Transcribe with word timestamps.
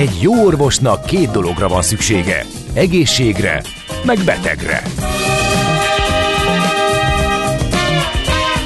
Egy 0.00 0.18
jó 0.20 0.44
orvosnak 0.44 1.04
két 1.04 1.30
dologra 1.30 1.68
van 1.68 1.82
szüksége. 1.82 2.44
Egészségre, 2.74 3.62
meg 4.04 4.18
betegre. 4.24 4.82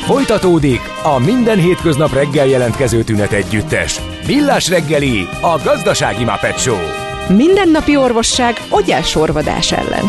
Folytatódik 0.07 0.81
a 1.03 1.19
minden 1.19 1.59
hétköznap 1.59 2.13
reggel 2.13 2.47
jelentkező 2.47 3.03
tünet 3.03 3.33
együttes. 3.33 4.01
Millás 4.27 4.69
reggeli, 4.69 5.29
a 5.41 5.61
gazdasági 5.65 6.25
Muppet 6.25 6.59
Show. 6.59 6.79
Mindennapi 7.37 7.97
orvosság 7.97 8.55
orvadás 9.15 9.73
ellen. 9.73 10.05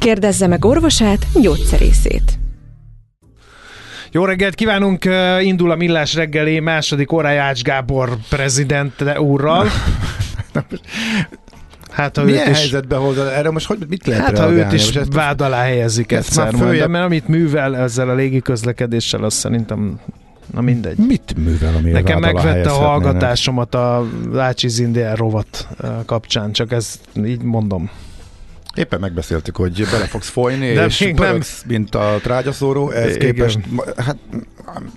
Kérdezze 0.00 0.46
meg 0.46 0.64
orvosát, 0.64 1.26
gyógyszerészét. 1.40 2.38
Jó 4.10 4.24
reggelt 4.24 4.54
kívánunk! 4.54 5.04
Indul 5.40 5.70
a 5.70 5.76
Millás 5.76 6.14
reggeli 6.14 6.60
második 6.60 7.12
órája 7.12 7.42
Ács 7.42 7.62
Gábor 7.62 8.16
prezident 8.28 8.94
úrral. 9.18 9.68
Hát, 11.90 12.16
ha 12.16 12.24
Milyen 12.24 12.46
őt 12.46 12.52
is, 12.54 12.58
helyzetbe 12.58 12.96
hoz? 12.96 13.18
Erre 13.18 13.50
most 13.50 13.66
hogy, 13.66 13.78
mit 13.88 14.06
lehet 14.06 14.22
Hát, 14.22 14.30
reagálni? 14.30 14.60
ha 14.60 14.66
őt 14.66 14.72
is 14.72 14.92
most 14.92 15.14
vád 15.14 15.40
alá 15.40 15.62
helyezik 15.62 16.12
ezt 16.12 16.28
egyszer 16.28 16.54
följebb... 16.54 16.88
mert 16.90 17.04
amit 17.04 17.28
művel 17.28 17.76
ezzel 17.76 18.08
a 18.08 18.14
légi 18.14 18.40
közlekedéssel, 18.40 19.24
azt 19.24 19.36
szerintem 19.36 20.00
Na 20.54 20.60
mindegy. 20.60 20.96
Mit 20.96 21.34
művel, 21.36 21.74
ami 21.74 21.90
Nekem 21.90 22.18
megvette 22.20 22.70
a 22.70 22.74
hallgatásomat 22.74 23.74
a 23.74 24.06
Lácsi 24.32 24.68
Zindiel 24.68 25.14
rovat 25.14 25.68
kapcsán, 26.06 26.52
csak 26.52 26.72
ezt 26.72 26.98
így 27.24 27.42
mondom. 27.42 27.90
Éppen 28.74 29.00
megbeszéltük, 29.00 29.56
hogy 29.56 29.86
bele 29.90 30.04
fogsz 30.04 30.28
folyni, 30.28 30.72
De 30.72 30.84
és 30.84 31.12
pörögsz, 31.16 31.62
nem... 31.66 31.76
mint 31.76 31.94
a 31.94 32.18
trágyaszóró, 32.22 32.90
ez 32.90 33.14
Igen. 33.14 33.18
képest, 33.18 33.58
hát 33.96 34.16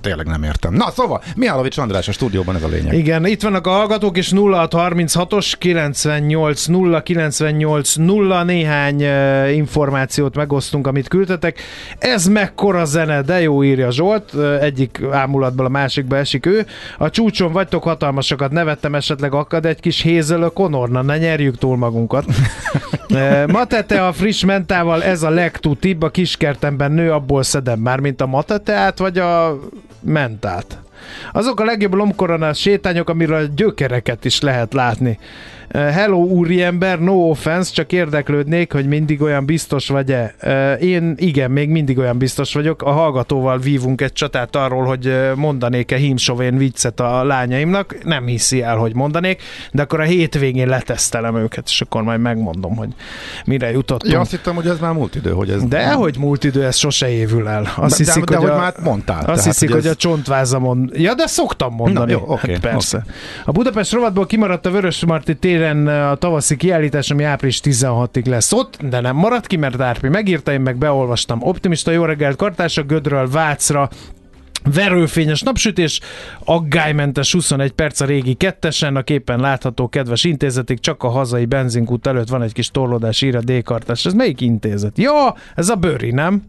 tényleg 0.01 0.25
nem 0.25 0.43
értem. 0.43 0.73
Na, 0.73 0.91
szóval, 0.91 1.23
Mihálovics 1.35 1.77
András 1.77 2.07
a 2.07 2.11
stúdióban 2.11 2.55
ez 2.55 2.63
a 2.63 2.67
lényeg. 2.67 2.93
Igen, 2.93 3.25
itt 3.25 3.41
vannak 3.41 3.67
a 3.67 3.69
hallgatók, 3.69 4.17
és 4.17 4.31
0636-os 4.35 5.53
98 5.57 6.65
0 6.65 7.03
98 7.03 7.95
0 7.95 8.43
néhány 8.43 9.03
uh, 9.03 9.55
információt 9.55 10.35
megosztunk, 10.35 10.87
amit 10.87 11.07
küldtetek. 11.07 11.61
Ez 11.98 12.27
mekkora 12.27 12.85
zene, 12.85 13.21
de 13.21 13.41
jó 13.41 13.63
írja 13.63 13.91
Zsolt, 13.91 14.34
egyik 14.61 15.01
ámulatból 15.11 15.65
a 15.65 15.70
másikba 15.70 16.17
esik 16.17 16.45
ő. 16.45 16.65
A 16.98 17.09
csúcson 17.09 17.51
vagytok 17.51 17.83
hatalmasokat, 17.83 18.51
nevettem 18.51 18.95
esetleg 18.95 19.33
akad 19.33 19.65
egy 19.65 19.79
kis 19.79 20.01
hézelő 20.01 20.48
konorna, 20.48 21.01
ne 21.01 21.17
nyerjük 21.17 21.57
túl 21.57 21.77
magunkat. 21.77 22.26
matete 23.48 24.07
a 24.07 24.13
friss 24.13 24.43
mentával, 24.43 25.04
ez 25.04 25.23
a 25.23 25.29
legtutibb, 25.29 26.01
a 26.01 26.09
kiskertemben 26.09 26.91
nő, 26.91 27.11
abból 27.11 27.43
szedem 27.43 27.79
már, 27.79 27.99
mint 27.99 28.21
a 28.21 28.26
mateteát, 28.26 28.98
vagy 28.98 29.17
a 29.17 29.59
mentát. 30.02 30.79
Azok 31.32 31.60
a 31.60 31.63
legjobb 31.63 31.93
lomkoronás 31.93 32.60
sétányok, 32.60 33.10
amiről 33.10 33.48
gyökereket 33.55 34.26
is 34.26 34.41
lehet 34.41 34.74
látni. 34.74 35.20
Hello 35.73 36.17
úriember, 36.17 36.99
no 36.99 37.13
offense, 37.13 37.73
csak 37.73 37.91
érdeklődnék, 37.91 38.71
hogy 38.71 38.87
mindig 38.87 39.21
olyan 39.21 39.45
biztos 39.45 39.87
vagy-e. 39.87 40.34
Én 40.79 41.13
igen, 41.17 41.51
még 41.51 41.70
mindig 41.70 41.98
olyan 41.98 42.17
biztos 42.17 42.53
vagyok. 42.53 42.81
A 42.81 42.91
hallgatóval 42.91 43.57
vívunk 43.57 44.01
egy 44.01 44.13
csatát 44.13 44.55
arról, 44.55 44.84
hogy 44.84 45.13
mondanék-e 45.35 45.95
hímsovén 45.95 46.57
viccet 46.57 46.99
a 46.99 47.23
lányaimnak. 47.23 47.95
Nem 48.03 48.26
hiszi 48.26 48.61
el, 48.61 48.77
hogy 48.77 48.95
mondanék, 48.95 49.41
de 49.71 49.81
akkor 49.81 49.99
a 49.99 50.03
hétvégén 50.03 50.67
letesztelem 50.67 51.35
őket, 51.35 51.63
és 51.67 51.81
akkor 51.81 52.04
majd 52.04 52.21
megmondom, 52.21 52.76
hogy 52.76 52.89
mire 53.45 53.71
jutottunk. 53.71 54.13
Ja, 54.13 54.20
azt 54.20 54.31
hittem, 54.31 54.55
hogy 54.55 54.67
ez 54.67 54.79
már 54.79 54.93
múlt 54.93 55.15
idő, 55.15 55.31
hogy 55.31 55.49
ez... 55.49 55.63
De 55.63 55.93
hogy 55.93 56.15
múlt 56.17 56.43
idő, 56.43 56.65
ez 56.65 56.76
sose 56.76 57.09
évül 57.09 57.48
el. 57.48 57.73
Azt 57.76 57.98
de, 57.98 58.04
hiszik, 58.04 58.23
de, 58.23 58.35
hogy, 58.35 58.45
de, 58.45 58.51
a, 58.51 58.55
hogy 58.55 58.61
már 58.61 58.73
mondtál. 58.83 59.17
Azt 59.17 59.26
tehát, 59.26 59.43
hiszik, 59.43 59.70
hogy, 59.70 59.77
ez... 59.77 59.83
hogy 59.83 59.91
a 59.91 59.95
csontváza 59.95 60.59
mond. 60.59 60.89
Ja, 60.93 61.13
de 61.13 61.27
szoktam 61.27 61.73
mondani. 61.73 62.11
Na, 62.11 62.17
jó, 62.17 62.23
okay, 62.27 62.51
hát 62.51 62.61
persze. 62.61 62.98
Okay. 62.98 63.09
A 63.45 63.51
Budapest 63.51 63.91
rovatból 63.93 64.25
kimaradt 64.25 64.66
a 64.66 64.72
Vörös 64.72 65.06
Marti 65.06 65.35
tér 65.35 65.59
téren 65.59 65.88
a 65.88 66.16
tavaszi 66.16 66.56
kiállítás, 66.56 67.12
ami 67.12 67.24
április 67.24 67.59
16-ig 67.63 68.25
lesz 68.25 68.52
ott, 68.52 68.84
de 68.84 69.00
nem 69.00 69.16
maradt 69.16 69.47
ki, 69.47 69.56
mert 69.56 69.81
Árpi 69.81 70.07
megírta, 70.07 70.51
én 70.51 70.62
meg 70.62 70.78
beolvastam. 70.78 71.41
Optimista 71.41 71.91
jó 71.91 72.06
reggelt 72.06 72.35
kartársa 72.35 72.83
Gödről 72.83 73.29
Vácra 73.29 73.89
Verőfényes 74.73 75.41
napsütés, 75.41 76.00
aggálymentes 76.44 77.31
21 77.31 77.72
perc 77.72 78.00
a 78.00 78.06
régi 78.06 78.33
kettesen, 78.33 78.95
a 78.95 79.01
képen 79.01 79.39
látható 79.39 79.89
kedves 79.89 80.23
intézetig, 80.23 80.79
csak 80.79 81.03
a 81.03 81.07
hazai 81.09 81.45
benzinkút 81.45 82.07
előtt 82.07 82.29
van 82.29 82.41
egy 82.41 82.53
kis 82.53 82.67
torlódás, 82.67 83.22
ír 83.22 83.35
a 83.35 83.41
D-kartás. 83.41 84.06
Ez 84.06 84.13
melyik 84.13 84.41
intézet? 84.41 84.97
Ja, 84.97 85.35
ez 85.56 85.69
a 85.69 85.75
Bőri, 85.75 86.12
nem? 86.12 86.44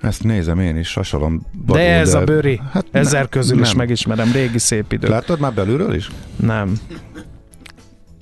Ezt 0.00 0.24
nézem 0.24 0.58
én 0.60 0.76
is, 0.76 0.88
sasalom. 0.88 1.46
de 1.66 1.80
ez 1.80 2.12
de... 2.12 2.18
a 2.18 2.24
Bőri. 2.24 2.60
Hát 2.72 2.86
Ezer 2.90 3.20
nem, 3.20 3.28
közül 3.28 3.54
nem. 3.54 3.64
is 3.64 3.74
megismerem, 3.74 4.32
régi 4.32 4.58
szép 4.58 4.92
idő. 4.92 5.08
Láttad 5.08 5.40
már 5.40 5.52
belülről 5.52 5.94
is? 5.94 6.10
Nem. 6.36 6.74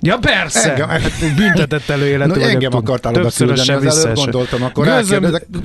Ja 0.03 0.17
persze! 0.17 0.73
Engem, 0.73 1.35
büntetett 1.35 1.89
előéletű 1.89 2.39
no, 2.39 2.47
engem 2.47 2.75
akartál 2.75 3.13
oda 3.13 3.29
küldeni, 3.35 3.85
az 3.85 4.05
előbb 4.05 4.15
gondoltam, 4.15 4.63
akkor 4.63 4.85
Gőzöm, 4.85 5.23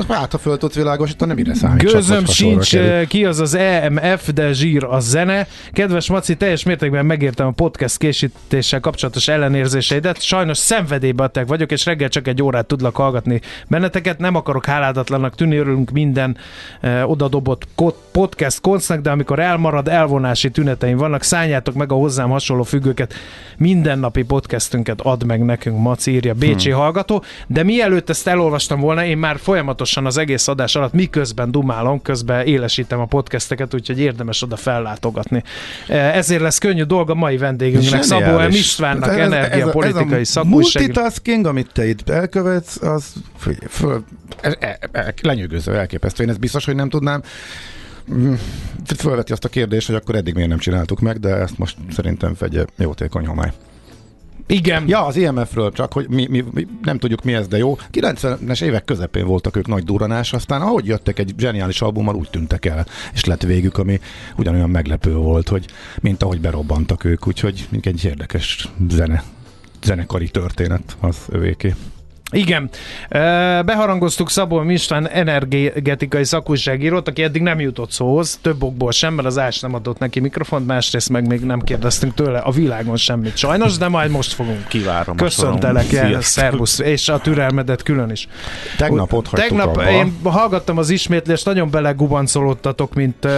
hát 0.08 0.32
ha 0.32 0.38
föl 0.38 0.58
tudsz 0.58 0.74
világosítani, 0.74 1.34
mire 1.34 1.54
számít? 1.54 1.82
Gőzöm 1.82 2.26
sincs 2.26 2.70
kerül. 2.70 3.06
ki 3.06 3.24
az 3.24 3.40
az 3.40 3.54
EMF, 3.54 4.32
de 4.32 4.52
zsír 4.52 4.84
a 4.84 5.00
zene. 5.00 5.46
Kedves 5.72 6.08
Maci, 6.08 6.36
teljes 6.36 6.62
mértékben 6.62 7.06
megértem 7.06 7.46
a 7.46 7.50
podcast 7.50 7.98
készítéssel 7.98 8.80
kapcsolatos 8.80 9.28
ellenérzéseidet. 9.28 10.22
Sajnos 10.22 10.58
szenvedélybeteg 10.58 11.46
vagyok, 11.46 11.72
és 11.72 11.84
reggel 11.84 12.08
csak 12.08 12.28
egy 12.28 12.42
órát 12.42 12.66
tudlak 12.66 12.96
hallgatni 12.96 13.40
benneteket. 13.68 14.18
Nem 14.18 14.34
akarok 14.34 14.66
háládatlanak 14.66 15.34
tűnni, 15.34 15.56
örülünk 15.56 15.90
minden 15.90 16.36
eh, 16.80 17.10
odadobott 17.10 17.66
podcast 18.12 18.60
koncnak, 18.60 19.00
de 19.00 19.10
amikor 19.10 19.38
elmarad, 19.38 19.88
elvonási 19.88 20.50
tüneteim 20.50 20.96
vannak, 20.96 21.22
szálljátok 21.22 21.74
meg 21.74 21.92
a 21.92 21.94
hozzám 21.94 22.30
hasonló 22.30 22.62
függőket 22.62 23.14
mindennapi 23.56 24.24
podcastünket 24.26 25.00
ad 25.00 25.24
meg 25.24 25.44
nekünk, 25.44 25.78
Maci 25.78 26.10
írja 26.10 26.34
Bécsi 26.34 26.70
hmm. 26.70 26.78
hallgató, 26.78 27.24
de 27.46 27.62
mielőtt 27.62 28.10
ezt 28.10 28.26
elolvastam 28.26 28.80
volna, 28.80 29.04
én 29.04 29.18
már 29.18 29.38
folyamatosan 29.38 30.06
az 30.06 30.16
egész 30.16 30.48
adás 30.48 30.76
alatt 30.76 30.92
miközben 30.92 31.50
dumálom, 31.50 32.02
közben 32.02 32.46
élesítem 32.46 33.00
a 33.00 33.06
podcasteket, 33.06 33.74
úgyhogy 33.74 34.00
érdemes 34.00 34.42
oda 34.42 34.56
fellátogatni. 34.56 35.42
E, 35.88 35.96
ezért 35.96 36.40
lesz 36.40 36.58
könnyű 36.58 36.82
dolga 36.82 37.14
mai 37.14 37.36
vendégünknek, 37.36 38.02
Szabó 38.02 38.38
M. 38.38 38.50
Istvánnak, 38.50 39.18
ez, 39.18 39.30
energiapolitikai 39.30 40.24
a 40.34 40.44
multitasking, 40.44 41.46
amit 41.46 41.72
te 41.72 41.88
itt 41.88 42.08
elkövetsz, 42.08 42.82
az 42.82 43.12
föl, 43.38 43.54
föl, 43.68 44.04
el, 44.40 44.54
el, 44.60 44.78
el, 44.92 45.14
lenyűgöző, 45.22 45.74
elképesztő. 45.74 46.22
Én 46.22 46.28
ezt 46.28 46.40
biztos, 46.40 46.64
hogy 46.64 46.74
nem 46.74 46.88
tudnám 46.88 47.22
mm, 48.12 48.32
fölveti 48.96 49.32
azt 49.32 49.44
a 49.44 49.48
kérdést, 49.48 49.86
hogy 49.86 49.96
akkor 49.96 50.14
eddig 50.14 50.34
miért 50.34 50.48
nem 50.48 50.58
csináltuk 50.58 51.00
meg, 51.00 51.18
de 51.20 51.34
ezt 51.34 51.58
most 51.58 51.76
szerintem 51.90 52.34
fegye 52.34 52.64
jótékony 52.76 53.26
homály. 53.26 53.52
Igen. 54.46 54.88
Ja, 54.88 55.06
az 55.06 55.16
IMF-ről 55.16 55.72
csak, 55.72 55.92
hogy 55.92 56.08
mi, 56.08 56.26
mi, 56.30 56.44
mi 56.52 56.66
nem 56.82 56.98
tudjuk 56.98 57.22
mi 57.24 57.34
ez, 57.34 57.48
de 57.48 57.56
jó. 57.56 57.76
90-es 57.92 58.62
évek 58.62 58.84
közepén 58.84 59.26
voltak 59.26 59.56
ők 59.56 59.66
nagy 59.66 59.84
duranás, 59.84 60.32
aztán 60.32 60.62
ahogy 60.62 60.86
jöttek 60.86 61.18
egy 61.18 61.34
zseniális 61.38 61.82
albummal, 61.82 62.14
úgy 62.14 62.30
tűntek 62.30 62.64
el, 62.64 62.86
és 63.12 63.24
lett 63.24 63.42
végük, 63.42 63.78
ami 63.78 64.00
ugyanolyan 64.36 64.70
meglepő 64.70 65.14
volt, 65.14 65.48
hogy 65.48 65.66
mint 66.00 66.22
ahogy 66.22 66.40
berobbantak 66.40 67.04
ők, 67.04 67.26
úgyhogy 67.26 67.68
egy 67.82 68.04
érdekes 68.04 68.68
zene, 68.88 69.22
zenekari 69.82 70.28
történet 70.28 70.96
az 71.00 71.16
övéké. 71.28 71.74
Igen, 72.32 72.70
beharangoztuk 73.64 74.30
Szabó 74.30 74.70
István 74.70 75.08
energetikai 75.08 76.24
szakújságírót, 76.24 77.08
aki 77.08 77.22
eddig 77.22 77.42
nem 77.42 77.60
jutott 77.60 77.90
szóhoz, 77.90 78.38
több 78.42 78.62
okból 78.62 78.92
sem, 78.92 79.14
mert 79.14 79.26
az 79.26 79.38
Ás 79.38 79.60
nem 79.60 79.74
adott 79.74 79.98
neki 79.98 80.20
mikrofont, 80.20 80.66
másrészt 80.66 81.08
meg 81.08 81.26
még 81.26 81.40
nem 81.40 81.60
kérdeztünk 81.60 82.14
tőle 82.14 82.38
a 82.38 82.50
világon 82.50 82.96
semmit 82.96 83.36
sajnos, 83.36 83.76
de 83.76 83.88
majd 83.88 84.10
most 84.10 84.32
fogunk. 84.32 84.68
Kívárom. 84.68 85.16
Köszöntelek 85.16 85.92
el, 85.92 86.20
szervusz, 86.20 86.78
és 86.78 87.08
a 87.08 87.18
türelmedet 87.18 87.82
külön 87.82 88.10
is. 88.10 88.28
Tegnap 88.76 89.12
ott 89.12 89.28
Tegnap 89.28 89.66
abba. 89.66 89.90
én 89.90 90.16
hallgattam 90.22 90.78
az 90.78 90.90
ismétlést, 90.90 91.44
nagyon 91.44 91.70
belegubancolódtatok, 91.70 92.94
mint 92.94 93.24
uh, 93.24 93.32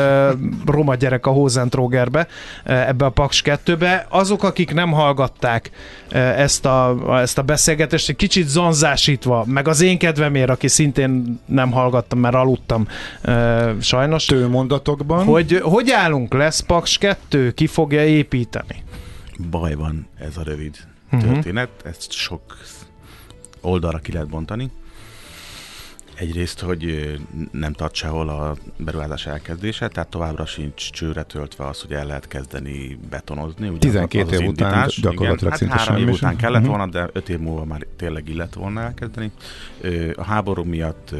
roma 0.66 0.94
gyerek 0.94 1.26
a 1.26 1.30
Hózentrógerbe, 1.30 2.26
uh, 2.66 2.88
ebbe 2.88 3.04
a 3.04 3.10
Paks 3.10 3.42
2-be. 3.44 4.06
Azok, 4.08 4.42
akik 4.42 4.74
nem 4.74 4.92
hallgatták 4.92 5.70
uh, 6.12 6.40
ezt, 6.40 6.66
a, 6.66 6.96
ezt 7.20 7.38
a 7.38 7.42
beszélgetést, 7.42 8.08
egy 8.08 8.16
kicsit 8.16 8.48
zonz 8.48 8.76
hozzásítva, 8.78 9.44
meg 9.46 9.68
az 9.68 9.80
én 9.80 9.98
kedvemért, 9.98 10.50
aki 10.50 10.68
szintén 10.68 11.40
nem 11.46 11.70
hallgattam, 11.70 12.18
mert 12.18 12.34
aludtam 12.34 12.86
uh, 13.24 13.80
sajnos. 13.80 14.32
mondatokban. 14.50 15.24
Hogy 15.24 15.60
hogy 15.62 15.90
állunk? 15.90 16.34
Lesz 16.34 16.60
Paks 16.60 16.98
2? 16.98 17.50
Ki 17.50 17.66
fogja 17.66 18.04
építeni? 18.04 18.82
Baj 19.50 19.74
van 19.74 20.06
ez 20.18 20.36
a 20.36 20.42
rövid 20.42 20.76
uh-huh. 21.12 21.32
történet, 21.32 21.68
ezt 21.84 22.12
sok 22.12 22.56
oldalra 23.60 23.98
ki 23.98 24.12
lehet 24.12 24.28
bontani. 24.28 24.70
Egyrészt, 26.18 26.60
hogy 26.60 27.14
nem 27.50 27.72
tart 27.72 27.94
sehol 27.94 28.28
a 28.28 28.56
beruházás 28.76 29.26
elkezdése, 29.26 29.88
tehát 29.88 30.08
továbbra 30.08 30.46
sincs 30.46 30.90
csőre 30.90 31.22
töltve 31.22 31.66
az, 31.66 31.80
hogy 31.80 31.92
el 31.92 32.06
lehet 32.06 32.28
kezdeni 32.28 32.98
betonozni. 33.10 33.68
Ugye 33.68 33.78
12 33.78 34.36
év 34.36 34.48
után 34.48 34.88
gyakorlatilag 35.00 35.54
igen, 35.56 35.68
hát 35.68 35.86
három 35.86 36.02
év 36.02 36.08
után 36.08 36.36
kellett 36.36 36.60
uh-huh. 36.60 36.76
volna, 36.76 36.92
de 36.92 37.08
öt 37.12 37.28
év 37.28 37.38
múlva 37.38 37.64
már 37.64 37.86
tényleg 37.96 38.28
illet 38.28 38.54
volna 38.54 38.80
elkezdeni. 38.80 39.32
A 40.14 40.24
háború 40.24 40.64
miatt 40.64 41.14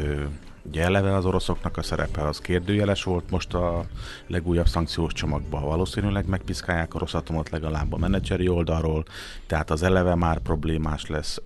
Ugye 0.63 0.83
eleve 0.83 1.15
az 1.15 1.25
oroszoknak 1.25 1.77
a 1.77 1.81
szerepe 1.81 2.27
az 2.27 2.39
kérdőjeles 2.39 3.03
volt, 3.03 3.29
most 3.29 3.53
a 3.53 3.85
legújabb 4.27 4.67
szankciós 4.67 5.13
csomagban 5.13 5.63
valószínűleg 5.63 6.27
megpiszkálják 6.27 6.93
a 6.93 6.99
Rosszatomot 6.99 7.49
legalább 7.49 7.93
a 7.93 7.97
menedzseri 7.97 8.47
oldalról, 8.47 9.05
tehát 9.47 9.71
az 9.71 9.83
eleve 9.83 10.15
már 10.15 10.39
problémás 10.39 11.05
lesz. 11.05 11.41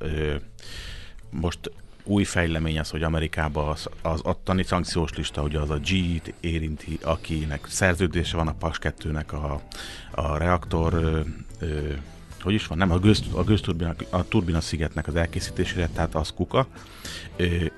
Most 1.30 1.72
új 2.04 2.24
fejlemény 2.24 2.80
az, 2.80 2.90
hogy 2.90 3.04
Amerikában 3.04 3.70
az, 3.70 3.90
az 4.02 4.22
attani 4.22 4.64
szankciós 4.64 5.14
lista, 5.14 5.42
hogy 5.42 5.56
az 5.56 5.70
a 5.70 5.78
G-t 5.78 6.34
érinti, 6.40 7.00
akinek 7.02 7.66
szerződése 7.68 8.38
van 8.38 8.48
a 8.48 8.54
PAS 8.54 8.80
2-nek 8.82 9.28
a, 9.28 9.62
a 10.22 10.38
reaktor 10.38 10.94
ö, 10.94 11.20
ö, 11.60 11.94
hogy 12.42 12.54
is 12.54 12.68
van, 12.68 12.78
nem, 12.78 12.92
a, 12.92 13.00
gőz, 13.00 13.24
a 13.32 13.44
gőzturbina, 13.44 13.96
a 14.10 14.28
turbina 14.28 14.62
szigetnek 14.62 15.08
az 15.08 15.16
elkészítésére, 15.16 15.88
tehát 15.88 16.16
az 16.16 16.34
kuka. 16.36 16.68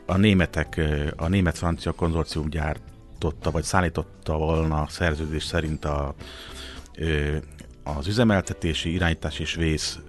A 0.05 0.17
németek, 0.17 0.81
a 1.15 1.27
német-francia 1.27 1.91
konzorcium 1.91 2.49
gyártotta, 2.49 3.51
vagy 3.51 3.63
szállította 3.63 4.37
volna 4.37 4.87
szerződés 4.89 5.43
szerint 5.43 5.85
a, 5.85 6.15
az 7.83 8.07
üzemeltetési, 8.07 8.93
irányítás 8.93 9.39
és 9.39 9.55
vész 9.55 9.99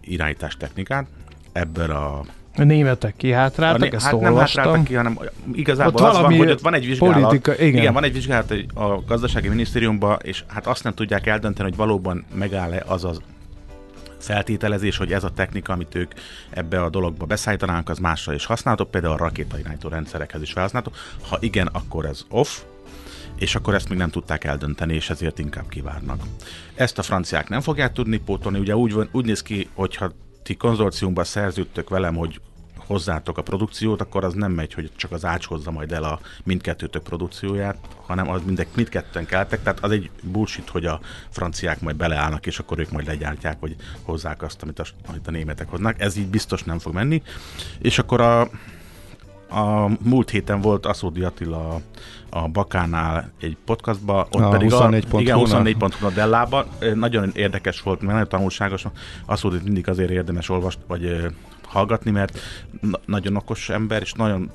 irányítás 0.00 0.56
technikát. 0.56 1.06
Ebből 1.52 1.90
a 1.90 2.24
a 2.58 2.64
németek 2.64 3.16
kihátráltak, 3.16 3.94
ezt 3.94 4.04
hát 4.04 4.20
nem 4.20 4.36
hátráltak 4.36 4.84
ki, 4.84 4.94
hanem 4.94 5.18
igazából 5.52 5.92
ott 5.92 6.10
az 6.10 6.20
van, 6.20 6.36
hogy 6.36 6.50
ott 6.50 6.60
van 6.60 6.74
egy 6.74 6.86
vizsgálat. 6.86 7.22
Politika, 7.22 7.54
igen. 7.54 7.80
igen. 7.80 7.92
van 7.92 8.04
egy 8.04 8.12
vizsgálat 8.12 8.54
a 8.74 9.04
gazdasági 9.06 9.48
minisztériumban, 9.48 10.18
és 10.22 10.44
hát 10.46 10.66
azt 10.66 10.84
nem 10.84 10.94
tudják 10.94 11.26
eldönteni, 11.26 11.68
hogy 11.68 11.78
valóban 11.78 12.24
megáll-e 12.34 12.82
az 12.86 13.04
az 13.04 13.20
feltételezés, 14.18 14.96
hogy 14.96 15.12
ez 15.12 15.24
a 15.24 15.30
technika, 15.30 15.72
amit 15.72 15.94
ők 15.94 16.12
ebbe 16.50 16.82
a 16.82 16.90
dologba 16.90 17.26
beszállítanának, 17.26 17.88
az 17.88 17.98
másra 17.98 18.34
is 18.34 18.44
használható, 18.44 18.90
például 18.90 19.12
a 19.12 19.16
rakétairányító 19.16 19.88
rendszerekhez 19.88 20.42
is 20.42 20.52
felhasználható. 20.52 20.96
Ha 21.28 21.36
igen, 21.40 21.66
akkor 21.66 22.04
ez 22.04 22.24
off, 22.28 22.48
és 23.38 23.54
akkor 23.54 23.74
ezt 23.74 23.88
még 23.88 23.98
nem 23.98 24.10
tudták 24.10 24.44
eldönteni, 24.44 24.94
és 24.94 25.10
ezért 25.10 25.38
inkább 25.38 25.68
kivárnak. 25.68 26.22
Ezt 26.74 26.98
a 26.98 27.02
franciák 27.02 27.48
nem 27.48 27.60
fogják 27.60 27.92
tudni 27.92 28.16
pótolni, 28.16 28.58
ugye 28.58 28.76
úgy, 28.76 28.92
van, 28.92 29.08
úgy 29.12 29.24
néz 29.24 29.42
ki, 29.42 29.68
hogyha 29.74 30.10
ti 30.42 30.56
konzorciumban 30.56 31.24
szerződtök 31.24 31.88
velem, 31.88 32.14
hogy 32.14 32.40
hozzátok 32.88 33.38
a 33.38 33.42
produkciót, 33.42 34.00
akkor 34.00 34.24
az 34.24 34.34
nem 34.34 34.52
megy, 34.52 34.74
hogy 34.74 34.90
csak 34.96 35.12
az 35.12 35.24
ács 35.24 35.46
hozza 35.46 35.70
majd 35.70 35.92
el 35.92 36.04
a 36.04 36.18
mindkettőtök 36.44 37.02
produkcióját, 37.02 37.76
hanem 38.06 38.30
az 38.30 38.40
mindek, 38.44 38.68
mindketten 38.74 39.26
keltek, 39.26 39.62
tehát 39.62 39.84
az 39.84 39.90
egy 39.90 40.10
bullshit, 40.22 40.68
hogy 40.68 40.86
a 40.86 41.00
franciák 41.28 41.80
majd 41.80 41.96
beleállnak, 41.96 42.46
és 42.46 42.58
akkor 42.58 42.78
ők 42.78 42.90
majd 42.90 43.06
legyártják, 43.06 43.60
vagy 43.60 43.76
hozzák 44.02 44.42
azt, 44.42 44.62
amit 44.62 44.78
a, 44.78 44.84
amit 45.08 45.26
a 45.26 45.30
németek 45.30 45.70
hoznak. 45.70 46.00
Ez 46.00 46.16
így 46.16 46.28
biztos 46.28 46.62
nem 46.62 46.78
fog 46.78 46.94
menni. 46.94 47.22
És 47.78 47.98
akkor 47.98 48.20
a, 48.20 48.40
a 49.50 49.90
múlt 50.02 50.30
héten 50.30 50.60
volt 50.60 50.86
Aszódi 50.86 51.22
Attila 51.22 51.80
a 52.30 52.48
Bakánál 52.48 53.30
egy 53.40 53.56
podcastban, 53.64 54.26
ott 54.30 54.42
a 54.42 54.48
pedig 54.48 54.70
24 54.70 55.06
a, 55.10 55.20
igen, 55.20 55.36
24 55.36 55.76
a 55.80 56.10
Dellában. 56.10 56.66
Nagyon 56.94 57.30
érdekes 57.34 57.80
volt, 57.80 58.00
mert 58.00 58.12
nagyon 58.12 58.28
tanulságos. 58.28 58.84
Aszódit 59.26 59.64
mindig 59.64 59.88
azért 59.88 60.10
érdemes 60.10 60.48
olvasni, 60.48 60.82
vagy 60.86 61.32
hallgatni, 61.68 62.10
mert 62.10 62.38
na- 62.80 63.00
nagyon 63.06 63.36
okos 63.36 63.68
ember, 63.68 64.02
és 64.02 64.12
nagyon 64.12 64.50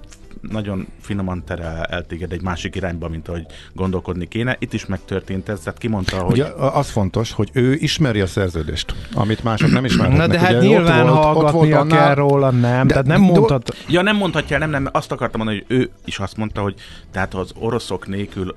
nagyon 0.49 0.87
finoman 1.01 1.43
terel 1.45 1.83
el 1.83 2.05
téged 2.05 2.31
egy 2.31 2.41
másik 2.41 2.75
irányba, 2.75 3.07
mint 3.07 3.27
ahogy 3.27 3.45
gondolkodni 3.73 4.27
kéne. 4.27 4.55
Itt 4.59 4.73
is 4.73 4.85
megtörtént 4.85 5.49
ez, 5.49 5.59
tehát 5.59 5.79
kimondta, 5.79 6.17
hogy... 6.17 6.31
Ugye 6.31 6.45
az 6.55 6.89
fontos, 6.89 7.31
hogy 7.31 7.49
ő 7.53 7.73
ismeri 7.73 8.21
a 8.21 8.27
szerződést, 8.27 8.95
amit 9.13 9.43
mások 9.43 9.71
nem 9.71 9.85
ismernek. 9.85 10.17
Na 10.17 10.27
de 10.27 10.39
hát 10.39 10.51
Ugye 10.51 10.59
nyilván 10.59 11.09
ott 11.09 11.13
volt, 11.13 11.23
hallgatnia 11.23 11.79
ott 11.81 11.89
volt 11.89 12.01
kell 12.01 12.13
róla, 12.13 12.51
nem. 12.51 12.87
De, 12.87 12.93
tehát 12.93 13.07
nem 13.07 13.21
mondhat... 13.21 13.75
Ja, 13.87 14.01
nem 14.01 14.15
mondhatja, 14.15 14.57
nem, 14.57 14.69
nem, 14.69 14.89
azt 14.91 15.11
akartam 15.11 15.41
mondani, 15.41 15.63
hogy 15.67 15.77
ő 15.77 15.89
is 16.05 16.19
azt 16.19 16.37
mondta, 16.37 16.61
hogy 16.61 16.75
tehát 17.11 17.33
az 17.33 17.51
oroszok 17.59 18.07
nélkül 18.07 18.55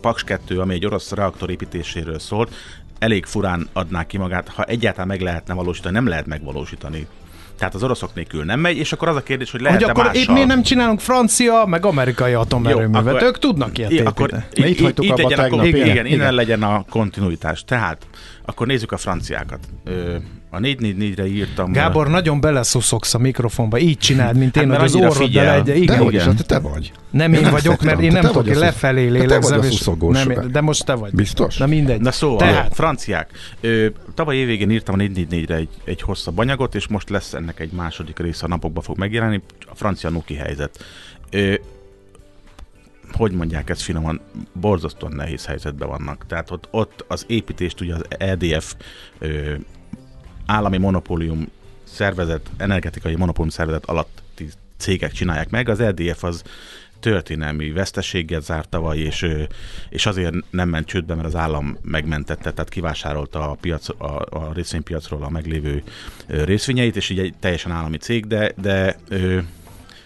Paks 0.00 0.24
2, 0.24 0.60
ami 0.60 0.74
egy 0.74 0.86
orosz 0.86 1.12
reaktor 1.12 1.50
építéséről 1.50 2.18
szólt, 2.18 2.54
elég 2.98 3.24
furán 3.24 3.68
adná 3.72 4.06
ki 4.06 4.18
magát, 4.18 4.48
ha 4.48 4.64
egyáltalán 4.64 5.06
meg 5.06 5.20
lehetne 5.20 5.54
valósítani, 5.54 5.94
nem 5.94 6.06
lehet 6.06 6.26
megvalósítani 6.26 7.06
tehát 7.58 7.74
az 7.74 7.82
oroszok 7.82 8.14
nélkül 8.14 8.44
nem 8.44 8.60
megy, 8.60 8.76
és 8.76 8.92
akkor 8.92 9.08
az 9.08 9.16
a 9.16 9.22
kérdés, 9.22 9.50
hogy 9.50 9.60
lehet-e 9.60 9.80
Hogy 9.80 9.90
akkor 9.90 10.04
mással... 10.04 10.36
itt 10.36 10.46
nem 10.46 10.62
csinálunk 10.62 11.00
francia, 11.00 11.64
meg 11.66 11.86
amerikai 11.86 12.32
atomerőművet? 12.32 13.06
Akkor, 13.06 13.22
ők 13.22 13.38
tudnak 13.38 13.78
ilyet 13.78 13.90
építeni. 13.90 14.10
Akkor 14.10 14.44
így, 14.54 14.66
így, 14.66 14.80
így, 14.80 15.04
így 15.04 15.12
legyen, 15.16 15.38
akkor, 15.38 15.66
igen, 15.66 15.86
igen, 15.86 16.06
innen 16.06 16.34
legyen 16.34 16.62
a 16.62 16.84
kontinuitás. 16.90 17.64
Tehát 17.64 18.06
akkor 18.44 18.66
nézzük 18.66 18.92
a 18.92 18.96
franciákat. 18.96 19.58
Ö, 19.84 20.16
a 20.50 20.58
444-re 20.58 21.26
írtam. 21.26 21.72
Gábor, 21.72 22.06
a... 22.06 22.10
nagyon 22.10 22.40
beleszuszogsz 22.40 23.14
a 23.14 23.18
mikrofonba, 23.18 23.78
így 23.78 23.98
csináld, 23.98 24.36
mint 24.36 24.56
én, 24.56 24.70
hát, 24.70 24.78
hogy 24.78 24.86
az 24.86 24.94
orroddal 24.94 25.50
egy. 25.50 25.68
Igen, 25.82 26.04
de 26.04 26.10
igen. 26.10 26.36
te 26.46 26.58
vagy. 26.58 26.92
Nem 27.10 27.32
én 27.32 27.50
vagyok, 27.50 27.82
mert 27.82 28.00
én 28.00 28.12
nem 28.12 28.22
tudok, 28.22 28.46
én 28.46 28.58
lefelé 28.58 29.08
lélegzem. 29.08 29.60
Nem, 30.00 30.50
de 30.52 30.60
most 30.60 30.84
te 30.84 30.94
vagy. 30.94 31.12
Biztos? 31.12 31.56
Na 31.56 31.66
mindegy. 31.66 32.00
Na 32.00 32.10
szóval, 32.10 32.38
Tehát. 32.38 32.74
franciák. 32.74 33.30
Ö, 33.60 33.86
tavaly 34.14 34.36
évvégén 34.36 34.70
írtam 34.70 34.94
a 34.94 35.02
444-re 35.02 35.54
egy, 35.54 35.68
egy 35.84 36.02
hosszabb 36.02 36.38
anyagot, 36.38 36.74
és 36.74 36.86
most 36.86 37.10
lesz 37.10 37.32
ennek 37.32 37.60
egy 37.60 37.72
második 37.72 38.18
része, 38.18 38.44
a 38.44 38.48
napokban 38.48 38.82
fog 38.82 38.98
megjelenni, 38.98 39.40
a 39.70 39.74
francia 39.74 40.10
nuki 40.10 40.34
helyzet. 40.34 40.84
Ö, 41.30 41.54
hogy 43.12 43.32
mondják 43.32 43.70
ezt 43.70 43.82
finoman, 43.82 44.20
borzasztóan 44.52 45.12
nehéz 45.12 45.46
helyzetben 45.46 45.88
vannak. 45.88 46.26
Tehát 46.26 46.50
ott, 46.50 46.68
ott 46.70 47.04
az 47.08 47.24
építést 47.26 47.80
ugye 47.80 47.94
az 47.94 48.04
EDF 48.08 48.74
ö, 49.18 49.54
állami 50.48 50.78
monopólium 50.78 51.48
szervezet, 51.84 52.50
energetikai 52.56 53.14
monopólium 53.14 53.54
szervezet 53.54 53.84
alatti 53.84 54.48
cégek 54.76 55.12
csinálják 55.12 55.50
meg. 55.50 55.68
Az 55.68 55.80
EDF 55.80 56.24
az 56.24 56.42
történelmi 57.00 57.70
veszteséggel 57.70 58.40
zárt 58.40 58.68
tavaly, 58.68 58.98
és, 58.98 59.26
és 59.88 60.06
azért 60.06 60.34
nem 60.50 60.68
ment 60.68 60.86
csődbe, 60.86 61.14
mert 61.14 61.26
az 61.26 61.36
állam 61.36 61.76
megmentette, 61.82 62.52
tehát 62.52 62.68
kivásárolta 62.70 63.50
a, 63.50 63.56
piac, 63.60 63.88
a, 63.88 64.26
a 64.30 64.52
részvénypiacról 64.54 65.22
a 65.22 65.28
meglévő 65.28 65.82
részvényeit, 66.26 66.96
és 66.96 67.10
így 67.10 67.18
egy 67.18 67.34
teljesen 67.40 67.72
állami 67.72 67.96
cég, 67.96 68.26
de, 68.26 68.52
de 68.56 68.96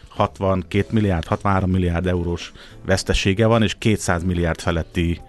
62 0.08 0.86
milliárd, 0.90 1.26
63 1.26 1.70
milliárd 1.70 2.06
eurós 2.06 2.52
vesztesége 2.84 3.46
van, 3.46 3.62
és 3.62 3.74
200 3.78 4.22
milliárd 4.22 4.60
feletti 4.60 5.20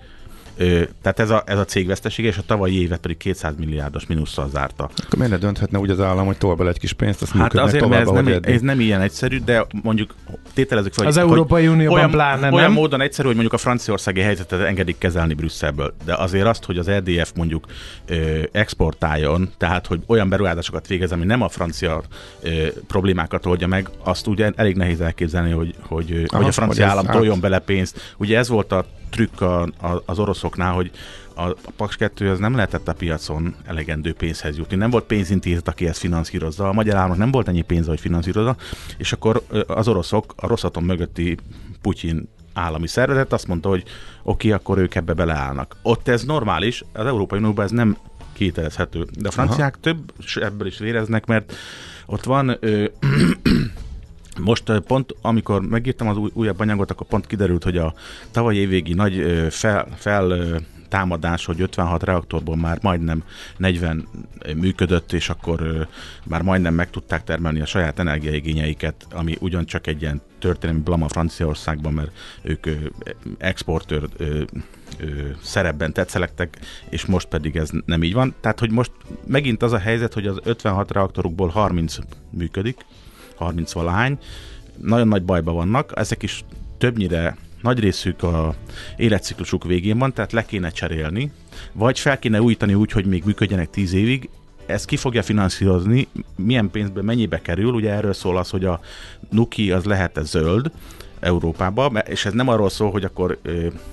tehát 1.01 1.19
ez 1.19 1.29
a, 1.29 1.43
ez 1.45 1.57
a 1.57 1.65
cég 1.65 1.87
vesztesége, 1.87 2.27
és 2.27 2.37
a 2.37 2.43
tavalyi 2.45 2.81
évet 2.81 2.99
pedig 2.99 3.17
200 3.17 3.53
milliárdos 3.57 4.05
mínusszal 4.05 4.49
zárta. 4.49 4.83
Akkor 4.83 5.17
miért 5.17 5.31
ne 5.31 5.37
dönthetne 5.37 5.79
úgy 5.79 5.89
az 5.89 5.99
állam, 5.99 6.25
hogy 6.25 6.37
tolba 6.37 6.67
egy 6.67 6.79
kis 6.79 6.93
pénzt, 6.93 7.21
azt 7.21 7.31
hát 7.31 7.53
azért, 7.53 7.83
tovább, 7.83 8.11
mert 8.11 8.27
ez 8.27 8.41
nem, 8.41 8.53
ez 8.53 8.61
nem 8.61 8.79
ilyen 8.79 9.01
egyszerű, 9.01 9.39
de 9.39 9.65
mondjuk 9.83 10.13
tételezzük 10.53 10.93
fel, 10.93 11.05
Az 11.05 11.15
hogy, 11.15 11.23
Európai 11.23 11.67
Unióban 11.67 11.97
olyan, 11.97 12.11
pláne, 12.11 12.51
olyan 12.51 12.71
módon 12.71 13.01
egyszerű, 13.01 13.27
hogy 13.27 13.35
mondjuk 13.35 13.59
a 13.59 13.63
franciaországi 13.63 14.21
helyzetet 14.21 14.61
engedik 14.61 14.97
kezelni 14.97 15.33
Brüsszelből, 15.33 15.93
de 16.05 16.15
azért 16.15 16.45
azt, 16.45 16.63
hogy 16.63 16.77
az 16.77 16.87
EDF 16.87 17.31
mondjuk 17.35 17.65
ö, 18.05 18.41
exportáljon, 18.51 19.49
tehát 19.57 19.87
hogy 19.87 20.01
olyan 20.07 20.29
beruházásokat 20.29 20.87
végez, 20.87 21.11
ami 21.11 21.25
nem 21.25 21.41
a 21.41 21.49
francia 21.49 22.01
ö, 22.41 22.67
problémákat 22.87 23.45
oldja 23.45 23.67
meg, 23.67 23.89
azt 24.03 24.27
ugye 24.27 24.51
elég 24.55 24.75
nehéz 24.75 25.01
elképzelni, 25.01 25.51
hogy, 25.51 25.75
hogy, 25.79 26.23
Aha, 26.27 26.37
hogy 26.37 26.47
a 26.47 26.51
francia 26.51 26.87
állam 26.87 27.05
toljon 27.05 27.39
bele 27.39 27.59
pénzt. 27.59 28.15
Ugye 28.17 28.37
ez 28.37 28.49
volt 28.49 28.71
a 28.71 28.85
trükk 29.13 29.41
a, 29.41 29.61
a, 29.61 30.01
az 30.05 30.19
oroszoknál, 30.19 30.73
hogy 30.73 30.91
a, 31.35 31.41
a 31.41 31.71
Paks 31.75 31.95
2 31.95 32.29
az 32.29 32.39
nem 32.39 32.55
lehetett 32.55 32.87
a 32.87 32.93
piacon 32.93 33.55
elegendő 33.65 34.13
pénzhez 34.13 34.57
jutni. 34.57 34.75
Nem 34.75 34.89
volt 34.89 35.03
pénzintézet, 35.03 35.67
aki 35.67 35.87
ezt 35.87 35.99
finanszírozza. 35.99 36.69
A 36.69 36.73
magyar 36.73 36.95
államnak 36.95 37.17
nem 37.17 37.31
volt 37.31 37.47
ennyi 37.47 37.61
pénze, 37.61 37.89
hogy 37.89 37.99
finanszírozza, 37.99 38.55
és 38.97 39.11
akkor 39.11 39.43
az 39.67 39.87
oroszok 39.87 40.33
a 40.35 40.47
rosszaton 40.47 40.83
mögötti 40.83 41.37
Putyin 41.81 42.29
állami 42.53 42.87
szervezet 42.87 43.33
azt 43.33 43.47
mondta, 43.47 43.69
hogy 43.69 43.83
oké, 44.23 44.47
okay, 44.47 44.51
akkor 44.51 44.77
ők 44.77 44.95
ebbe 44.95 45.13
beleállnak. 45.13 45.75
Ott 45.81 46.07
ez 46.07 46.23
normális, 46.23 46.83
az 46.93 47.05
Európai 47.05 47.39
Unióban 47.39 47.65
ez 47.65 47.71
nem 47.71 47.97
kételezhető. 48.33 49.07
De 49.19 49.27
a 49.27 49.31
franciák 49.31 49.77
Aha. 49.81 49.81
több 49.81 50.13
ebből 50.35 50.67
is 50.67 50.77
véreznek, 50.77 51.25
mert 51.25 51.53
ott 52.05 52.23
van 52.23 52.57
ö, 52.59 52.85
most 54.39 54.79
pont, 54.79 55.15
amikor 55.21 55.61
megírtam 55.61 56.07
az 56.07 56.17
új, 56.17 56.29
újabb 56.33 56.59
anyagot, 56.59 56.91
akkor 56.91 57.07
pont 57.07 57.27
kiderült, 57.27 57.63
hogy 57.63 57.77
a 57.77 57.93
tavaly 58.31 58.55
évvégi 58.55 58.93
nagy 58.93 59.47
fel, 59.49 59.87
fel 59.95 60.59
támadás, 60.93 61.45
hogy 61.45 61.61
56 61.61 62.03
reaktorból 62.03 62.55
már 62.55 62.79
majdnem 62.81 63.23
40 63.57 64.07
működött, 64.55 65.13
és 65.13 65.29
akkor 65.29 65.87
már 66.23 66.41
majdnem 66.41 66.73
meg 66.73 66.89
tudták 66.89 67.23
termelni 67.23 67.61
a 67.61 67.65
saját 67.65 67.99
energiaigényeiket, 67.99 69.07
ami 69.11 69.37
ugyancsak 69.39 69.87
egy 69.87 70.01
ilyen 70.01 70.21
történelmi 70.39 70.81
blama 70.81 71.07
Franciaországban, 71.07 71.93
mert 71.93 72.11
ők 72.41 72.67
exportőr 73.37 74.09
szerepben 75.41 75.93
tetszelektek, 75.93 76.59
és 76.89 77.05
most 77.05 77.27
pedig 77.27 77.55
ez 77.55 77.69
nem 77.85 78.03
így 78.03 78.13
van. 78.13 78.33
Tehát, 78.41 78.59
hogy 78.59 78.71
most 78.71 78.91
megint 79.25 79.63
az 79.63 79.71
a 79.73 79.77
helyzet, 79.77 80.13
hogy 80.13 80.27
az 80.27 80.39
56 80.43 80.91
reaktorukból 80.91 81.47
30 81.47 81.97
működik, 82.29 82.85
30 83.35 83.71
valahány, 83.71 84.17
nagyon 84.81 85.07
nagy 85.07 85.23
bajba 85.23 85.51
vannak, 85.51 85.91
ezek 85.95 86.23
is 86.23 86.43
többnyire 86.77 87.37
nagy 87.61 87.79
részük 87.79 88.23
a 88.23 88.55
életciklusuk 88.97 89.63
végén 89.63 89.97
van, 89.97 90.13
tehát 90.13 90.31
le 90.31 90.45
kéne 90.45 90.69
cserélni, 90.69 91.31
vagy 91.71 91.99
fel 91.99 92.19
kéne 92.19 92.41
újítani 92.41 92.73
úgy, 92.73 92.91
hogy 92.91 93.05
még 93.05 93.23
működjenek 93.25 93.69
10 93.69 93.93
évig, 93.93 94.29
ezt 94.65 94.85
ki 94.85 94.97
fogja 94.97 95.23
finanszírozni, 95.23 96.07
milyen 96.35 96.69
pénzbe, 96.71 97.01
mennyibe 97.01 97.41
kerül, 97.41 97.73
ugye 97.73 97.91
erről 97.91 98.13
szól 98.13 98.37
az, 98.37 98.49
hogy 98.49 98.65
a 98.65 98.79
Nuki 99.29 99.71
az 99.71 99.83
lehet 99.83 100.17
-e 100.17 100.23
zöld, 100.23 100.71
Európába, 101.19 101.85
és 101.85 102.25
ez 102.25 102.33
nem 102.33 102.47
arról 102.47 102.69
szól, 102.69 102.91
hogy 102.91 103.03
akkor 103.03 103.39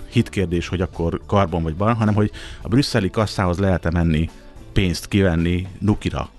hitkérdés, 0.08 0.68
hogy 0.68 0.80
akkor 0.80 1.20
karbon 1.26 1.62
vagy 1.62 1.76
van, 1.76 1.94
hanem 1.94 2.14
hogy 2.14 2.30
a 2.62 2.68
brüsszeli 2.68 3.10
kasszához 3.10 3.58
lehet-e 3.58 3.90
menni 3.90 4.30
pénzt 4.72 5.08
kivenni 5.08 5.66
Nukira. 5.78 6.30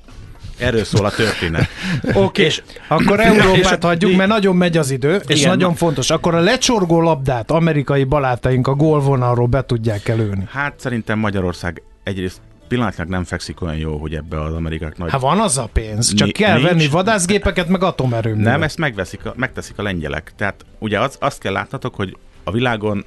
Erről 0.62 0.84
szól 0.84 1.06
a 1.06 1.10
történet. 1.10 1.68
Oké, 2.04 2.20
okay. 2.20 2.46
és 2.46 2.62
akkor 2.88 3.20
Európát 3.30 3.78
és, 3.78 3.78
hagyjuk, 3.82 4.16
mert 4.16 4.30
nagyon 4.30 4.56
megy 4.56 4.78
az 4.78 4.92
idő, 4.92 5.22
és 5.28 5.40
igen, 5.40 5.50
nagyon 5.50 5.76
fontos. 5.76 6.10
Akkor 6.10 6.36
a 6.36 6.40
lecsorgó 6.40 7.02
labdát 7.02 7.52
amerikai 7.52 8.04
balátaink 8.04 8.68
a 8.68 8.74
gólvonalról 8.74 9.48
be 9.48 9.66
tudják 9.66 10.08
előni. 10.08 10.48
Hát 10.52 10.74
szerintem 10.78 11.20
Magyarország 11.20 11.82
egyrészt 12.04 12.42
pillanatnyilag 12.68 13.12
nem 13.12 13.24
fekszik 13.24 13.62
olyan 13.62 13.76
jó, 13.76 13.98
hogy 13.98 14.16
ebbe 14.16 14.42
az 14.42 14.54
amerikák 14.54 14.98
nagy... 14.98 15.12
Hát 15.12 15.22
van 15.22 15.40
az 15.40 15.58
a 15.58 15.70
pénz, 15.74 16.14
csak 16.14 16.28
Ni- 16.28 16.34
kell 16.34 16.56
nincs. 16.58 16.68
venni 16.68 16.88
vadászgépeket, 16.88 17.68
meg 17.68 17.84
atomerőművet. 17.84 18.52
Nem, 18.52 18.64
ezt 18.64 18.78
megveszik, 18.78 19.26
a, 19.26 19.34
megteszik 19.36 19.78
a 19.78 19.84
lengyelek. 19.84 20.32
Tehát 20.36 20.66
ugye 20.80 21.00
az, 21.00 21.16
azt 21.20 21.40
kell 21.40 21.54
látnatok, 21.54 21.96
hogy 21.96 22.18
a 22.44 22.52
világon 22.52 23.04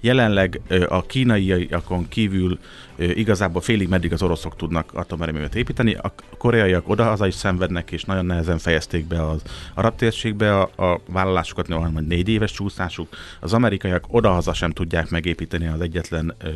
jelenleg 0.00 0.60
a 0.88 1.06
kínaiakon 1.06 2.08
kívül 2.08 2.58
igazából 2.96 3.60
félig 3.60 3.88
meddig 3.88 4.12
az 4.12 4.22
oroszok 4.22 4.56
tudnak 4.56 4.90
atomerőművet 4.94 5.54
építeni, 5.54 5.94
a 5.94 6.14
koreaiak 6.38 6.88
oda-haza 6.88 7.26
is 7.26 7.34
szenvednek, 7.34 7.90
és 7.90 8.04
nagyon 8.04 8.26
nehezen 8.26 8.58
fejezték 8.58 9.06
be 9.06 9.28
az 9.28 9.42
arab 9.74 9.96
térségbe 9.96 10.58
a, 10.58 10.92
a 10.92 11.00
vállalásukat, 11.06 11.66
van 11.66 11.92
majd 11.92 12.06
négy 12.06 12.28
éves 12.28 12.52
csúszásuk. 12.52 13.08
Az 13.40 13.52
amerikaiak 13.52 14.04
oda-haza 14.08 14.54
sem 14.54 14.70
tudják 14.70 15.10
megépíteni 15.10 15.66
az 15.66 15.80
egyetlen 15.80 16.34
ö, 16.38 16.48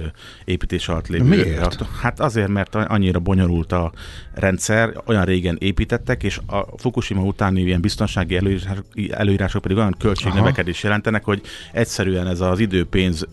építés 0.45 0.89
alatt 0.89 1.09
lévő. 1.09 1.25
Miért? 1.25 1.83
Hát 2.01 2.21
azért, 2.21 2.49
mert 2.49 2.75
annyira 2.75 3.19
bonyolult 3.19 3.73
a 3.73 3.93
rendszer, 4.35 4.93
olyan 5.07 5.25
régen 5.25 5.57
építettek, 5.61 6.23
és 6.23 6.41
a 6.47 6.65
Fukushima 6.77 7.23
utáni 7.23 7.61
ilyen 7.61 7.81
biztonsági 7.81 8.37
előírások, 8.37 8.85
előírások 9.11 9.63
pedig 9.63 9.77
olyan 9.77 9.95
költségnövekedés 9.99 10.83
jelentenek, 10.83 11.25
hogy 11.25 11.41
egyszerűen 11.73 12.27
ez 12.27 12.41
az 12.41 12.61
időpénz 12.67 13.27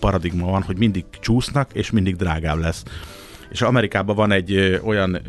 paradigma 0.00 0.46
van, 0.46 0.62
hogy 0.62 0.78
mindig 0.78 1.04
csúsznak, 1.20 1.70
és 1.72 1.90
mindig 1.90 2.16
drágább 2.16 2.58
lesz. 2.58 2.82
És 3.50 3.62
Amerikában 3.62 4.16
van 4.16 4.32
egy 4.32 4.80
olyan 4.84 5.20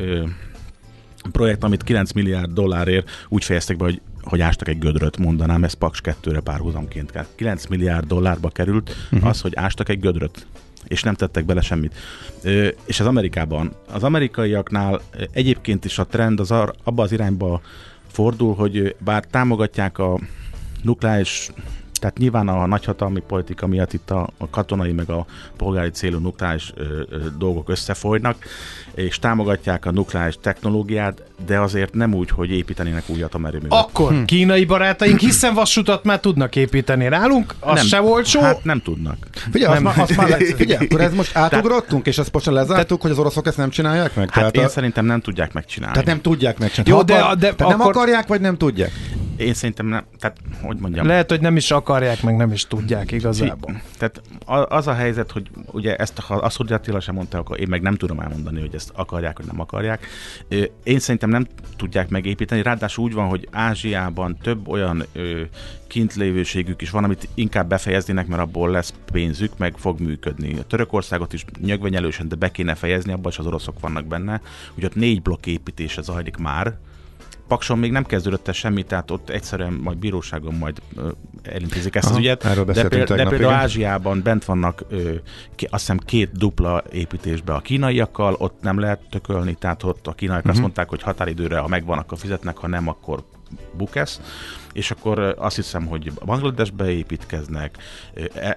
projekt, 1.31 1.63
amit 1.63 1.83
9 1.83 2.11
milliárd 2.11 2.51
dollárért 2.51 3.09
úgy 3.29 3.43
fejeztek 3.43 3.77
be, 3.77 3.83
hogy 3.83 4.01
hogy 4.21 4.41
ástak 4.41 4.67
egy 4.67 4.79
gödröt, 4.79 5.17
mondanám, 5.17 5.63
ez 5.63 5.73
Paks 5.73 6.01
2-re 6.03 6.39
párhuzamként 6.39 7.11
kell. 7.11 7.25
9 7.35 7.65
milliárd 7.65 8.07
dollárba 8.07 8.49
került 8.49 8.95
uh-huh. 9.11 9.29
az, 9.29 9.41
hogy 9.41 9.55
ástak 9.55 9.89
egy 9.89 9.99
gödröt 9.99 10.47
és 10.87 11.03
nem 11.03 11.13
tettek 11.13 11.45
bele 11.45 11.61
semmit. 11.61 11.95
Ö, 12.43 12.67
és 12.85 12.99
az 12.99 13.05
Amerikában, 13.05 13.71
az 13.91 14.03
amerikaiaknál 14.03 15.01
egyébként 15.31 15.85
is 15.85 15.99
a 15.99 16.05
trend 16.05 16.39
az 16.39 16.51
ar, 16.51 16.73
abba 16.83 17.03
az 17.03 17.11
irányba 17.11 17.61
fordul, 18.07 18.55
hogy 18.55 18.95
bár 18.99 19.25
támogatják 19.25 19.97
a 19.97 20.19
nukleáris 20.83 21.49
tehát 21.99 22.17
nyilván 22.17 22.47
a 22.47 22.65
nagyhatalmi 22.65 23.19
politika 23.19 23.67
miatt 23.67 23.93
itt 23.93 24.11
a, 24.11 24.29
katonai 24.49 24.91
meg 24.91 25.09
a 25.09 25.25
polgári 25.57 25.89
célú 25.89 26.19
nukleáris 26.19 26.73
dolgok 27.37 27.69
összefolynak, 27.69 28.35
és 28.95 29.19
támogatják 29.19 29.85
a 29.85 29.91
nukleáris 29.91 30.37
technológiát, 30.41 31.21
de 31.45 31.59
azért 31.59 31.93
nem 31.93 32.13
úgy, 32.13 32.29
hogy 32.29 32.51
építenének 32.51 33.03
új 33.07 33.21
atomerőművet. 33.21 33.79
Akkor 33.79 34.11
hm. 34.11 34.23
kínai 34.23 34.65
barátaink, 34.65 35.19
hiszen 35.19 35.53
vasutat 35.53 36.03
már 36.03 36.19
tudnak 36.19 36.55
építeni 36.55 37.07
rálunk, 37.07 37.55
az 37.59 37.75
nem, 37.75 37.85
se 37.85 37.99
volt 37.99 38.25
só. 38.25 38.41
Hát 38.41 38.63
nem 38.63 38.81
tudnak. 38.81 39.17
Figyelj, 39.51 39.73
nem. 39.73 39.85
Azt, 39.85 39.97
azt 39.97 40.15
már 40.15 40.41
figyelj, 40.57 40.85
akkor 40.85 41.01
ez 41.01 41.13
most 41.13 41.35
átugrottunk, 41.35 42.07
és 42.07 42.17
ezt 42.17 42.33
most 42.33 42.45
lezártuk, 42.45 43.01
hogy 43.01 43.11
az 43.11 43.19
oroszok 43.19 43.47
ezt 43.47 43.57
nem 43.57 43.69
csinálják 43.69 44.15
meg? 44.15 44.29
Hát 44.29 44.33
tehát 44.33 44.57
én 44.57 44.63
a... 44.63 44.67
szerintem 44.67 45.05
nem 45.05 45.21
tudják 45.21 45.53
megcsinálni. 45.53 45.93
Tehát 45.93 46.09
nem 46.09 46.21
tudják 46.21 46.59
megcsinálni. 46.59 46.91
Jó, 46.91 47.01
de, 47.03 47.35
de, 47.35 47.35
de 47.35 47.63
akkor... 47.63 47.77
nem 47.77 47.87
akarják, 47.87 48.27
vagy 48.27 48.41
nem 48.41 48.57
tudják? 48.57 48.91
Én 49.37 49.53
szerintem 49.53 49.85
nem, 49.85 50.03
tehát 50.19 50.37
hogy 50.61 50.77
mondjam. 50.77 51.07
Lehet, 51.07 51.29
hogy 51.29 51.41
nem 51.41 51.55
is 51.55 51.71
akarják, 51.71 52.21
meg 52.21 52.35
nem 52.35 52.51
is 52.51 52.67
tudják 52.67 53.11
igazából. 53.11 53.81
Tehát 53.97 54.21
az 54.69 54.87
a 54.87 54.93
helyzet, 54.93 55.31
hogy 55.31 55.49
ugye 55.71 55.95
ezt, 55.95 56.19
ha 56.19 56.35
azt, 56.35 56.57
hogy 56.57 56.73
Attila 56.73 56.99
sem 56.99 57.15
mondta, 57.15 57.37
akkor 57.37 57.59
én 57.59 57.67
meg 57.69 57.81
nem 57.81 57.95
tudom 57.95 58.19
elmondani, 58.19 58.59
hogy 58.59 58.75
ezt 58.85 58.97
akarják, 58.97 59.37
vagy 59.37 59.47
nem 59.47 59.59
akarják. 59.59 60.07
Én 60.83 60.99
szerintem 60.99 61.29
nem 61.29 61.47
tudják 61.77 62.09
megépíteni, 62.09 62.61
ráadásul 62.61 63.03
úgy 63.03 63.13
van, 63.13 63.27
hogy 63.27 63.47
Ázsiában 63.51 64.37
több 64.41 64.67
olyan 64.67 65.05
kintlévőségük 65.87 66.81
is 66.81 66.89
van, 66.89 67.03
amit 67.03 67.27
inkább 67.33 67.69
befejeznének, 67.69 68.27
mert 68.27 68.41
abból 68.41 68.69
lesz 68.69 68.93
pénzük, 69.11 69.57
meg 69.57 69.77
fog 69.77 69.99
működni. 69.99 70.57
A 70.57 70.63
Törökországot 70.63 71.33
is 71.33 71.45
nyögvenyelősen, 71.61 72.27
de 72.27 72.35
be 72.35 72.51
kéne 72.51 72.75
fejezni, 72.75 73.11
abban 73.11 73.31
is 73.31 73.37
az 73.37 73.45
oroszok 73.45 73.79
vannak 73.79 74.05
benne. 74.05 74.41
Ugye 74.77 74.85
ott 74.85 74.95
négy 74.95 75.21
blokk 75.21 75.45
építése 75.45 76.01
zajlik 76.01 76.37
már, 76.37 76.77
Pakson 77.47 77.77
még 77.77 77.91
nem 77.91 78.05
kezdődött 78.05 78.47
el 78.47 78.53
semmi, 78.53 78.83
tehát 78.83 79.11
ott 79.11 79.29
egyszerűen 79.29 79.73
majd 79.73 79.97
bíróságon 79.97 80.53
majd 80.53 80.81
elintézik 81.43 81.95
ezt 81.95 82.05
Aha, 82.05 82.13
az 82.13 82.19
ügyet. 82.19 82.65
de, 82.65 82.87
például, 82.87 83.17
de 83.17 83.29
például 83.29 83.53
Ázsiában 83.53 84.21
bent 84.23 84.45
vannak 84.45 84.83
ö, 84.89 85.13
ki, 85.55 85.65
azt 85.65 85.79
hiszem 85.79 85.97
két 85.97 86.31
dupla 86.31 86.83
építésbe 86.91 87.53
a 87.53 87.59
kínaiakkal, 87.59 88.35
ott 88.37 88.61
nem 88.61 88.79
lehet 88.79 88.99
tökölni, 89.09 89.55
tehát 89.59 89.83
ott 89.83 90.07
a 90.07 90.13
kínaiak 90.13 90.45
uh-huh. 90.45 90.51
azt 90.51 90.59
mhm. 90.59 90.61
mondták, 90.61 90.89
hogy 90.89 91.01
határidőre, 91.01 91.57
ha 91.57 91.67
megvan, 91.67 91.97
akkor 91.97 92.17
fizetnek, 92.17 92.57
ha 92.57 92.67
nem, 92.67 92.87
akkor 92.87 93.23
bukesz 93.77 94.19
és 94.75 94.91
akkor 94.91 95.35
azt 95.37 95.55
hiszem, 95.55 95.85
hogy 95.85 96.11
Bangladesbe 96.25 96.91
építkeznek, 96.91 97.77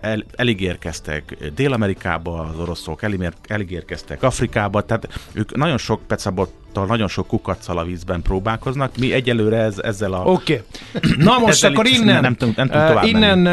el, 0.01 0.25
elég 0.37 0.61
érkeztek 0.61 1.37
Dél-Amerikába 1.55 2.41
az 2.41 2.61
oroszok, 2.61 3.03
elég 3.49 3.71
érkeztek 3.71 4.23
Afrikába, 4.23 4.83
tehát 4.83 5.09
ők 5.33 5.57
nagyon 5.57 5.79
sok 5.79 6.01
pecabottal, 6.07 6.87
nagyon 6.87 7.09
sok 7.09 7.27
kukacsal 7.27 7.79
a 7.79 7.85
vízben 7.85 8.23
próbálkoznak. 8.23 8.97
Mi 8.97 9.13
egyelőre 9.13 9.57
ez, 9.57 9.79
ezzel 9.79 10.13
a... 10.13 10.23
Oké. 10.25 10.63
Okay. 10.95 11.15
Na 11.27 11.39
most 11.39 11.65
akkor 11.65 11.87
innen, 11.87 12.21
nem, 12.21 12.37
nem, 12.57 12.69
nem 12.73 12.97
uh, 12.97 13.09
innen 13.09 13.47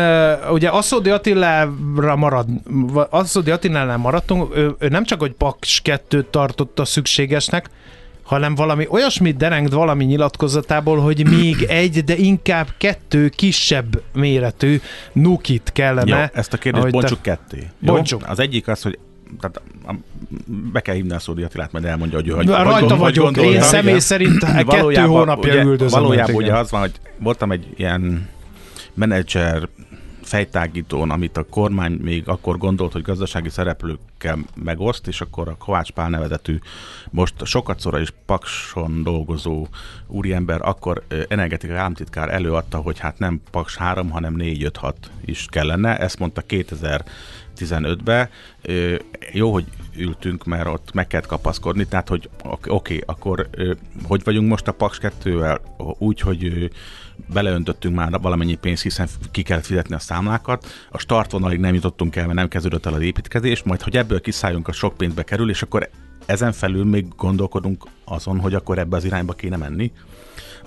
uh, 0.46 0.52
ugye 0.52 0.70
Asszódi 0.70 1.10
Attilára 1.10 2.16
marad, 2.16 2.48
Asszódi 3.10 3.52
Attilánál 3.52 3.98
maradtunk, 3.98 4.56
ő, 4.56 4.76
ő 4.80 4.88
nem 4.88 5.04
csak, 5.04 5.20
hogy 5.20 5.32
Paks 5.32 5.82
2 5.82 6.28
tartotta 6.30 6.86
szükségesnek, 6.86 7.70
hanem 8.26 8.56
valami 8.56 8.88
olyasmit 8.90 9.38
derengt 9.38 9.74
valami 9.74 10.04
nyilatkozatából, 10.04 11.00
hogy 11.00 11.30
még 11.30 11.64
egy, 11.82 12.04
de 12.04 12.16
inkább 12.16 12.68
kettő 12.78 13.30
kisebb 13.30 14.02
méretű 14.14 14.82
nukit 15.14 15.70
kellene. 15.74 16.20
Jó, 16.20 16.40
ezt 16.40 16.54
a 16.54 16.58
kérdést 16.58 16.92
bontsuk 16.92 17.22
te... 17.22 17.30
ketté. 17.30 17.68
Bontsuk. 17.80 18.24
Az 18.28 18.40
egyik 18.40 18.68
az, 18.68 18.82
hogy 18.82 19.00
tehát 19.40 19.62
be 20.74 20.80
kell 20.80 20.96
hívni 20.96 21.14
a 21.14 21.20
Szódi 21.20 21.44
Attilát, 21.44 21.72
majd 21.72 21.86
elmondja, 21.86 22.18
hogy 22.18 22.28
ő 22.28 22.32
hogy, 22.32 22.48
Rajta 22.48 22.90
hogy, 22.90 22.98
vagyok, 22.98 23.36
hogy 23.36 23.46
én 23.46 23.62
személy 23.62 23.88
igen. 23.88 24.00
szerint 24.00 24.40
kettő 24.70 25.02
hónapja 25.02 25.54
ugye, 25.54 25.64
üldözöm. 25.64 26.02
Valójában 26.02 26.36
ugye 26.36 26.54
az 26.54 26.72
van, 26.72 26.82
hogy 26.82 26.92
voltam 27.18 27.52
egy 27.52 27.68
ilyen 27.76 28.30
menedzser 28.94 29.70
fejtágítón, 30.26 31.12
amit 31.12 31.38
a 31.38 31.46
kormány 31.50 31.92
még 31.92 32.28
akkor 32.28 32.58
gondolt, 32.58 32.92
hogy 32.92 33.02
gazdasági 33.02 33.50
szereplőkkel 33.50 34.38
megoszt, 34.56 35.08
és 35.08 35.22
akkor 35.22 35.48
a 35.48 35.56
Kovács 35.58 35.92
Pál 35.92 36.10
nevezetű, 36.10 36.60
most 37.10 37.46
sokat 37.46 37.80
szóra 37.80 38.00
is 38.00 38.14
Pakson 38.26 39.04
dolgozó 39.04 39.68
úriember, 40.08 40.62
akkor 40.62 41.04
energetikai 41.28 41.76
államtitkár 41.76 42.30
előadta, 42.34 42.78
hogy 42.78 43.00
hát 43.00 43.20
nem 43.20 43.42
Paks 43.52 43.76
3, 43.76 44.10
hanem 44.10 44.36
4-5-6 44.38 44.94
is 45.26 45.46
kellene. 45.50 45.98
Ezt 45.98 46.20
mondta 46.20 46.42
2015-ben. 47.56 48.30
Jó, 49.32 49.52
hogy 49.54 49.66
ültünk, 49.98 50.46
mert 50.46 50.68
ott 50.68 50.94
meg 50.94 51.08
kellett 51.08 51.28
kapaszkodni, 51.28 51.86
tehát 51.86 52.10
hogy 52.10 52.30
oké, 52.44 52.70
okay, 52.70 53.02
akkor 53.06 53.50
hogy 54.04 54.24
vagyunk 54.24 54.50
most 54.50 54.68
a 54.68 54.72
Paks 54.72 54.98
2-vel? 55.02 55.60
Úgy, 55.98 56.20
hogy 56.20 56.72
beleöntöttünk 57.34 57.96
már 57.96 58.20
valamennyi 58.22 58.56
pénzt, 58.56 58.84
hiszen 58.84 59.08
ki 59.32 59.42
kellett 59.42 59.66
fizetni 59.66 59.96
a 59.96 60.00
számlákat. 60.00 60.66
A 60.90 60.98
startvonalig 60.98 61.60
nem 61.60 61.74
jutottunk 61.74 62.16
el, 62.16 62.26
mert 62.26 62.38
nem 62.38 62.48
kezdődött 62.48 62.86
el 62.86 62.94
az 62.94 63.02
építkezés, 63.02 63.64
majd 63.64 63.82
hogy 63.82 63.98
ebből 63.98 64.22
kiszálljunk, 64.22 64.68
a 64.68 64.72
sok 64.72 64.98
pénzbe 64.98 65.24
kerül, 65.24 65.50
és 65.50 65.62
akkor 65.62 65.90
ezen 66.26 66.52
felül 66.52 66.86
még 66.86 67.08
gondolkodunk 67.16 67.84
azon, 68.04 68.40
hogy 68.40 68.54
akkor 68.54 68.78
ebbe 68.78 68.96
az 68.96 69.06
irányba 69.06 69.34
kéne 69.34 69.58
menni. 69.58 69.92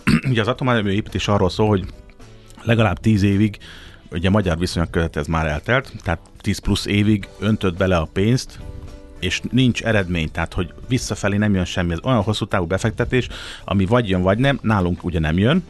Ugye 0.30 0.40
az 0.40 0.49
atomerőmű 0.49 0.90
építés 0.90 1.28
arról 1.28 1.50
szól, 1.50 1.68
hogy 1.68 1.85
legalább 2.62 2.99
10 2.99 3.23
évig, 3.23 3.59
ugye 4.10 4.30
magyar 4.30 4.58
viszonyok 4.58 4.90
között 4.90 5.16
ez 5.16 5.26
már 5.26 5.46
eltelt, 5.46 5.92
tehát 6.02 6.20
10 6.40 6.58
plusz 6.58 6.86
évig 6.86 7.28
öntött 7.38 7.76
bele 7.76 7.96
a 7.96 8.08
pénzt, 8.12 8.58
és 9.20 9.40
nincs 9.50 9.82
eredmény, 9.82 10.30
tehát 10.30 10.54
hogy 10.54 10.72
visszafelé 10.88 11.36
nem 11.36 11.54
jön 11.54 11.64
semmi. 11.64 11.92
Ez 11.92 11.98
olyan 12.02 12.22
hosszú 12.22 12.46
távú 12.46 12.66
befektetés, 12.66 13.28
ami 13.64 13.84
vagy 13.84 14.08
jön, 14.08 14.22
vagy 14.22 14.38
nem, 14.38 14.58
nálunk 14.62 15.04
ugye 15.04 15.18
nem 15.18 15.38
jön, 15.38 15.64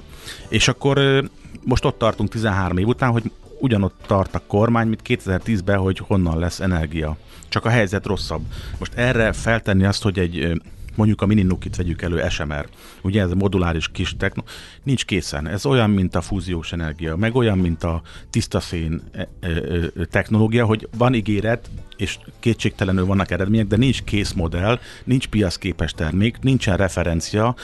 és 0.48 0.68
akkor 0.68 1.24
most 1.64 1.84
ott 1.84 1.98
tartunk 1.98 2.30
13 2.30 2.78
év 2.78 2.86
után, 2.86 3.10
hogy 3.10 3.30
ugyanott 3.60 3.94
tart 4.06 4.34
a 4.34 4.42
kormány, 4.46 4.86
mint 4.86 5.02
2010-ben, 5.04 5.78
hogy 5.78 5.98
honnan 5.98 6.38
lesz 6.38 6.60
energia. 6.60 7.16
Csak 7.48 7.64
a 7.64 7.68
helyzet 7.68 8.06
rosszabb. 8.06 8.42
Most 8.78 8.94
erre 8.94 9.32
feltenni 9.32 9.84
azt, 9.84 10.02
hogy 10.02 10.18
egy 10.18 10.60
mondjuk 10.98 11.22
a 11.22 11.26
Mini 11.26 11.42
Nukit 11.42 11.76
vegyük 11.76 12.02
elő, 12.02 12.28
SMR, 12.28 12.68
ugye 13.02 13.22
ez 13.22 13.30
a 13.30 13.34
moduláris 13.34 13.88
kis 13.88 14.16
techno, 14.16 14.42
nincs 14.82 15.04
készen. 15.04 15.46
Ez 15.46 15.66
olyan, 15.66 15.90
mint 15.90 16.14
a 16.14 16.20
fúziós 16.20 16.72
energia, 16.72 17.16
meg 17.16 17.34
olyan, 17.34 17.58
mint 17.58 17.84
a 17.84 18.02
tiszta 18.30 18.60
szén 18.60 19.02
e, 19.12 19.28
e, 19.40 19.48
e, 19.48 20.04
technológia, 20.04 20.66
hogy 20.66 20.88
van 20.96 21.14
ígéret, 21.14 21.70
és 21.98 22.18
kétségtelenül 22.40 23.06
vannak 23.06 23.30
eredmények, 23.30 23.66
de 23.66 23.76
nincs 23.76 24.02
kész 24.02 24.32
modell, 24.32 24.78
nincs 25.04 25.26
piacképes 25.26 25.92
termék, 25.92 26.38
nincsen 26.40 26.76
referencia, 26.76 27.54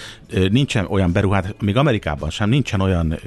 nincsen 0.50 0.86
olyan 0.88 1.12
beruházás, 1.12 1.50
még 1.60 1.76
Amerikában 1.76 2.30
sem 2.30 2.48
nincsen 2.48 2.80
olyan 2.80 3.18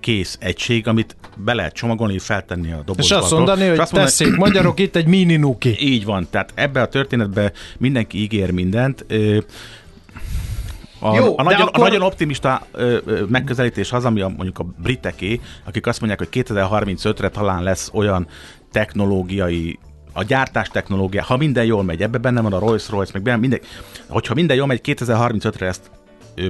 kész 0.00 0.36
egység, 0.40 0.88
amit 0.88 1.16
be 1.36 1.54
lehet 1.54 1.74
csomagolni, 1.74 2.18
feltenni 2.18 2.72
a 2.72 2.76
dobozba. 2.76 3.02
És 3.02 3.10
azt 3.10 3.30
mondani, 3.30 3.68
hogy 3.68 3.78
azt 3.78 3.92
mondani, 3.92 4.16
tessék, 4.16 4.36
magyarok, 4.36 4.80
itt 4.80 4.96
egy 4.96 5.06
mini 5.06 5.36
nuki. 5.36 5.76
Így 5.80 6.04
van, 6.04 6.26
tehát 6.30 6.52
ebbe 6.54 6.80
a 6.80 6.88
történetbe 6.88 7.52
mindenki 7.78 8.18
ígér 8.18 8.50
mindent. 8.50 9.04
A, 11.02 11.16
Jó, 11.16 11.38
a, 11.38 11.42
nagyon, 11.42 11.60
akkor... 11.60 11.80
a 11.80 11.86
nagyon 11.86 12.02
optimista 12.02 12.66
ö, 12.72 12.98
ö, 13.04 13.24
megközelítés 13.28 13.92
az, 13.92 14.04
ami 14.04 14.20
a, 14.20 14.28
mondjuk 14.28 14.58
a 14.58 14.66
briteké, 14.82 15.40
akik 15.64 15.86
azt 15.86 16.00
mondják, 16.00 16.18
hogy 16.18 16.44
2035-re 16.46 17.28
talán 17.28 17.62
lesz 17.62 17.90
olyan 17.92 18.26
technológiai 18.72 19.78
a 20.12 20.22
gyártás 20.22 20.68
technológia, 20.68 21.22
ha 21.22 21.36
minden 21.36 21.64
jól 21.64 21.82
megy, 21.82 22.02
ebbe 22.02 22.18
benne 22.18 22.40
van 22.40 22.52
a 22.52 22.58
Rolls-Royce, 22.58 23.20
meg 23.20 23.38
minden, 23.38 23.60
hogyha 24.08 24.34
minden 24.34 24.56
jól 24.56 24.66
megy, 24.66 24.80
2035-re 24.84 25.66
ezt 25.66 25.90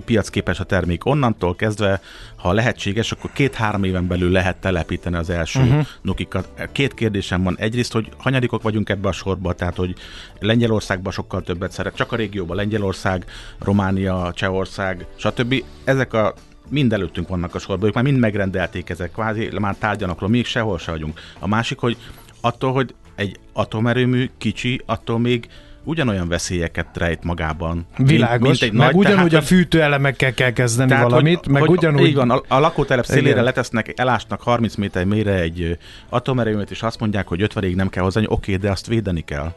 piacképes 0.05 0.61
a 0.61 0.65
termék. 0.65 1.05
Onnantól 1.05 1.57
kezdve, 1.57 2.01
ha 2.37 2.53
lehetséges, 2.53 3.13
akkor 3.13 3.33
két-három 3.33 3.85
éven 3.85 4.07
belül 4.07 4.31
lehet 4.31 4.57
telepíteni 4.57 5.17
az 5.17 5.31
első 5.31 5.61
uh-huh. 5.61 5.87
nukikat. 6.03 6.49
Két 6.73 6.95
kérdésem 6.95 7.43
van. 7.43 7.57
Egyrészt, 7.59 7.93
hogy 7.93 8.09
hanyadikok 8.17 8.63
vagyunk 8.63 8.89
ebbe 8.89 9.09
a 9.09 9.13
sorba, 9.13 9.53
tehát 9.53 9.77
hogy 9.77 9.95
Lengyelországban 10.39 11.13
sokkal 11.13 11.43
többet 11.43 11.73
szeret, 11.73 11.95
csak 11.95 12.13
a 12.13 12.17
régióban 12.17 12.57
Lengyelország, 12.57 13.25
Románia, 13.59 14.33
Csehország, 14.35 15.07
stb. 15.17 15.65
Ezek 15.85 16.13
a 16.13 16.35
mind 16.69 16.93
előttünk 16.93 17.29
vannak 17.29 17.55
a 17.55 17.59
sorban, 17.59 17.89
ők 17.89 17.95
már 17.95 18.05
mind 18.05 18.19
megrendelték 18.19 18.91
ezek, 18.91 19.13
kvázi 19.13 19.51
már 19.59 19.77
tárgyanak, 19.79 20.29
még 20.29 20.47
sehol 20.47 20.79
se 20.79 20.91
vagyunk. 20.91 21.21
A 21.39 21.47
másik, 21.47 21.79
hogy 21.79 21.97
attól, 22.41 22.73
hogy 22.73 22.95
egy 23.15 23.39
atomerőmű 23.53 24.31
kicsi, 24.39 24.83
attól 24.87 25.19
még 25.19 25.49
ugyanolyan 25.85 26.29
veszélyeket 26.29 26.87
rejt 26.97 27.25
magában. 27.25 27.87
Világos, 27.97 28.49
mint, 28.49 28.63
egy 28.63 28.73
meg 28.73 28.87
nagy, 28.87 28.95
ugyanúgy 28.95 29.31
tehát, 29.31 29.45
a 29.45 29.49
fűtőelemekkel 29.49 30.35
kell 30.35 30.51
kezdeni 30.53 30.91
tehát, 30.91 31.05
valamit, 31.05 31.39
hogy, 31.39 31.49
meg 31.49 31.63
hogy, 31.63 31.71
ugyanúgy... 31.71 32.07
Így 32.07 32.15
van, 32.15 32.31
a, 32.31 32.43
a 32.49 32.59
lakótelep 32.59 33.05
szélére 33.05 33.31
igen. 33.31 33.45
letesznek, 33.45 33.93
elásnak 33.97 34.43
30 34.43 34.75
méter 34.75 35.05
mélyre 35.05 35.35
egy 35.35 35.79
atomerőműt, 36.09 36.71
és 36.71 36.83
azt 36.83 37.01
mondják, 37.01 37.29
hogy 37.29 37.43
50 37.43 37.73
nem 37.75 37.89
kell 37.89 38.03
hozzá, 38.03 38.21
oké, 38.27 38.57
de 38.57 38.71
azt 38.71 38.87
védeni 38.87 39.21
kell. 39.21 39.53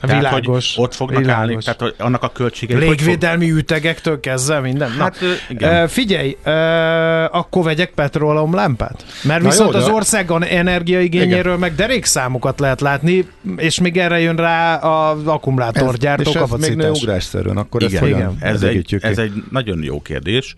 Tehát, 0.00 0.16
világos. 0.16 0.74
Hogy 0.74 0.84
ott 0.84 0.94
fognak 0.94 1.18
világos. 1.18 1.40
állni, 1.40 1.56
tehát 1.56 1.80
hogy 1.80 1.94
annak 1.98 2.22
a 2.22 2.28
költségei. 2.28 2.78
Légvédelmi 2.78 3.48
fog... 3.48 3.58
ütegektől 3.58 4.20
kezdve 4.20 4.60
minden. 4.60 4.90
Hát, 4.90 5.20
Na, 5.20 5.26
igen. 5.48 5.88
Figyelj, 5.88 6.36
akkor 7.30 7.64
vegyek 7.64 7.90
petrólom 7.90 8.54
lámpát? 8.54 9.04
Mert 9.22 9.42
Na 9.42 9.48
viszont 9.48 9.72
jó, 9.72 9.78
az 9.78 9.88
ország 9.88 10.30
energiaigényéről 10.40 11.40
igen. 11.40 11.58
meg 11.58 11.74
derék 11.74 12.04
számokat 12.04 12.60
lehet 12.60 12.80
látni, 12.80 13.28
és 13.56 13.80
még 13.80 13.96
erre 13.96 14.20
jön 14.20 14.36
rá 14.36 14.76
az 14.76 15.26
akkumulátorgyártó 15.26 16.32
kapacitás. 16.32 16.68
És 16.68 16.76
ez 16.76 16.90
még 16.90 17.02
ugrásszerűen, 17.02 17.56
akkor 17.56 17.82
igen, 17.82 18.02
ezt 18.02 18.12
igen. 18.12 18.36
Ez, 18.40 18.62
egy, 18.62 18.96
ez 19.00 19.18
egy 19.18 19.32
nagyon 19.50 19.82
jó 19.82 20.00
kérdés. 20.02 20.54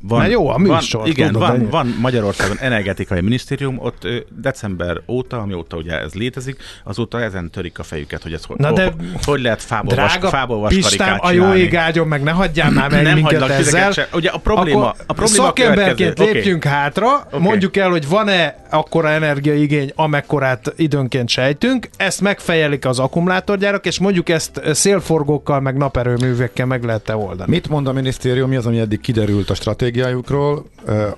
Van, 0.00 0.28
jó, 0.28 0.48
a 0.48 0.58
műsor. 0.58 1.00
Van, 1.00 1.10
igen, 1.10 1.32
tudod, 1.32 1.48
van, 1.48 1.68
van 1.68 1.96
Magyarországon 2.00 2.58
energetikai 2.58 3.20
minisztérium, 3.20 3.78
ott 3.78 4.06
december 4.36 5.00
óta, 5.08 5.38
amióta 5.38 5.76
ugye 5.76 6.00
ez 6.00 6.14
létezik, 6.14 6.62
azóta 6.84 7.22
ezen 7.22 7.50
törik 7.50 7.78
a 7.78 7.82
fejüket, 7.82 8.22
hogy 8.46 8.56
ez 8.58 8.66
Na 8.66 8.72
de 8.72 8.92
hogy 9.24 9.40
lehet 9.40 9.62
fából, 9.62 9.94
drága 9.94 10.20
vas, 10.20 10.30
fából 10.30 10.68
Pistám, 10.68 11.18
a 11.20 11.30
jó 11.30 11.54
ég 11.54 11.76
áldjon 11.76 12.06
meg, 12.06 12.22
ne 12.22 12.30
hagyjál 12.30 12.70
már 12.70 12.90
meg 12.90 13.02
nem 13.02 13.14
minket 13.14 13.48
ezzel. 13.48 13.92
Se. 13.92 14.08
Ugye 14.12 14.30
a 14.30 14.38
probléma, 14.38 14.88
Akkor 14.88 15.04
a 15.06 15.12
probléma 15.12 15.44
szakemberként 15.44 16.18
a 16.18 16.24
lépjünk 16.24 16.64
okay. 16.64 16.76
hátra, 16.76 17.26
okay. 17.26 17.40
mondjuk 17.40 17.76
el, 17.76 17.90
hogy 17.90 18.08
van-e 18.08 18.54
akkora 18.70 19.08
energiaigény, 19.08 19.92
amekkorát 19.94 20.72
időnként 20.76 21.28
sejtünk, 21.28 21.88
ezt 21.96 22.20
megfejelik 22.20 22.86
az 22.86 22.98
akkumulátorgyárak, 22.98 23.86
és 23.86 23.98
mondjuk 23.98 24.28
ezt 24.28 24.60
szélforgókkal, 24.72 25.60
meg 25.60 25.76
naperőművekkel 25.76 26.66
meg 26.66 26.84
lehet-e 26.84 27.16
oldani. 27.16 27.50
Mit 27.50 27.68
mond 27.68 27.86
a 27.86 27.92
minisztérium, 27.92 28.48
mi 28.48 28.56
az, 28.56 28.66
ami 28.66 28.78
eddig 28.78 29.00
kiderült 29.00 29.50
a 29.50 29.54
stratégiájukról, 29.54 30.64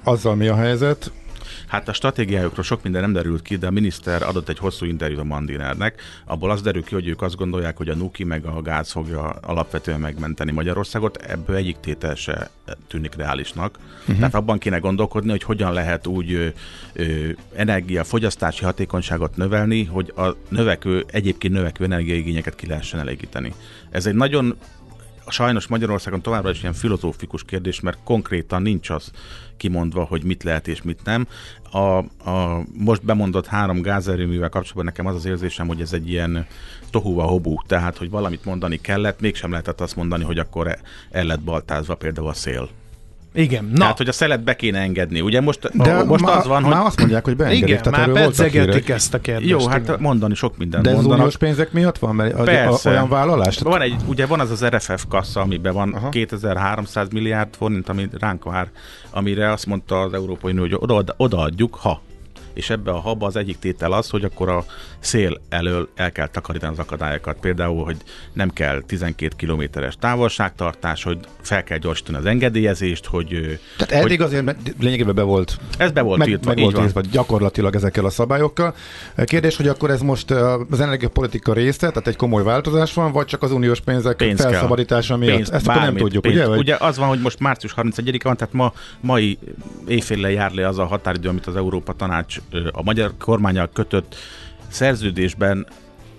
azzal 0.05 0.35
mi 0.35 0.49
a 0.49 0.57
helyzet? 0.57 1.11
Hát 1.67 1.89
a 1.89 1.93
stratégiájukról 1.93 2.65
sok 2.65 2.83
minden 2.83 3.01
nem 3.01 3.13
derült 3.13 3.43
ki, 3.43 3.57
de 3.57 3.67
a 3.67 3.71
miniszter 3.71 4.23
adott 4.23 4.49
egy 4.49 4.59
hosszú 4.59 4.87
interjút 4.87 5.21
a 5.21 5.25
Mandinernek. 5.25 6.03
Abból 6.25 6.51
az 6.51 6.63
derül 6.63 6.85
ki, 6.85 6.95
hogy 6.95 7.09
ők 7.09 7.23
azt 7.23 7.37
gondolják, 7.37 7.77
hogy 7.77 7.89
a 7.89 7.95
Nuki 7.95 8.25
meg 8.25 8.45
a 8.45 8.63
gáz 8.63 8.91
fogja 8.91 9.23
alapvetően 9.29 10.01
megmenteni 10.01 10.51
Magyarországot. 10.51 11.17
Ebből 11.17 11.57
egyik 11.57 11.77
tétel 11.81 12.15
se 12.15 12.51
tűnik 12.89 13.15
reálisnak. 13.15 13.79
Uh-huh. 14.01 14.17
Tehát 14.17 14.35
abban 14.35 14.59
kéne 14.59 14.79
gondolkodni, 14.79 15.31
hogy 15.31 15.43
hogyan 15.43 15.73
lehet 15.73 16.07
úgy 16.07 16.33
ö, 16.33 16.47
ö, 16.93 17.29
energiafogyasztási 17.55 18.65
hatékonyságot 18.65 19.37
növelni, 19.37 19.85
hogy 19.85 20.13
a 20.17 20.37
növekvő, 20.49 21.05
egyébként 21.11 21.55
növekvő 21.55 21.85
energiaigényeket 21.85 22.55
ki 22.55 22.67
lehessen 22.67 23.01
elégíteni. 23.01 23.55
Ez 23.91 24.07
egy 24.07 24.15
nagyon 24.15 24.57
sajnos 25.33 25.67
Magyarországon 25.67 26.23
továbbra 26.23 26.51
is 26.51 26.61
ilyen 26.61 26.73
filozófikus 26.73 27.45
kérdés, 27.45 27.81
mert 27.81 27.99
konkrétan 28.05 28.63
nincs 28.63 28.91
az 28.91 29.11
kimondva, 29.57 30.05
hogy 30.05 30.25
mit 30.25 30.43
lehet 30.43 30.69
és 30.69 30.83
mit 30.83 31.01
nem. 31.05 31.27
A, 31.71 31.79
a 32.31 32.65
most 32.79 33.05
bemondott 33.05 33.47
három 33.47 33.83
gázerőművel 33.83 34.49
kapcsolatban 34.49 34.85
nekem 34.85 35.07
az 35.07 35.15
az 35.15 35.25
érzésem, 35.25 35.67
hogy 35.67 35.81
ez 35.81 35.93
egy 35.93 36.09
ilyen 36.09 36.47
tohuva 36.91 37.23
hobú, 37.23 37.57
tehát 37.67 37.97
hogy 37.97 38.11
valamit 38.11 38.45
mondani 38.45 38.81
kellett, 38.81 39.21
mégsem 39.21 39.51
lehetett 39.51 39.81
azt 39.81 39.97
mondani, 39.97 40.25
hogy 40.25 40.39
akkor 40.39 40.79
el 41.11 41.25
lett 41.25 41.41
baltázva 41.41 41.95
például 41.95 42.29
a 42.29 42.33
szél. 42.33 42.69
Igen. 43.35 43.65
Na. 43.73 43.79
Tehát, 43.79 43.97
hogy 43.97 44.09
a 44.09 44.13
szelet 44.13 44.45
be 44.45 44.57
kéne 44.57 44.79
engedni. 44.79 45.21
Ugye 45.21 45.41
most, 45.41 45.77
De 45.83 45.95
a, 45.95 46.05
most 46.05 46.25
má, 46.25 46.33
az 46.33 46.47
van, 46.47 46.63
hogy... 46.63 46.73
Már 46.73 46.85
azt 46.85 46.99
mondják, 46.99 47.25
hogy 47.25 47.37
beengedik. 47.37 47.69
Igen, 47.69 47.83
tehát 47.83 48.07
már 48.07 48.23
pedzegetik 48.23 48.89
ezt 48.89 49.15
a 49.15 49.21
kérdést. 49.21 49.51
Jó, 49.51 49.67
hát 49.67 49.81
igen. 49.81 49.97
mondani 50.01 50.35
sok 50.35 50.57
mindent 50.57 50.83
De 50.83 50.89
ez 50.89 50.95
mondanak. 50.95 51.19
uniós 51.19 51.37
pénzek 51.37 51.73
miatt 51.73 51.99
van? 51.99 52.15
Mert 52.15 52.45
Persze. 52.45 52.91
olyan 52.91 53.09
vállalás? 53.09 53.59
Van 53.59 53.81
egy, 53.81 53.95
ugye 54.07 54.27
van 54.27 54.41
az 54.41 54.51
az 54.51 54.65
RFF 54.65 55.05
kassa, 55.09 55.41
amiben 55.41 55.73
van 55.73 55.93
Aha. 55.93 56.09
2300 56.09 57.09
milliárd 57.09 57.55
forint, 57.57 57.89
ami 57.89 58.09
ránk 58.19 58.45
vár, 58.45 58.69
amire 59.11 59.53
azt 59.53 59.67
mondta 59.67 60.01
az 60.01 60.13
Európai 60.13 60.53
Unió, 60.53 60.63
hogy 60.63 60.75
oda, 60.77 61.15
odaadjuk, 61.17 61.75
ha 61.75 62.01
és 62.55 62.71
ebbe 62.71 62.91
a 62.91 63.01
haba 63.01 63.27
az 63.27 63.37
egyik 63.37 63.59
tétel 63.59 63.93
az, 63.93 64.11
hogy 64.11 64.25
akkor 64.25 64.49
a 64.49 64.65
szél 64.99 65.41
elől 65.49 65.89
el 65.95 66.13
kell 66.13 66.27
takarítani 66.27 66.73
az 66.73 66.79
akadályokat. 66.79 67.39
Például, 67.41 67.85
hogy 67.85 67.97
nem 68.33 68.51
kell 68.51 68.83
12 68.87 69.35
kilométeres 69.37 69.97
távolságtartás, 69.97 71.03
hogy 71.03 71.19
fel 71.41 71.65
kell 71.65 71.79
gyorsítani 71.79 72.17
az 72.19 72.25
engedélyezést, 72.25 73.07
hogy... 73.07 73.59
Tehát 73.77 74.05
eddig 74.05 74.21
hogy, 74.21 74.27
azért 74.27 74.57
lényegében 74.81 75.15
be 75.15 75.23
volt... 75.23 75.59
Ez 75.79 75.91
be 75.91 76.01
volt 76.01 76.19
meg, 76.19 76.29
tiltva, 76.29 76.55
meg 76.55 76.63
volt 76.63 76.75
tiltva 76.75 77.01
gyakorlatilag 77.01 77.75
ezekkel 77.75 78.05
a 78.05 78.11
szabályokkal. 78.11 78.75
Kérdés, 79.25 79.57
hogy 79.57 79.69
akkor 79.69 79.91
ez 79.91 80.01
most 80.01 80.31
az 80.71 80.81
energiapolitika 80.81 81.53
része, 81.53 81.89
tehát 81.89 82.07
egy 82.07 82.17
komoly 82.17 82.43
változás 82.43 82.95
van, 82.95 83.13
vagy 83.13 83.27
csak 83.27 83.43
az 83.43 83.53
uniós 83.53 83.81
pénzek 83.81 84.17
Pénz 84.17 84.41
felszabadítása 84.41 85.17
miatt? 85.17 85.35
Pénz, 85.35 85.51
Ezt 85.51 85.67
bármit, 85.67 85.85
nem 85.85 85.97
tudjuk, 85.97 86.23
pénz. 86.23 86.35
ugye? 86.35 86.47
Vagy? 86.47 86.59
Ugye 86.59 86.77
az 86.79 86.99
van, 86.99 87.09
hogy 87.09 87.21
most 87.21 87.41
március 87.41 87.73
31 87.73 88.23
van, 88.23 88.37
tehát 88.37 88.55
ma, 88.55 88.73
mai 89.01 89.39
éjfélle 89.87 90.31
jár 90.31 90.53
le 90.53 90.69
az 90.69 90.79
a 90.79 90.85
határidő, 90.85 91.29
amit 91.29 91.47
az 91.47 91.57
Európa 91.57 91.93
Tanács 91.93 92.37
a 92.73 92.83
magyar 92.83 93.15
kormányal 93.19 93.71
kötött 93.73 94.15
szerződésben 94.69 95.67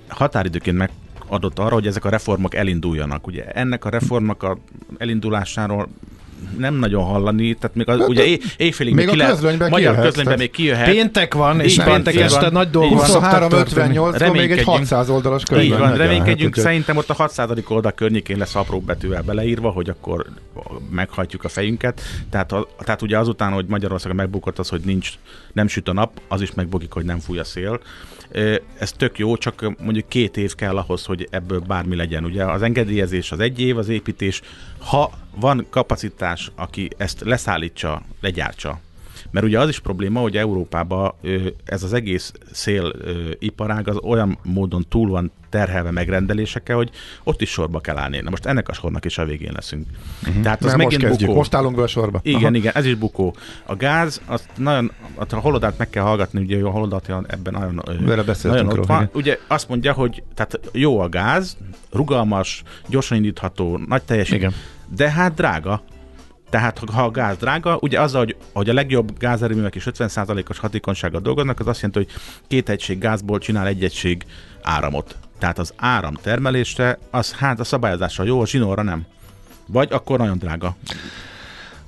határidőként 0.07 0.77
meg 0.77 0.89
adott 1.27 1.59
arra, 1.59 1.73
hogy 1.73 1.87
ezek 1.87 2.05
a 2.05 2.09
reformok 2.09 2.55
elinduljanak. 2.55 3.27
Ugye 3.27 3.43
ennek 3.43 3.85
a 3.85 3.89
reformnak 3.89 4.43
a 4.43 4.57
elindulásáról 4.97 5.87
nem 6.57 6.75
nagyon 6.75 7.03
hallani, 7.03 7.53
tehát 7.53 7.75
még 7.75 7.89
az, 7.89 7.99
hát, 7.99 8.07
ugye 8.07 8.37
éjfélig 8.57 8.93
még, 8.93 9.05
még 9.05 9.21
a 9.21 9.27
közlönyben 9.27 9.69
magyar 9.69 9.91
kijöhet, 9.91 10.05
közlönyben 10.05 10.37
még 10.37 10.51
kijöhet. 10.51 10.89
Péntek 10.89 11.33
van, 11.33 11.59
és 11.59 11.77
így 11.77 11.83
péntek 11.83 12.15
este 12.15 12.39
van, 12.39 12.51
nagy 12.51 12.69
dolgok 12.69 13.05
23-58 13.05 14.31
még 14.31 14.51
egy 14.51 14.63
600 14.63 15.09
oldalas 15.09 15.43
könyv. 15.43 15.63
Így 15.63 15.77
van, 15.77 15.97
reménykedjünk, 15.97 16.55
hát, 16.55 16.63
szerintem 16.63 16.97
ott 16.97 17.09
a 17.09 17.13
600. 17.13 17.49
oldal 17.67 17.91
környékén 17.91 18.37
lesz 18.37 18.55
apró 18.55 18.79
betűvel 18.79 19.21
beleírva, 19.21 19.69
hogy 19.69 19.89
akkor 19.89 20.25
meghajtjuk 20.89 21.43
a 21.43 21.49
fejünket. 21.49 22.01
Tehát, 22.29 22.51
a, 22.51 22.67
tehát 22.79 23.01
ugye 23.01 23.17
azután, 23.17 23.51
hogy 23.51 23.65
Magyarországon 23.65 24.17
megbukott 24.17 24.59
az, 24.59 24.69
hogy 24.69 24.81
nincs, 24.85 25.11
nem 25.53 25.67
süt 25.67 25.87
a 25.87 25.93
nap, 25.93 26.21
az 26.27 26.41
is 26.41 26.53
megbukik, 26.53 26.91
hogy 26.91 27.05
nem 27.05 27.19
fúj 27.19 27.39
a 27.39 27.43
szél. 27.43 27.79
Ez 28.77 28.91
tök 28.91 29.17
jó, 29.17 29.37
csak 29.37 29.73
mondjuk 29.83 30.07
két 30.07 30.37
év 30.37 30.55
kell 30.55 30.77
ahhoz, 30.77 31.05
hogy 31.05 31.27
ebből 31.31 31.59
bármi 31.59 31.95
legyen. 31.95 32.25
Ugye 32.25 32.43
az 32.45 32.61
engedélyezés 32.61 33.31
az 33.31 33.39
egy 33.39 33.59
év, 33.59 33.77
az 33.77 33.89
építés. 33.89 34.41
Ha 34.77 35.11
van 35.35 35.65
kapacitás, 35.69 36.51
aki 36.55 36.89
ezt 36.97 37.21
leszállítsa, 37.21 38.01
legyártsa, 38.21 38.79
Mert 39.31 39.45
ugye 39.45 39.59
az 39.59 39.69
is 39.69 39.79
probléma, 39.79 40.19
hogy 40.19 40.37
Európában 40.37 41.13
ez 41.65 41.83
az 41.83 41.93
egész 41.93 42.33
széliparág 42.51 43.87
az 43.87 43.97
olyan 43.97 44.37
módon 44.43 44.85
túl 44.89 45.09
van 45.09 45.31
terhelve 45.49 45.91
megrendelésekkel, 45.91 46.75
hogy 46.75 46.89
ott 47.23 47.41
is 47.41 47.49
sorba 47.49 47.79
kell 47.79 47.97
állni. 47.97 48.19
Na 48.19 48.29
most 48.29 48.45
ennek 48.45 48.69
a 48.69 48.73
sornak 48.73 49.05
is 49.05 49.17
a 49.17 49.25
végén 49.25 49.51
leszünk. 49.53 49.85
Uh-huh. 50.27 50.43
Tehát 50.43 50.59
az 50.59 50.65
Mert 50.65 50.77
megint 50.77 50.91
most 50.93 51.07
kezdjük. 51.07 51.27
bukó. 51.27 51.39
Most 51.39 51.53
állunk 51.53 51.75
be 51.75 51.81
a 51.81 51.87
sorba. 51.87 52.19
Igen, 52.23 52.43
Aha. 52.43 52.55
igen, 52.55 52.71
ez 52.75 52.85
is 52.85 52.95
bukó. 52.95 53.35
A 53.65 53.75
gáz, 53.75 54.21
azt 54.25 54.49
nagyon, 54.57 54.91
a 55.29 55.35
holodát 55.35 55.77
meg 55.77 55.89
kell 55.89 56.03
hallgatni, 56.03 56.41
ugye 56.41 56.63
a 56.63 56.69
holodát 56.69 57.09
ebben 57.27 57.53
nagyon, 57.53 57.81
Vele 58.05 58.23
nagyon 58.43 58.67
ott 58.67 58.75
róla, 58.75 58.87
van. 58.87 59.01
igen. 59.01 59.09
Ugye 59.13 59.39
azt 59.47 59.69
mondja, 59.69 59.93
hogy 59.93 60.23
tehát 60.33 60.59
jó 60.71 60.99
a 60.99 61.09
gáz, 61.09 61.57
rugalmas, 61.91 62.63
gyorsan 62.87 63.17
indítható, 63.17 63.79
nagy 63.87 64.03
teljesítmény. 64.03 64.53
De 64.95 65.11
hát 65.11 65.33
drága. 65.33 65.83
Tehát 66.49 66.79
ha- 66.91 67.03
a 67.03 67.11
gáz 67.11 67.37
drága, 67.37 67.77
ugye 67.81 68.01
az, 68.01 68.13
hogy, 68.13 68.35
hogy 68.53 68.69
a 68.69 68.73
legjobb 68.73 69.17
gázerőművek 69.17 69.75
is 69.75 69.87
50%-os 69.91 70.59
hatékonysággal 70.59 71.21
dolgoznak, 71.21 71.59
az 71.59 71.67
azt 71.67 71.81
jelenti, 71.81 71.99
hogy 71.99 72.21
két 72.47 72.69
egység 72.69 72.97
gázból 72.97 73.39
csinál 73.39 73.67
egy 73.67 73.83
egység 73.83 74.25
áramot. 74.61 75.17
Tehát 75.37 75.59
az 75.59 75.73
áram 75.75 76.13
termelésre, 76.21 76.97
az 77.11 77.33
hát 77.33 77.59
a 77.59 77.63
szabályozással 77.63 78.25
jó, 78.25 78.41
a 78.41 78.45
zsinórra 78.45 78.81
nem. 78.81 79.05
Vagy 79.67 79.87
akkor 79.91 80.19
nagyon 80.19 80.37
drága. 80.37 80.75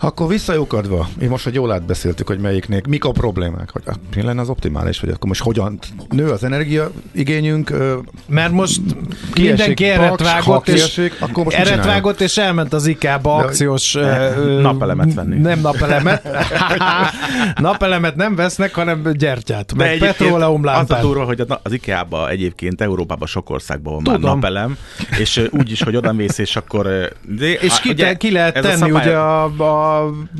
Akkor 0.06 0.28
visszajukadva, 0.28 1.08
mi 1.20 1.26
most, 1.26 1.44
hogy 1.44 1.54
jól 1.54 1.72
átbeszéltük, 1.72 2.28
hogy 2.28 2.40
melyiknél, 2.40 2.82
mik 2.90 3.06
a 3.06 3.12
problémák, 3.12 3.70
hogy 3.72 3.82
ah, 3.86 3.96
mi 4.16 4.22
lenne 4.22 4.42
az 4.42 4.50
optimális, 4.50 5.00
vagy 5.00 5.10
akkor 5.10 5.28
most 5.28 5.42
hogyan 5.42 5.80
nő 6.10 6.30
az 6.30 6.44
energiaigényünk, 6.44 7.70
ö, 7.70 7.98
Mert 8.28 8.52
most 8.52 8.82
Kiesik 9.34 9.58
mindenki 9.58 9.86
eret 9.86 10.22
vágott, 10.22 10.68
és, 10.68 10.74
kiesik, 10.74 11.16
akkor 11.20 11.44
most 11.44 11.58
eret 11.58 11.86
vágott, 11.86 12.22
és 12.22 12.38
elment 12.38 12.74
az 12.74 12.86
IK-ba 12.86 13.38
De- 13.38 13.44
akciós... 13.44 13.96
ö, 13.96 14.02
ö, 14.36 14.62
napelemet 14.62 15.14
venni. 15.14 15.40
Nem 15.40 15.60
napelemet. 15.60 16.28
napelemet 17.56 18.16
nem 18.16 18.36
vesznek, 18.36 18.74
hanem 18.74 19.12
gyertyát. 19.14 19.74
Meg 19.76 19.88
egyébként 19.88 20.16
petróleum 20.18 20.68
Az 20.68 20.92
a 20.92 21.00
durva, 21.02 21.24
hogy 21.24 21.44
az 21.64 21.72
IKEA-ba 21.72 22.30
egyébként 22.30 22.82
Európában 22.82 23.28
sok 23.28 23.50
országban 23.50 23.94
van 23.94 24.02
már 24.06 24.16
Tudom. 24.16 24.34
napelem, 24.34 24.78
és 25.20 25.42
úgy 25.52 25.72
is, 25.72 25.84
hogy 25.84 25.96
oda 25.96 26.14
mész, 26.14 26.38
és 26.38 26.56
akkor... 26.56 26.84
De, 27.22 27.52
És 27.54 27.80
ki, 27.80 27.90
ugye, 27.90 28.14
ki 28.14 28.32
lehet 28.32 28.56
ez 28.56 28.64
tenni 28.64 28.78
szabály- 28.78 29.06
ugye 29.06 29.16
a, 29.16 29.44
a 29.44 29.95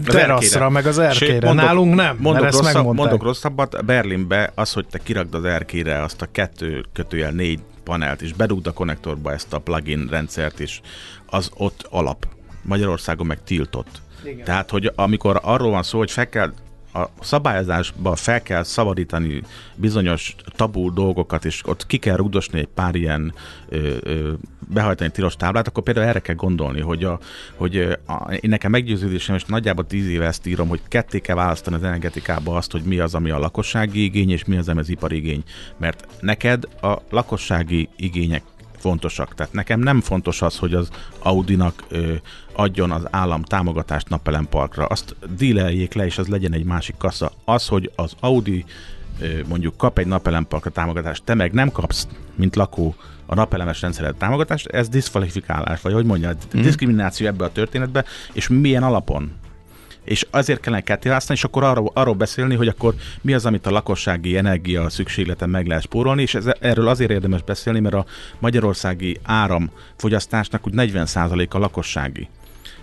teraszra, 0.06 0.60
erkére. 0.60 0.70
meg 0.70 0.86
az 0.86 1.00
erkére. 1.00 1.54
Nálunk 1.54 1.96
nem, 1.96 2.18
mondok 2.20 2.42
mert 2.42 2.46
ezt 2.46 2.58
rosszabb, 2.58 2.76
megmondták. 2.76 3.06
mondok 3.06 3.28
rosszabbat, 3.28 3.86
Berlinbe 3.86 4.52
az, 4.56 4.74
hogy 4.74 4.86
te 4.88 5.00
kirakd 5.04 5.34
az 5.36 5.44
erkére 5.44 6.04
azt 6.04 6.22
a 6.22 6.28
kettő 6.32 6.86
kötőjel 6.94 7.32
négy 7.32 7.60
panelt, 7.84 8.22
és 8.22 8.34
bedugd 8.34 8.68
a 8.68 8.72
konnektorba 8.72 9.34
ezt 9.34 9.54
a 9.54 9.60
plugin 9.60 10.08
rendszert 10.10 10.60
is, 10.60 10.82
az 11.26 11.52
ott 11.58 11.88
alap. 11.90 12.28
Magyarországon 12.62 13.26
meg 13.26 13.44
tiltott. 13.44 14.02
Igen. 14.24 14.46
Tehát, 14.46 14.70
hogy 14.70 14.92
amikor 14.96 15.40
arról 15.44 15.72
van 15.72 15.84
szó, 15.84 15.98
hogy 15.98 16.12
fel 16.12 16.30
kell 16.30 16.54
a 16.96 17.10
szabályozásba 17.22 18.16
fel 18.16 18.42
kell 18.42 18.64
szabadítani 18.64 19.42
bizonyos 19.76 20.36
tabú 20.46 20.94
dolgokat, 20.94 21.46
és 21.46 21.62
ott 21.66 21.86
ki 21.86 21.98
kell 21.98 22.16
rugdosni 22.16 22.60
egy 22.60 22.68
pár 22.74 22.96
ilyen 22.96 23.34
ö, 23.70 23.96
ö, 24.02 24.34
behajtani 24.74 25.12
tilos 25.12 25.36
táblát, 25.36 25.68
akkor 25.68 25.84
például 25.84 26.06
erre 26.06 26.20
kell 26.20 26.36
gondolni, 26.36 26.82
hogy, 26.82 27.04
a, 27.04 27.20
hogy 27.56 27.98
a, 28.06 28.32
én 28.32 28.50
nekem 28.50 28.72
meggyőződésem, 28.72 29.36
és 29.36 29.44
nagyjából 29.46 29.88
tíz 29.88 30.08
éve 30.08 30.26
ezt 30.26 30.48
írom, 30.48 30.68
hogy 30.68 30.82
ketté 30.88 31.20
kell 31.20 31.36
választani 31.36 31.76
az 31.76 31.84
energetikába 31.84 32.56
azt, 32.56 32.72
hogy 32.72 32.84
mi 32.84 33.00
az, 33.00 33.16
ami 33.16 33.30
a 33.30 33.40
lakossági 33.40 34.04
igény, 34.04 34.32
és 34.32 34.46
mi 34.46 34.58
az, 34.58 34.70
ami 34.70 34.80
az 34.80 34.90
ipari 34.90 35.16
igény. 35.16 35.44
Mert 35.78 36.08
neked 36.20 36.68
a 36.82 37.02
lakossági 37.10 37.90
igények 37.96 38.44
fontosak. 38.86 39.36
Tehát 39.36 39.54
nekem 39.54 39.80
nem 39.80 40.02
fontos 40.02 40.42
az, 40.42 40.58
hogy 40.58 40.74
az 40.74 40.90
Audinak 41.20 41.84
ö, 41.88 42.14
adjon 42.54 42.92
az 42.92 43.08
állam 43.10 43.44
támogatást 43.44 44.10
napelemparkra. 44.10 44.86
Azt 44.86 45.16
díleljék 45.38 45.94
le, 45.94 46.06
és 46.06 46.18
az 46.18 46.28
legyen 46.28 46.54
egy 46.54 46.64
másik 46.64 46.98
kassa. 46.98 47.32
Az, 47.46 47.68
hogy 47.68 47.92
az 47.96 48.14
Audi 48.20 48.66
ö, 49.20 49.40
mondjuk 49.48 49.78
kap 49.78 50.00
egy 50.00 50.08
napelemparkra 50.08 50.72
támogatást, 50.72 51.24
te 51.24 51.34
meg 51.34 51.54
nem 51.54 51.72
kapsz, 51.72 52.08
mint 52.36 52.56
lakó 52.56 52.96
a 53.26 53.36
napelemes 53.36 53.82
rendszered 53.82 54.16
támogatást, 54.16 54.68
ez 54.68 54.90
diszkvalifikálás, 54.90 55.82
vagy 55.82 55.94
hogy 55.94 56.06
mondja, 56.06 56.30
mm. 56.30 56.62
diszkrimináció 56.62 57.28
ebbe 57.28 57.46
a 57.46 57.52
történetbe, 57.52 58.06
és 58.34 58.48
milyen 58.48 58.84
alapon? 58.84 59.32
És 60.06 60.28
azért 60.32 60.60
kellene 60.60 60.82
kettéválasztani, 60.82 61.38
és 61.38 61.44
akkor 61.44 61.64
arról, 61.64 61.92
arról 61.94 62.14
beszélni, 62.14 62.56
hogy 62.56 62.68
akkor 62.68 62.94
mi 63.22 63.34
az, 63.34 63.46
amit 63.46 63.66
a 63.66 63.72
lakossági 63.72 64.38
energia 64.38 64.90
szükségleten 64.90 65.50
meg 65.50 65.68
lehet 65.68 65.84
spórolni, 65.84 66.22
és 66.22 66.36
ez, 66.36 66.46
erről 66.60 66.88
azért 66.88 67.12
érdemes 67.12 67.42
beszélni, 67.42 67.80
mert 67.80 67.96
a 67.96 68.06
magyarországi 68.40 69.18
áramfogyasztásnak 69.24 70.68
úgy 70.68 70.74
40% 70.76 71.50
a 71.50 71.58
lakossági. 71.58 72.28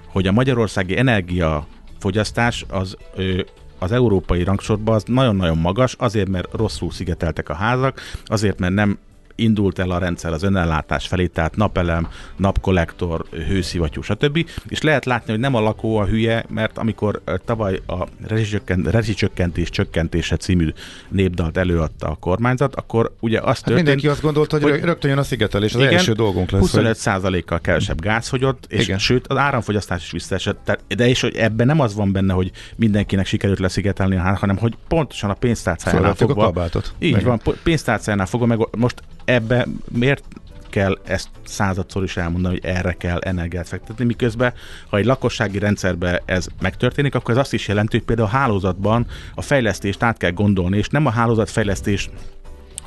Hogy 0.06 0.26
a 0.26 0.32
magyarországi 0.32 0.96
energiafogyasztás 0.96 2.64
az 2.68 2.96
ö, 3.14 3.40
az 3.78 3.92
európai 3.92 4.42
rangsorban 4.44 4.94
az 4.94 5.02
nagyon-nagyon 5.06 5.58
magas, 5.58 5.94
azért, 5.98 6.28
mert 6.28 6.52
rosszul 6.52 6.90
szigeteltek 6.90 7.48
a 7.48 7.54
házak, 7.54 8.00
azért, 8.24 8.58
mert 8.58 8.74
nem 8.74 8.98
indult 9.34 9.78
el 9.78 9.90
a 9.90 9.98
rendszer 9.98 10.32
az 10.32 10.42
önellátás 10.42 11.06
felé, 11.06 11.26
tehát 11.26 11.56
napelem, 11.56 12.08
napkollektor, 12.36 13.24
hőszivattyú, 13.48 14.02
stb. 14.02 14.46
És 14.68 14.80
lehet 14.82 15.04
látni, 15.04 15.30
hogy 15.30 15.40
nem 15.40 15.54
a 15.54 15.60
lakó 15.60 15.96
a 15.96 16.04
hülye, 16.06 16.44
mert 16.48 16.78
amikor 16.78 17.22
tavaly 17.44 17.80
a 17.86 18.06
rezsicsökkent- 18.26 18.86
rezsicsökkentés 18.90 19.70
csökkentése 19.70 20.36
című 20.36 20.68
népdalt 21.08 21.56
előadta 21.56 22.06
a 22.08 22.14
kormányzat, 22.14 22.74
akkor 22.74 23.14
ugye 23.20 23.38
azt 23.38 23.46
hát 23.46 23.56
történt, 23.64 23.76
mindenki 23.86 24.08
azt 24.08 24.22
gondolta, 24.22 24.60
hogy, 24.60 24.70
hogy- 24.70 24.80
rögtön 24.84 25.10
jön 25.10 25.18
a 25.18 25.22
szigetelés, 25.22 25.74
az 25.74 25.80
Igen, 25.80 25.92
első 25.92 26.12
dolgunk 26.12 26.50
lesz. 26.50 26.60
hogy- 26.60 26.70
25%-kal 26.84 27.60
kevesebb 27.60 28.00
gáz 28.00 28.28
fogyott, 28.28 28.64
és 28.68 28.84
Igen. 28.84 28.98
Sőt, 28.98 29.26
az 29.26 29.36
áramfogyasztás 29.36 30.02
is 30.04 30.10
visszaesett. 30.10 30.58
Tehát, 30.64 30.80
de 30.96 31.08
és 31.08 31.20
hogy 31.20 31.36
ebben 31.36 31.66
nem 31.66 31.80
az 31.80 31.94
van 31.94 32.12
benne, 32.12 32.32
hogy 32.32 32.50
mindenkinek 32.76 33.26
sikerült 33.26 33.58
leszigetelni 33.58 34.16
hanem 34.16 34.56
hogy 34.56 34.74
pontosan 34.88 35.30
a 35.30 35.34
pénztárcájánál 35.34 36.02
Fölvettük 36.14 36.28
a 36.28 36.32
fogva. 36.32 36.44
kabátot. 36.44 36.94
Így 36.98 37.08
Igen. 37.08 37.24
van, 37.44 37.56
pénztárcájánál 37.62 38.26
fogva, 38.26 38.46
meg 38.46 38.58
most 38.76 39.02
ebbe 39.24 39.66
miért 39.88 40.24
kell 40.70 40.98
ezt 41.04 41.28
századszor 41.44 42.02
is 42.02 42.16
elmondani, 42.16 42.54
hogy 42.54 42.70
erre 42.70 42.92
kell 42.92 43.18
energiát 43.18 43.68
fektetni, 43.68 44.04
miközben 44.04 44.52
ha 44.88 44.96
egy 44.96 45.04
lakossági 45.04 45.58
rendszerbe 45.58 46.22
ez 46.24 46.46
megtörténik, 46.60 47.14
akkor 47.14 47.30
ez 47.30 47.40
azt 47.40 47.52
is 47.52 47.68
jelenti, 47.68 47.96
hogy 47.96 48.06
például 48.06 48.28
a 48.28 48.30
hálózatban 48.30 49.06
a 49.34 49.42
fejlesztést 49.42 50.02
át 50.02 50.16
kell 50.16 50.30
gondolni, 50.30 50.76
és 50.76 50.88
nem 50.88 51.06
a 51.06 51.10
hálózatfejlesztés 51.10 52.10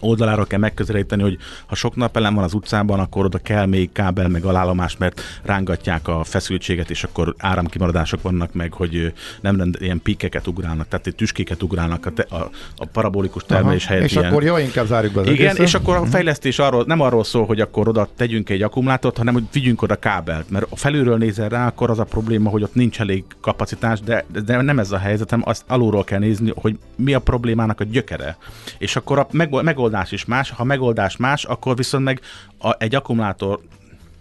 oldaláról 0.05 0.45
kell 0.45 0.59
megközelíteni, 0.59 1.21
hogy 1.21 1.37
ha 1.65 1.75
sok 1.75 1.95
napelem 1.95 2.33
van 2.35 2.43
az 2.43 2.53
utcában, 2.53 2.99
akkor 2.99 3.25
oda 3.25 3.37
kell 3.37 3.65
még 3.65 3.91
kábel, 3.91 4.27
meg 4.27 4.43
alállomás, 4.45 4.97
mert 4.97 5.21
rángatják 5.43 6.07
a 6.07 6.23
feszültséget, 6.23 6.89
és 6.89 7.03
akkor 7.03 7.35
áramkimaradások 7.37 8.21
vannak 8.21 8.53
meg, 8.53 8.73
hogy 8.73 9.13
nem 9.41 9.57
rend, 9.57 9.75
ilyen 9.79 10.01
pikeket 10.01 10.47
ugrálnak, 10.47 10.87
tehát 10.87 11.07
egy 11.07 11.15
tüskéket 11.15 11.63
ugrálnak 11.63 12.05
a, 12.05 12.11
te, 12.11 12.25
a, 12.29 12.49
a 12.75 12.85
parabolikus 12.85 13.43
termelés 13.43 13.83
Aha, 13.83 13.93
helyett 13.93 14.09
És 14.09 14.15
ilyen. 14.15 14.29
akkor 14.29 14.43
jó, 14.43 14.57
inkább 14.57 14.85
zárjuk 14.85 15.13
be 15.13 15.19
az 15.19 15.27
Igen, 15.27 15.47
egészet. 15.47 15.65
és 15.65 15.73
akkor 15.73 15.95
a 15.95 16.05
fejlesztés 16.05 16.59
arról, 16.59 16.83
nem 16.87 16.99
arról 16.99 17.23
szól, 17.23 17.45
hogy 17.45 17.59
akkor 17.61 17.87
oda 17.87 18.09
tegyünk 18.15 18.49
egy 18.49 18.61
akkumulátort, 18.61 19.17
hanem 19.17 19.33
hogy 19.33 19.43
vigyünk 19.51 19.81
oda 19.81 19.95
kábelt, 19.95 20.49
mert 20.49 20.69
ha 20.69 20.75
felülről 20.75 21.17
nézel 21.17 21.49
rá, 21.49 21.67
akkor 21.67 21.89
az 21.89 21.99
a 21.99 22.03
probléma, 22.03 22.49
hogy 22.49 22.63
ott 22.63 22.75
nincs 22.75 22.99
elég 22.99 23.23
kapacitás, 23.41 23.99
de, 23.99 24.25
de 24.45 24.61
nem 24.61 24.79
ez 24.79 24.91
a 24.91 24.97
helyzet, 24.97 25.29
hanem 25.29 25.47
azt 25.47 25.63
alulról 25.67 26.03
kell 26.03 26.19
nézni, 26.19 26.51
hogy 26.55 26.77
mi 26.95 27.13
a 27.13 27.19
problémának 27.19 27.79
a 27.79 27.83
gyökere. 27.83 28.37
És 28.77 28.95
akkor 28.95 29.19
a 29.19 29.27
meg- 29.31 29.61
megoldás 29.95 30.11
is 30.11 30.25
más, 30.25 30.49
ha 30.49 30.63
megoldás 30.63 31.17
más, 31.17 31.45
akkor 31.45 31.75
viszont 31.75 32.03
meg 32.03 32.21
a, 32.57 32.75
egy 32.77 32.95
akkumulátor, 32.95 33.59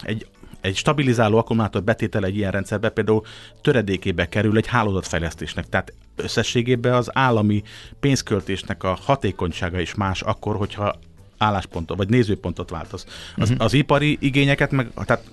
egy 0.03 0.27
egy 0.61 0.77
stabilizáló 0.77 1.39
akkumulátor 1.39 1.83
betétele 1.83 2.27
egy 2.27 2.37
ilyen 2.37 2.51
rendszerbe 2.51 2.89
például 2.89 3.23
töredékébe 3.63 4.29
kerül 4.29 4.57
egy 4.57 4.67
hálózatfejlesztésnek. 4.67 5.69
Tehát 5.69 5.93
összességében 6.17 6.95
az 6.95 7.11
állami 7.13 7.63
pénzköltésnek 8.01 8.83
a 8.83 8.99
hatékonysága 9.03 9.81
is 9.81 9.95
más 9.95 10.23
akkor, 10.23 10.57
hogyha 10.57 10.99
álláspontot 11.39 11.97
vagy 11.97 12.09
nézőpontot 12.09 12.71
változ. 12.71 13.05
Az, 13.37 13.51
uh-huh. 13.51 13.65
az 13.65 13.73
ipari 13.73 14.17
igényeket 14.21 14.71
meg, 14.71 14.91
tehát 14.95 15.25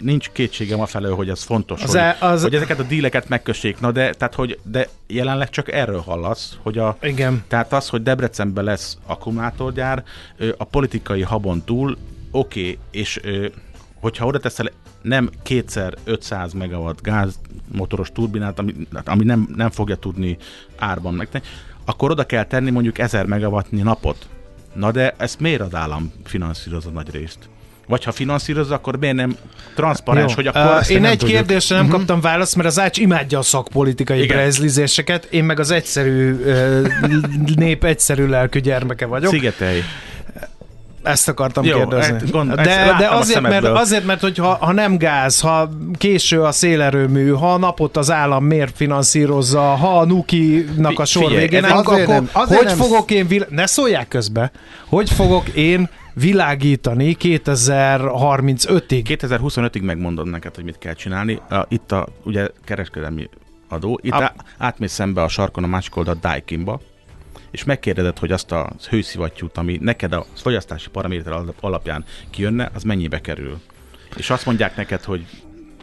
nincs 0.00 0.28
kétségem 0.30 0.80
a 0.80 0.86
felől, 0.86 1.14
hogy 1.14 1.28
ez 1.28 1.42
fontos, 1.42 1.82
Az 1.82 1.90
hogy, 1.90 2.00
e- 2.00 2.16
az- 2.20 2.42
hogy 2.42 2.54
ezeket 2.54 2.78
a 2.78 2.82
díleket 2.82 3.28
megkössék. 3.28 3.80
Na 3.80 3.92
de, 3.92 4.12
tehát, 4.12 4.34
hogy, 4.34 4.58
de 4.62 4.88
jelenleg 5.06 5.50
csak 5.50 5.72
erről 5.72 6.00
hallasz, 6.00 6.58
hogy 6.62 6.78
a, 6.78 6.96
Igen. 7.02 7.44
tehát 7.48 7.72
az, 7.72 7.88
hogy 7.88 8.02
Debrecenben 8.02 8.64
lesz 8.64 8.98
akkumulátorgyár, 9.06 10.04
a 10.56 10.64
politikai 10.64 11.22
habon 11.22 11.62
túl, 11.64 11.96
oké, 12.30 12.60
okay, 12.60 12.78
és 12.90 13.20
hogyha 14.00 14.26
oda 14.26 14.38
teszel 14.38 14.70
nem 15.02 15.30
kétszer 15.42 15.94
500 16.04 16.52
megawatt 16.52 17.02
gázmotoros 17.02 18.12
turbinát, 18.12 18.58
ami, 18.58 18.74
ami 19.04 19.24
nem, 19.24 19.48
nem 19.56 19.70
fogja 19.70 19.96
tudni 19.96 20.36
árban 20.76 21.14
megtenni, 21.14 21.44
akkor 21.84 22.10
oda 22.10 22.24
kell 22.24 22.44
tenni 22.44 22.70
mondjuk 22.70 22.98
1000 22.98 23.26
megawattnyi 23.26 23.82
napot. 23.82 24.28
Na 24.74 24.90
de 24.90 25.14
ezt 25.16 25.40
miért 25.40 25.60
az 25.60 25.74
állam 25.74 26.12
finanszírozza 26.24 26.90
nagy 26.90 27.10
részt? 27.10 27.38
Vagy 27.88 28.04
ha 28.04 28.12
finanszírozza, 28.12 28.74
akkor 28.74 28.98
miért 28.98 29.14
nem 29.14 29.36
transzparens, 29.74 30.28
Jó. 30.30 30.34
hogy 30.34 30.46
akkor... 30.46 30.62
Uh, 30.70 30.76
ezt 30.78 30.90
én 30.90 31.04
egy 31.04 31.18
tudjuk. 31.18 31.38
kérdésre 31.38 31.76
nem 31.76 31.88
kaptam 31.88 32.20
választ, 32.20 32.56
mert 32.56 32.68
az 32.68 32.78
Ács 32.80 32.98
imádja 32.98 33.38
a 33.38 33.42
szakpolitikai 33.42 34.22
Igen. 34.22 34.36
brezlizéseket, 34.36 35.24
én 35.24 35.44
meg 35.44 35.60
az 35.60 35.70
egyszerű 35.70 36.32
uh, 36.32 36.86
nép 37.56 37.84
egyszerű 37.84 38.26
lelkű 38.26 38.60
gyermeke 38.60 39.06
vagyok. 39.06 39.30
Szigetelj. 39.30 39.82
Ezt 41.02 41.28
akartam 41.28 41.64
Jó, 41.64 41.76
kérdezni. 41.76 42.12
hát 42.12 42.30
gond- 42.30 42.54
de, 42.54 42.94
de 42.98 43.08
azért, 43.08 43.40
mert, 43.40 43.64
azért, 43.64 44.04
mert 44.04 44.20
hogyha 44.20 44.54
ha 44.60 44.72
nem 44.72 44.96
gáz, 44.98 45.40
ha 45.40 45.68
késő 45.98 46.42
a 46.42 46.52
szélerőmű, 46.52 47.30
ha 47.30 47.52
a 47.52 47.58
napot 47.58 47.96
az 47.96 48.10
állam 48.10 48.44
miért 48.44 48.76
finanszírozza, 48.76 49.60
ha 49.60 49.98
a 49.98 50.04
Nuki-nak 50.04 50.98
a 50.98 51.04
sor 51.04 51.22
figyelj, 51.24 51.40
végén, 51.48 51.64
akkor, 51.64 52.06
nem- 52.06 52.28
azért 52.32 52.58
hogy 52.58 52.66
nem- 52.66 52.76
fogok 52.76 53.10
én, 53.10 53.26
vil- 53.26 53.50
ne 53.50 53.66
szólják 53.66 54.08
közbe, 54.08 54.50
hogy 54.88 55.10
fogok 55.10 55.48
én 55.48 55.88
világítani 56.18 57.16
2035-ig? 57.20 59.02
2025-ig 59.04 59.82
megmondod 59.82 60.26
neked, 60.30 60.54
hogy 60.54 60.64
mit 60.64 60.78
kell 60.78 60.94
csinálni. 60.94 61.40
Itt 61.68 61.92
a 61.92 62.06
ugye 62.22 62.48
kereskedelmi 62.64 63.28
adó, 63.68 63.98
itt 64.02 64.12
A- 64.12 64.34
átmész 64.58 64.92
szembe 64.92 65.22
a 65.22 65.28
sarkon 65.28 65.64
a 65.64 65.66
másik 65.66 65.96
oldalt 65.96 66.20
Daikinba, 66.20 66.80
és 67.50 67.64
megkérdezed, 67.64 68.18
hogy 68.18 68.32
azt 68.32 68.52
a 68.52 68.72
hőszivattyút, 68.88 69.56
ami 69.56 69.78
neked 69.80 70.12
a 70.12 70.26
fogyasztási 70.36 70.90
paraméter 70.90 71.32
al- 71.32 71.54
alapján 71.60 72.04
kijönne, 72.30 72.70
az 72.74 72.82
mennyibe 72.82 73.20
kerül. 73.20 73.60
És 74.16 74.30
azt 74.30 74.46
mondják 74.46 74.76
neked, 74.76 75.02
hogy 75.02 75.26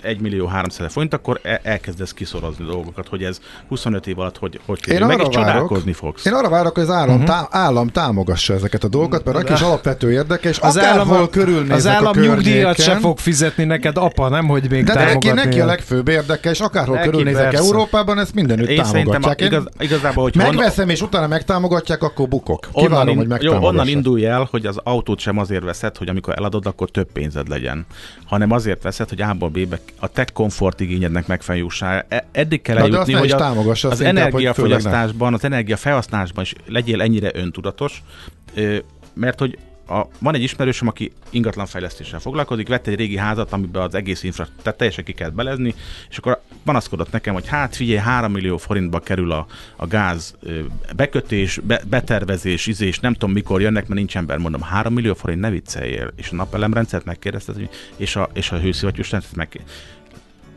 1 0.01 0.19
millió 0.19 0.45
300 0.45 0.91
forint, 0.91 1.13
akkor 1.13 1.39
e- 1.43 1.59
elkezdesz 1.63 2.13
kiszorozni 2.13 2.65
dolgokat, 2.65 3.07
hogy 3.07 3.23
ez 3.23 3.39
25 3.67 4.07
év 4.07 4.19
alatt 4.19 4.37
hogy, 4.37 4.59
hogy 4.65 4.79
Én 4.87 4.99
meg 4.99 5.09
és 5.09 5.15
várok, 5.15 5.31
csodálkozni 5.31 5.93
fogsz. 5.93 6.25
Én 6.25 6.33
arra 6.33 6.49
várok, 6.49 6.73
hogy 6.73 6.83
az 6.83 6.89
állam, 6.89 7.21
uh-huh. 7.21 7.27
tá- 7.29 7.47
állam 7.55 7.87
támogassa 7.87 8.53
ezeket 8.53 8.83
a 8.83 8.87
dolgokat, 8.87 9.25
mert 9.25 9.37
aki 9.37 9.53
is 9.53 9.61
alapvető 9.61 10.11
érdeke, 10.11 10.49
és 10.49 10.59
Az 10.59 10.77
akárhol 10.77 11.15
állam, 11.15 11.29
körülnézek 11.29 11.75
az 11.75 11.87
állam 11.87 12.17
a 12.17 12.21
nyugdíjat 12.21 12.81
se 12.81 12.95
fog 12.95 13.17
fizetni 13.17 13.63
neked, 13.63 13.97
apa, 13.97 14.29
nem, 14.29 14.47
hogy 14.47 14.69
még 14.69 14.83
de 14.83 14.93
neki, 14.93 15.31
neki 15.31 15.59
a 15.59 15.65
legfőbb 15.65 16.07
érdeke, 16.07 16.49
és 16.49 16.59
akárhol 16.59 16.95
Neki 16.95 17.09
körülnézek 17.09 17.49
persze. 17.49 17.65
Európában, 17.65 18.19
ezt 18.19 18.33
mindenütt 18.33 18.67
Én 18.67 18.83
támogatják. 18.83 19.39
Én 19.39 19.47
igaz, 19.47 19.65
igazából, 19.79 20.23
hogy 20.23 20.35
honnan- 20.35 20.55
megveszem, 20.55 20.89
és 20.89 21.01
utána 21.01 21.27
megtámogatják, 21.27 22.03
akkor 22.03 22.27
bukok. 22.27 22.67
onnan, 22.71 22.89
Kívánom, 22.89 23.09
in, 23.09 23.15
hogy 23.17 23.25
jó, 23.25 23.31
megtámogassák. 23.31 23.71
onnan 23.71 23.87
indulj 23.87 24.25
el, 24.25 24.47
hogy 24.51 24.65
az 24.65 24.79
autót 24.83 25.19
sem 25.19 25.37
azért 25.37 25.63
veszed, 25.63 25.97
hogy 25.97 26.09
amikor 26.09 26.33
eladod, 26.37 26.65
akkor 26.65 26.89
több 26.89 27.11
pénzed 27.11 27.47
legyen, 27.47 27.85
hanem 28.25 28.51
azért 28.51 28.83
veszed, 28.83 29.09
hogy 29.09 29.21
A-ból 29.21 29.49
B-be 29.49 29.79
a 29.99 30.07
te 30.07 30.25
komfortigényednek 30.33 31.27
megfelelő. 31.27 31.67
E- 31.79 32.27
Eddig 32.31 32.61
kell 32.61 32.77
eljutni, 32.77 33.13
hogy 33.13 33.31
a, 33.31 33.37
támogassa, 33.37 33.89
az 33.89 34.01
energiafogyasztásban, 34.01 35.33
az 35.33 35.43
energiafelhasználásban 35.43 36.43
is 36.43 36.53
legyél 36.65 37.01
ennyire 37.01 37.31
öntudatos, 37.33 38.03
mert 39.13 39.39
hogy 39.39 39.57
a, 39.87 40.07
van 40.19 40.35
egy 40.35 40.43
ismerősöm, 40.43 40.87
aki 40.87 41.11
ingatlanfejlesztéssel 41.29 42.19
foglalkozik, 42.19 42.67
vett 42.67 42.87
egy 42.87 42.95
régi 42.95 43.17
házat, 43.17 43.51
amiben 43.51 43.81
az 43.81 43.95
egész 43.95 44.23
infra, 44.23 44.47
tehát 44.61 44.77
teljesen 44.77 45.03
ki 45.03 45.13
kellett 45.13 45.33
belezni, 45.33 45.75
és 46.09 46.17
akkor 46.17 46.41
panaszkodott 46.63 47.11
nekem, 47.11 47.33
hogy 47.33 47.47
hát 47.47 47.75
figyelj, 47.75 47.99
3 47.99 48.31
millió 48.31 48.57
forintba 48.57 48.99
kerül 48.99 49.31
a, 49.31 49.45
a 49.75 49.87
gáz 49.87 50.35
bekötés, 50.95 51.59
be, 51.63 51.81
betervezés, 51.89 52.67
izés, 52.67 52.99
nem 52.99 53.13
tudom 53.13 53.31
mikor 53.31 53.61
jönnek, 53.61 53.87
mert 53.87 53.99
nincs 53.99 54.17
ember, 54.17 54.37
mondom, 54.37 54.61
3 54.61 54.93
millió 54.93 55.13
forint, 55.13 55.41
ne 55.41 55.49
vicceljél, 55.49 56.11
és 56.15 56.29
a 56.29 56.35
napelemrendszert 56.35 57.05
megkérdezted, 57.05 57.69
és 57.95 58.15
a, 58.15 58.29
és 58.33 58.51
a 58.51 58.59
hőszivattyús 58.59 59.11
rendszert 59.11 59.35
meg 59.35 59.59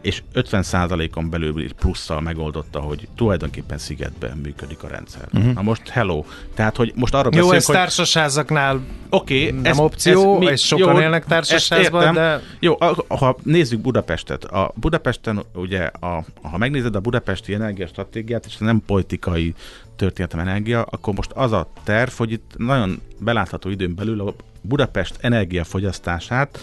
és 0.09 0.23
50%-on 0.35 1.31
belül 1.31 1.75
plusszal 1.75 2.21
megoldotta, 2.21 2.81
hogy 2.81 3.09
tulajdonképpen 3.17 3.79
szigetben 3.79 4.37
működik 4.37 4.83
a 4.83 4.89
rendszer. 4.89 5.29
Uh-huh. 5.33 5.53
Na 5.53 5.63
most 5.63 5.89
hello. 5.89 6.25
Tehát, 6.55 6.77
hogy 6.77 6.93
most 6.95 7.15
arra 7.15 7.25
Jó, 7.25 7.31
beszélünk, 7.31 7.55
ez 7.55 7.67
hogy 7.67 7.75
társasházaknál 7.75 8.81
Oké, 9.11 9.51
nem 9.51 9.79
opció, 9.79 10.43
és 10.43 10.67
sokan 10.67 11.01
élnek 11.01 11.25
társasházban, 11.25 12.15
de- 12.15 12.41
Jó, 12.61 12.77
ha 13.09 13.37
nézzük 13.43 13.81
Budapestet. 13.81 14.45
A 14.45 14.73
Budapesten 14.75 15.45
ugye, 15.55 15.81
a, 16.01 16.25
ha 16.43 16.59
megnézed 16.59 16.95
a 16.97 17.01
budapesti 17.01 17.55
energiastratégiát, 17.55 18.47
és 18.47 18.55
ez 18.55 18.61
nem 18.61 18.83
politikai 18.87 19.55
történetem 19.99 20.41
energia, 20.41 20.83
akkor 20.83 21.15
most 21.15 21.31
az 21.31 21.53
a 21.53 21.69
terv, 21.85 22.11
hogy 22.11 22.33
itt 22.33 22.55
nagyon 22.57 23.01
belátható 23.19 23.69
időn 23.71 23.95
belül 23.95 24.21
a 24.21 24.35
Budapest 24.61 25.17
energiafogyasztását 25.21 26.59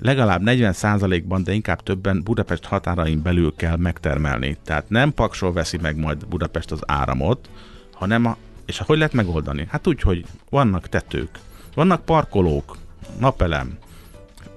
legalább 0.00 0.42
40%-ban, 0.44 1.44
de 1.44 1.52
inkább 1.52 1.82
többen 1.82 2.22
Budapest 2.22 2.64
határain 2.64 3.22
belül 3.22 3.52
kell 3.56 3.76
megtermelni. 3.76 4.56
Tehát 4.64 4.88
nem 4.88 5.14
paksol 5.14 5.52
veszi 5.52 5.76
meg 5.76 5.96
majd 5.96 6.26
Budapest 6.26 6.70
az 6.70 6.80
áramot, 6.86 7.48
hanem 7.92 8.26
a, 8.26 8.36
és 8.66 8.78
hogy 8.78 8.96
lehet 8.96 9.12
megoldani? 9.12 9.66
Hát 9.70 9.86
úgy, 9.86 10.00
hogy 10.00 10.24
vannak 10.50 10.88
tetők, 10.88 11.38
vannak 11.74 12.04
parkolók, 12.04 12.76
napelem, 13.18 13.78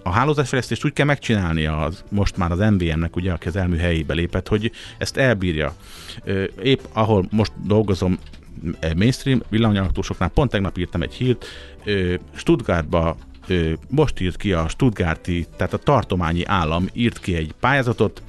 a 0.03 0.09
hálózatfejlesztést 0.09 0.85
úgy 0.85 0.93
kell 0.93 1.05
megcsinálni 1.05 1.65
az, 1.65 2.03
most 2.09 2.37
már 2.37 2.51
az 2.51 2.59
MVM-nek, 2.59 3.15
ugye, 3.15 3.31
aki 3.31 3.47
az 3.47 3.55
elmű 3.55 3.77
helyébe 3.77 4.13
lépett, 4.13 4.47
hogy 4.47 4.71
ezt 4.97 5.17
elbírja. 5.17 5.75
Épp 6.63 6.79
ahol 6.93 7.25
most 7.31 7.51
dolgozom, 7.63 8.17
eh, 8.79 8.93
mainstream 8.93 9.41
villanyautósoknál, 9.49 10.29
pont 10.29 10.51
tegnap 10.51 10.77
írtam 10.77 11.01
egy 11.01 11.13
hírt, 11.13 11.45
Stuttgartba 12.35 13.17
most 13.89 14.19
írt 14.19 14.37
ki 14.37 14.53
a 14.53 14.67
Stuttgarti, 14.67 15.47
tehát 15.57 15.73
a 15.73 15.77
tartományi 15.77 16.45
állam 16.45 16.87
írt 16.93 17.19
ki 17.19 17.35
egy 17.35 17.53
pályázatot, 17.59 18.21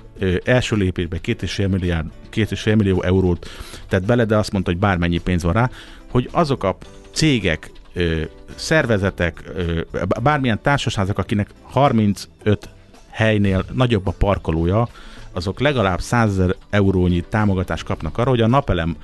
első 0.45 0.77
lépésben 0.77 1.21
2,5 1.23 1.69
milliárd, 1.71 2.07
2,5 2.31 2.77
millió 2.77 3.03
eurót 3.03 3.49
tett 3.89 4.05
bele, 4.05 4.25
de 4.25 4.37
azt 4.37 4.53
mondta, 4.53 4.71
hogy 4.71 4.81
bármennyi 4.81 5.19
pénz 5.19 5.43
van 5.43 5.53
rá, 5.53 5.71
hogy 6.11 6.29
azok 6.33 6.65
a 6.65 6.77
cégek, 7.13 7.71
ö, 7.95 8.23
szervezetek, 8.55 9.43
ö, 9.55 9.81
bármilyen 10.23 10.63
társasházak, 10.63 11.19
akinek 11.19 11.49
35 11.63 12.69
helynél 13.11 13.65
nagyobb 13.73 14.07
a 14.07 14.15
parkolója, 14.19 14.89
azok 15.33 15.61
legalább 15.61 16.01
100 16.01 16.31
ezer 16.31 16.55
eurónyi 16.71 17.25
támogatást 17.29 17.85
kapnak 17.85 18.19
arra, 18.19 18.31
hogy 18.31 18.41
a 18.41 18.47
napelem 18.47 18.97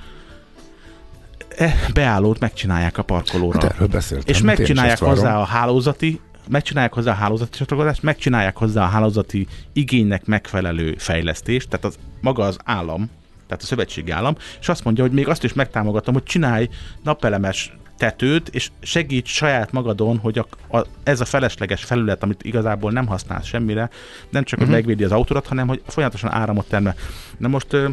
eh, 1.57 1.75
beállót 1.93 2.39
megcsinálják 2.39 2.97
a 2.97 3.03
parkolóra. 3.03 3.61
Hát 3.61 3.73
erről 3.73 3.87
beszéltem. 3.87 4.27
És 4.27 4.35
hát 4.35 4.45
megcsinálják 4.45 4.99
hozzá 4.99 5.37
a 5.37 5.43
hálózati 5.43 6.19
megcsinálják 6.49 6.93
hozzá 6.93 7.11
a 7.11 7.15
hálózati 7.15 7.57
csatlakozást, 7.57 8.03
megcsinálják 8.03 8.57
hozzá 8.57 8.83
a 8.83 8.87
hálózati 8.87 9.47
igénynek 9.73 10.25
megfelelő 10.25 10.95
fejlesztést, 10.97 11.69
tehát 11.69 11.85
az 11.85 11.97
maga 12.21 12.43
az 12.43 12.57
állam, 12.65 13.09
tehát 13.47 13.63
a 13.63 13.65
szövetségi 13.65 14.11
állam, 14.11 14.35
és 14.59 14.69
azt 14.69 14.83
mondja, 14.83 15.03
hogy 15.03 15.13
még 15.13 15.27
azt 15.27 15.43
is 15.43 15.53
megtámogatom, 15.53 16.13
hogy 16.13 16.23
csinálj 16.23 16.69
napelemes 17.03 17.73
tetőt, 18.01 18.47
és 18.49 18.71
segíts 18.81 19.29
saját 19.29 19.71
magadon, 19.71 20.17
hogy 20.17 20.37
a, 20.39 20.47
a, 20.77 20.85
ez 21.03 21.21
a 21.21 21.25
felesleges 21.25 21.83
felület, 21.83 22.23
amit 22.23 22.43
igazából 22.43 22.91
nem 22.91 23.07
használsz 23.07 23.45
semmire, 23.45 23.89
nem 24.29 24.43
csak, 24.43 24.59
hogy 24.59 24.67
Mhm. 24.67 24.75
megvédi 24.77 25.03
az 25.03 25.11
autódat, 25.11 25.47
hanem, 25.47 25.67
hogy 25.67 25.81
folyamatosan 25.87 26.31
áramot 26.31 26.67
termel. 26.67 26.95
Na 27.37 27.47
most 27.47 27.73
ö, 27.73 27.89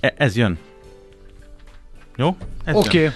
e- 0.00 0.14
ez 0.16 0.36
jön. 0.36 0.58
Jó? 2.16 2.36
Oké, 2.72 3.00
jön. 3.00 3.12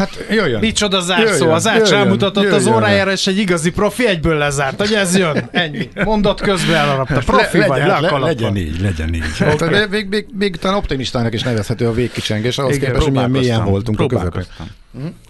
Okay. 0.00 0.26
Hát 0.26 0.26
jöjjön. 0.30 0.60
micsoda 0.60 1.00
zárszó. 1.00 1.26
Jöjjön, 1.26 1.48
Az 1.50 1.66
ács 1.66 1.76
jöjjön, 1.76 2.04
rámutatott 2.04 2.50
az 2.50 2.66
órájára, 2.66 3.12
és 3.12 3.26
egy 3.26 3.38
igazi 3.38 3.70
profi 3.70 4.06
egyből 4.06 4.36
lezárt, 4.36 4.78
hogy 4.78 4.92
ez 4.92 5.16
jön. 5.16 5.48
Ennyi. 5.50 5.88
Mondott 6.04 6.40
közben 6.40 6.74
elarapta. 6.76 7.18
Profi 7.18 7.58
Le- 7.58 7.66
vagy, 7.66 7.78
legyen, 7.78 8.00
le, 8.00 8.10
le, 8.10 8.18
le, 8.18 8.26
legyen 8.26 8.56
így, 8.56 8.80
legyen 8.80 9.14
így. 9.14 9.22
Tehát 9.38 9.70
még, 9.70 9.88
még, 9.90 10.08
még, 10.08 10.26
még 10.38 10.56
talán 10.56 10.76
optimistának 10.76 11.34
is 11.34 11.42
nevezhető 11.42 11.86
a 11.86 11.92
végkicsengés, 11.92 12.58
ahhoz 12.58 12.76
Igen, 12.76 12.86
képest, 12.86 13.04
hogy 13.04 13.12
milyen 13.12 13.30
mélyen 13.30 13.64
voltunk 13.64 14.00
a 14.00 14.06
közepén. 14.06 14.30
próbálkoztam. 14.30 14.66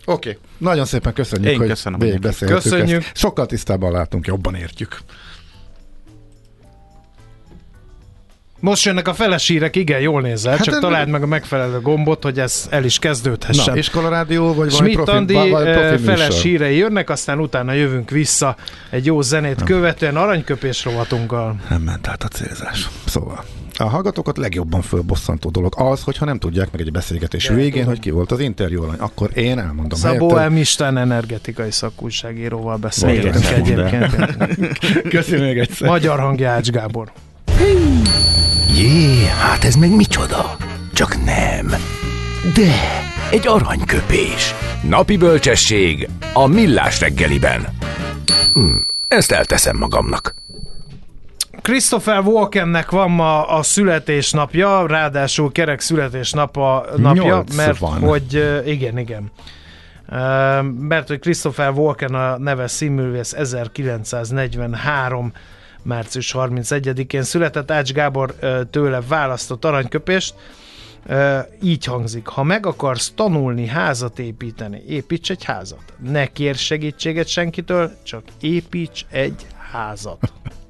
Oké, 0.05 0.29
okay. 0.29 0.38
nagyon 0.59 0.85
szépen 0.85 1.12
köszönjük, 1.12 1.52
Én 1.52 1.59
hogy 1.59 1.68
köszönöm, 1.68 2.00
hogy 2.00 2.18
Köszönjük. 2.38 3.02
ezt. 3.02 3.16
Sokkal 3.16 3.46
tisztában 3.46 3.92
látunk, 3.92 4.26
jobban 4.26 4.55
értjük. 4.55 4.98
Most 8.60 8.84
jönnek 8.84 9.08
a 9.08 9.14
felesírek, 9.14 9.76
igen, 9.76 10.00
jól 10.00 10.20
nézel, 10.20 10.56
Hát 10.56 10.64
csak 10.64 10.78
találd 10.80 11.08
meg 11.08 11.22
a 11.22 11.26
megfelelő 11.26 11.80
gombot, 11.80 12.22
hogy 12.22 12.38
ez 12.38 12.66
el 12.70 12.84
is 12.84 12.98
kezdődhessen. 12.98 13.72
Na, 13.72 13.78
Iskola 13.78 14.08
Rádió, 14.08 14.54
vagy 14.54 14.70
valami 14.70 14.92
profi, 14.92 15.10
Andi 15.10 15.34
vagy 15.34 15.50
profi 15.50 15.68
eh, 15.68 15.90
műsor? 15.90 16.16
feles 16.16 16.42
hírei 16.42 16.76
jönnek, 16.76 17.10
aztán 17.10 17.38
utána 17.38 17.72
jövünk 17.72 18.10
vissza 18.10 18.56
egy 18.90 19.06
jó 19.06 19.20
zenét 19.20 19.62
követően 19.62 20.16
aranyköpés 20.16 20.84
rovatunkkal. 20.84 21.56
Nem 21.68 21.82
ment 21.82 22.08
át 22.08 22.22
a 22.22 22.28
célzás. 22.28 22.88
Szóval 23.04 23.44
a 23.78 23.84
hallgatókat 23.84 24.36
legjobban 24.36 24.82
fölbosszantó 24.82 25.50
dolog 25.50 25.72
az, 25.76 26.02
hogyha 26.02 26.24
nem 26.24 26.38
tudják 26.38 26.72
meg 26.72 26.80
egy 26.80 26.92
beszélgetés 26.92 27.48
végén, 27.48 27.84
hogy 27.84 27.98
ki 27.98 28.10
volt 28.10 28.32
az 28.32 28.40
interjú 28.40 28.82
alany. 28.82 28.98
Akkor 28.98 29.30
én 29.34 29.58
elmondom 29.58 29.98
Szabó 29.98 30.34
helyette. 30.34 30.54
M. 30.54 30.56
Isten 30.56 30.96
energetikai 30.96 31.70
szakújságíróval 31.70 32.76
beszélgetünk 32.76 33.44
egyébként. 33.44 34.16
Köszönöm 35.08 35.44
még 35.44 35.58
egyszer. 35.58 35.88
Magyar 35.88 36.18
hangja 36.18 36.50
Ács 36.50 36.70
Gábor. 36.70 37.12
Jé, 38.74 39.26
hát 39.26 39.64
ez 39.64 39.74
meg 39.74 39.90
micsoda? 39.90 40.56
Csak 40.92 41.24
nem. 41.24 41.66
De, 42.54 42.72
egy 43.30 43.46
aranyköpés. 43.46 44.54
Napi 44.88 45.16
bölcsesség 45.16 46.08
a 46.32 46.46
millás 46.46 47.00
reggeliben. 47.00 47.66
Hm, 48.52 48.76
ezt 49.08 49.32
elteszem 49.32 49.76
magamnak. 49.76 50.34
Christopher 51.62 52.20
Walkennek 52.20 52.90
van 52.90 53.10
ma 53.10 53.48
a 53.48 53.62
születésnapja, 53.62 54.86
ráadásul 54.86 55.52
kerek 55.52 55.80
születésnapa 55.80 56.84
napja, 56.96 57.44
mert 57.56 57.78
van. 57.78 57.98
hogy 57.98 58.62
igen, 58.66 58.98
igen. 58.98 59.30
Mert 60.80 61.08
hogy 61.08 61.18
Christopher 61.18 61.70
Walken 61.70 62.14
a 62.14 62.38
neves 62.38 62.70
színművész 62.70 63.32
1943 63.32 65.32
március 65.87 66.35
31-én 66.38 67.22
született, 67.22 67.70
Ács 67.70 67.92
Gábor 67.92 68.35
tőle 68.70 69.01
választott 69.01 69.64
aranyköpést, 69.64 70.35
így 71.62 71.85
hangzik, 71.85 72.27
ha 72.27 72.42
meg 72.42 72.66
akarsz 72.66 73.12
tanulni 73.14 73.66
házat 73.66 74.18
építeni, 74.18 74.83
építs 74.88 75.31
egy 75.31 75.44
házat. 75.44 75.83
Ne 75.99 76.27
kér 76.27 76.55
segítséget 76.55 77.27
senkitől, 77.29 77.92
csak 78.03 78.22
építs 78.40 79.07
egy 79.11 79.46
házat. 79.72 80.33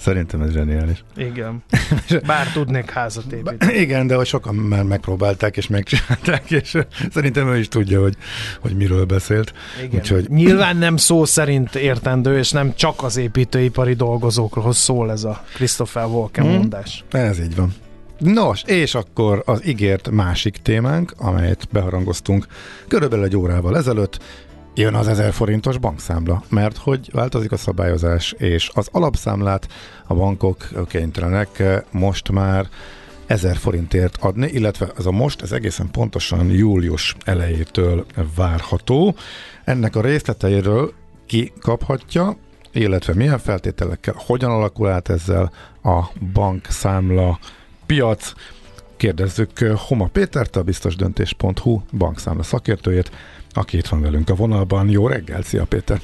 Szerintem 0.00 0.40
ez 0.40 0.52
zseniális. 0.52 1.04
Igen. 1.16 1.62
Bár 2.26 2.52
tudnék 2.52 2.90
házat 2.90 3.32
építeni. 3.32 3.72
Igen, 3.72 4.06
de 4.06 4.14
hogy 4.14 4.26
sokan 4.26 4.54
már 4.54 4.82
megpróbálták 4.82 5.56
és 5.56 5.66
megcsinálták, 5.66 6.50
és 6.60 6.76
szerintem 7.12 7.48
ő 7.48 7.58
is 7.58 7.68
tudja, 7.68 8.00
hogy, 8.00 8.16
hogy 8.60 8.76
miről 8.76 9.04
beszélt. 9.04 9.52
Igen. 9.84 10.00
Úgyhogy... 10.00 10.28
Nyilván 10.28 10.76
nem 10.76 10.96
szó 10.96 11.24
szerint 11.24 11.74
értendő, 11.74 12.38
és 12.38 12.50
nem 12.50 12.74
csak 12.74 13.02
az 13.02 13.16
építőipari 13.16 13.94
dolgozókról 13.94 14.72
szól 14.72 15.10
ez 15.10 15.24
a 15.24 15.44
Christopher 15.54 16.04
Walken 16.04 16.44
hmm. 16.44 16.54
mondás. 16.54 17.04
Ez 17.10 17.40
így 17.40 17.56
van. 17.56 17.74
Nos, 18.18 18.62
és 18.66 18.94
akkor 18.94 19.42
az 19.46 19.66
ígért 19.66 20.10
másik 20.10 20.56
témánk, 20.56 21.14
amelyet 21.16 21.68
beharangoztunk 21.72 22.46
körülbelül 22.88 23.24
egy 23.24 23.36
órával 23.36 23.76
ezelőtt, 23.76 24.18
jön 24.74 24.94
az 24.94 25.08
1000 25.08 25.32
forintos 25.32 25.78
bankszámla, 25.78 26.42
mert 26.48 26.76
hogy 26.76 27.10
változik 27.12 27.52
a 27.52 27.56
szabályozás, 27.56 28.32
és 28.32 28.70
az 28.74 28.88
alapszámlát 28.92 29.68
a 30.06 30.14
bankok 30.14 30.68
kénytelenek 30.88 31.62
most 31.90 32.30
már 32.30 32.68
1000 33.26 33.56
forintért 33.56 34.16
adni, 34.20 34.46
illetve 34.46 34.92
ez 34.98 35.06
a 35.06 35.10
most, 35.10 35.42
ez 35.42 35.52
egészen 35.52 35.90
pontosan 35.90 36.50
július 36.50 37.16
elejétől 37.24 38.06
várható. 38.36 39.14
Ennek 39.64 39.96
a 39.96 40.00
részleteiről 40.00 40.92
ki 41.26 41.52
kaphatja, 41.60 42.36
illetve 42.72 43.14
milyen 43.14 43.38
feltételekkel, 43.38 44.14
hogyan 44.16 44.50
alakul 44.50 44.88
át 44.88 45.08
ezzel 45.08 45.52
a 45.82 46.04
bankszámla 46.32 47.38
piac. 47.86 48.32
Kérdezzük 49.00 49.58
Homa 49.88 50.08
Pétert, 50.12 50.56
a 50.56 50.62
biztosdöntés.hu 50.62 51.80
bankszámla 51.98 52.42
szakértőjét, 52.42 53.10
aki 53.52 53.76
itt 53.76 53.86
van 53.86 54.00
velünk 54.00 54.28
a 54.28 54.34
vonalban. 54.34 54.88
Jó 54.88 55.08
reggel, 55.08 55.42
szia 55.42 55.64
Péter! 55.64 55.98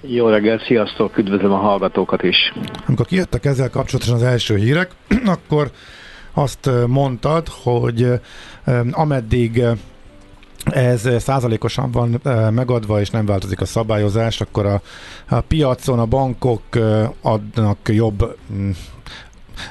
Jó 0.00 0.28
reggel, 0.28 0.58
sziasztok, 0.66 1.18
üdvözlöm 1.18 1.52
a 1.52 1.56
hallgatókat 1.56 2.22
is. 2.22 2.36
Amikor 2.86 3.06
kijöttek 3.06 3.44
ezzel 3.44 3.70
kapcsolatosan 3.70 4.16
az 4.16 4.22
első 4.22 4.56
hírek, 4.56 4.90
akkor 5.36 5.70
azt 6.32 6.70
mondtad, 6.86 7.48
hogy 7.48 8.06
ameddig 8.90 9.62
ez 10.64 11.08
százalékosan 11.18 11.90
van 11.90 12.20
megadva, 12.52 13.00
és 13.00 13.10
nem 13.10 13.26
változik 13.26 13.60
a 13.60 13.64
szabályozás, 13.64 14.40
akkor 14.40 14.66
a, 14.66 14.80
a 15.28 15.40
piacon 15.40 15.98
a 15.98 16.06
bankok 16.06 16.62
adnak 17.22 17.78
jobb 17.88 18.36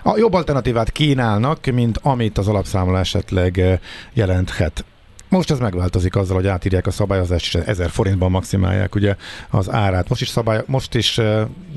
a 0.04 0.18
jobb 0.18 0.34
alternatívát 0.34 0.92
kínálnak, 0.92 1.66
mint 1.66 2.00
amit 2.04 2.38
az 2.38 2.48
alapszámla 2.48 3.00
esetleg 3.00 3.80
jelenthet. 4.14 4.86
Most 5.30 5.52
ez 5.52 5.60
megváltozik 5.60 6.16
azzal, 6.16 6.36
hogy 6.36 6.48
átírják 6.48 6.88
a 6.88 6.92
szabályozást, 6.92 7.56
és 7.56 7.62
1000 7.66 7.90
forintban 7.90 8.32
maximálják 8.32 8.96
ugye 8.96 9.16
az 9.50 9.72
árát. 9.72 10.10
Most 10.10 10.22
is, 10.22 10.28
szabály, 10.28 10.62
most 10.66 10.96
is 10.96 11.20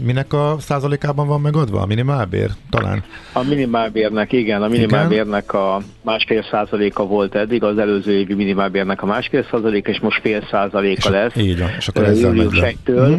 minek 0.05 0.33
a 0.33 0.57
százalékában 0.61 1.27
van 1.27 1.41
megadva? 1.41 1.81
A 1.81 1.87
minimálbér 1.87 2.51
talán? 2.71 3.05
A 3.33 3.43
minimálbérnek, 3.43 4.33
igen. 4.33 4.63
A 4.63 4.69
minimálbérnek 4.69 5.53
a 5.53 5.81
másfél 6.03 6.45
százaléka 6.51 7.07
volt 7.07 7.35
eddig, 7.35 7.63
az 7.63 7.79
előző 7.79 8.13
évi 8.13 8.35
minimálbérnek 8.35 9.03
a 9.03 9.07
másfél 9.07 9.47
százaléka, 9.51 9.91
és 9.91 10.01
most 10.01 10.21
fél 10.21 10.47
százaléka 10.51 11.11
lesz. 11.11 11.37
Így 11.37 11.59
van, 11.59 11.71
és 11.79 11.89
akkor 11.89 12.05
ezzel 12.05 12.33
le. 12.33 12.73
Mm-hmm. 12.91 13.19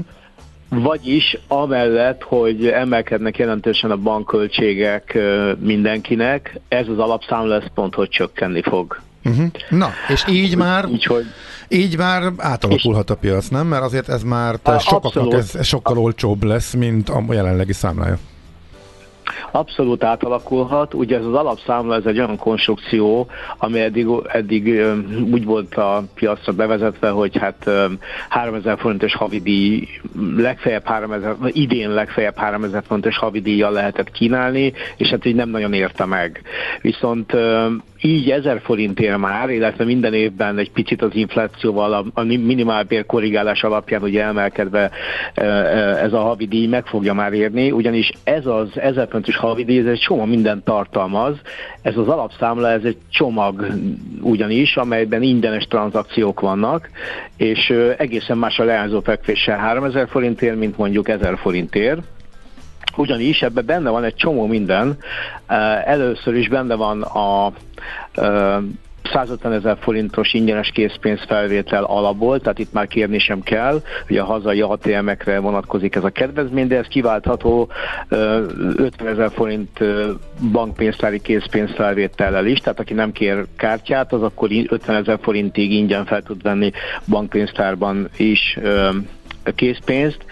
Vagyis 0.75 1.37
amellett, 1.47 2.23
hogy 2.23 2.67
emelkednek 2.67 3.37
jelentősen 3.37 3.91
a 3.91 3.97
bankköltségek 3.97 5.17
mindenkinek, 5.59 6.59
ez 6.67 6.87
az 6.87 6.97
alapszám 6.97 7.47
lesz 7.47 7.65
pont, 7.73 7.95
hogy 7.95 8.09
csökkenni 8.09 8.61
fog. 8.61 9.01
Uh-huh. 9.25 9.45
Na, 9.69 9.89
és 10.07 10.23
így 10.29 10.57
már, 10.57 10.87
így, 10.89 11.03
hogy... 11.03 11.25
így 11.67 11.97
már 11.97 12.31
átalakulhat 12.37 13.09
a 13.09 13.15
piac, 13.15 13.47
nem? 13.47 13.67
Mert 13.67 13.83
azért 13.83 14.09
ez 14.09 14.23
már 14.23 14.59
sokaknak 14.79 15.33
ez, 15.33 15.55
ez 15.55 15.65
sokkal 15.65 15.97
olcsóbb 15.97 16.43
lesz, 16.43 16.73
mint 16.73 17.09
a 17.09 17.23
jelenlegi 17.29 17.73
számlája. 17.73 18.17
Abszolút 19.51 20.03
átalakulhat. 20.03 20.93
Ugye 20.93 21.17
ez 21.17 21.25
az 21.25 21.33
alapszámla, 21.33 21.95
ez 21.95 22.05
egy 22.05 22.17
olyan 22.17 22.37
konstrukció, 22.37 23.27
ami 23.57 23.79
eddig, 23.79 24.07
eddig 24.27 24.83
úgy 25.31 25.45
volt 25.45 25.75
a 25.75 26.03
piacra 26.13 26.53
bevezetve, 26.53 27.09
hogy 27.09 27.37
hát 27.37 27.69
3000 28.29 28.77
forintos 28.77 29.15
havidíj, 29.15 29.87
legfeljebb 30.35 30.85
3000, 30.85 31.35
idén 31.47 31.89
legfeljebb 31.89 32.37
3000 32.37 32.83
forintos 32.87 33.17
havidíjjal 33.17 33.71
lehetett 33.71 34.11
kínálni, 34.11 34.73
és 34.97 35.09
hát 35.09 35.25
így 35.25 35.35
nem 35.35 35.49
nagyon 35.49 35.73
érte 35.73 36.05
meg. 36.05 36.41
Viszont 36.81 37.33
így 38.01 38.29
1000 38.31 38.61
forintért 38.63 39.17
már, 39.17 39.49
illetve 39.49 39.85
minden 39.85 40.13
évben 40.13 40.57
egy 40.57 40.71
picit 40.71 41.01
az 41.01 41.15
inflációval, 41.15 41.93
a, 41.93 42.05
a 42.13 42.23
minimálbér 42.23 43.05
korrigálás 43.05 43.63
alapján 43.63 44.01
ugye 44.01 44.23
emelkedve 44.23 44.91
ez 46.01 46.13
a 46.13 46.19
havidíj 46.19 46.67
meg 46.67 46.85
fogja 46.85 47.13
már 47.13 47.33
érni, 47.33 47.71
ugyanis 47.71 48.11
ez 48.23 48.45
az 48.45 48.67
1000 48.75 49.07
forintos 49.07 49.35
havidíj, 49.35 49.79
ez 49.79 49.85
egy 49.85 49.99
csomó 49.99 50.25
minden 50.25 50.63
tartalmaz, 50.63 51.35
ez 51.81 51.97
az 51.97 52.07
alapszámla, 52.07 52.69
ez 52.69 52.83
egy 52.83 52.97
csomag 53.09 53.67
ugyanis, 54.21 54.77
amelyben 54.77 55.21
ingyenes 55.21 55.63
tranzakciók 55.63 56.39
vannak, 56.39 56.89
és 57.37 57.73
egészen 57.97 58.37
más 58.37 58.59
a 58.59 58.63
leányzó 58.63 58.99
fekvéssel 58.99 59.57
3000 59.57 60.07
forintért, 60.07 60.55
mint 60.55 60.77
mondjuk 60.77 61.09
1000 61.09 61.37
forintért, 61.37 62.01
ugyanis 62.97 63.41
ebben 63.41 63.65
benne 63.65 63.89
van 63.89 64.03
egy 64.03 64.15
csomó 64.15 64.45
minden. 64.45 64.97
Először 65.85 66.35
is 66.35 66.47
benne 66.47 66.75
van 66.75 67.01
a 67.01 67.53
150 69.11 69.53
ezer 69.53 69.77
forintos 69.79 70.33
ingyenes 70.33 70.69
készpénzfelvétel 70.69 71.83
alapból, 71.83 72.39
tehát 72.39 72.59
itt 72.59 72.73
már 72.73 72.87
kérni 72.87 73.19
sem 73.19 73.41
kell, 73.41 73.81
hogy 74.07 74.17
a 74.17 74.25
hazai 74.25 74.61
ATM-ekre 74.61 75.39
vonatkozik 75.39 75.95
ez 75.95 76.03
a 76.03 76.09
kedvezmény, 76.09 76.67
de 76.67 76.77
ez 76.77 76.87
kiváltható 76.87 77.69
50 78.09 79.07
ezer 79.07 79.31
forint 79.31 79.79
bankpénztári 80.51 81.21
készpénzfelvétellel 81.21 82.45
is, 82.45 82.59
tehát 82.59 82.79
aki 82.79 82.93
nem 82.93 83.11
kér 83.11 83.45
kártyát, 83.57 84.13
az 84.13 84.21
akkor 84.21 84.49
50 84.67 84.95
ezer 84.95 85.19
forintig 85.21 85.71
ingyen 85.71 86.05
fel 86.05 86.21
tud 86.21 86.41
venni 86.41 86.71
bankpénztárban 87.07 88.09
is 88.17 88.59
készpénzt 89.55 90.25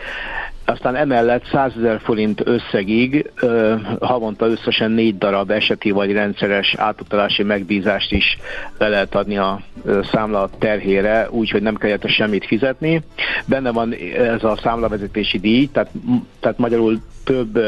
aztán 0.69 0.95
emellett 0.95 1.45
100 1.51 1.71
ezer 1.77 1.99
forint 2.03 2.41
összegig 2.45 3.31
ö, 3.35 3.75
havonta 3.99 4.45
összesen 4.45 4.91
négy 4.91 5.17
darab 5.17 5.51
eseti 5.51 5.91
vagy 5.91 6.11
rendszeres 6.11 6.75
átutalási 6.77 7.43
megbízást 7.43 8.11
is 8.11 8.37
le 8.77 8.87
lehet 8.87 9.15
adni 9.15 9.37
a 9.37 9.61
ö, 9.83 9.99
számla 10.11 10.49
terhére, 10.59 11.27
úgyhogy 11.29 11.61
nem 11.61 11.75
kellett 11.75 12.07
semmit 12.07 12.45
fizetni. 12.45 13.01
Benne 13.45 13.71
van 13.71 13.93
ez 14.17 14.43
a 14.43 14.59
számlavezetési 14.63 15.39
díj, 15.39 15.69
tehát, 15.71 15.91
tehát 16.39 16.57
magyarul 16.57 16.99
több, 17.29 17.59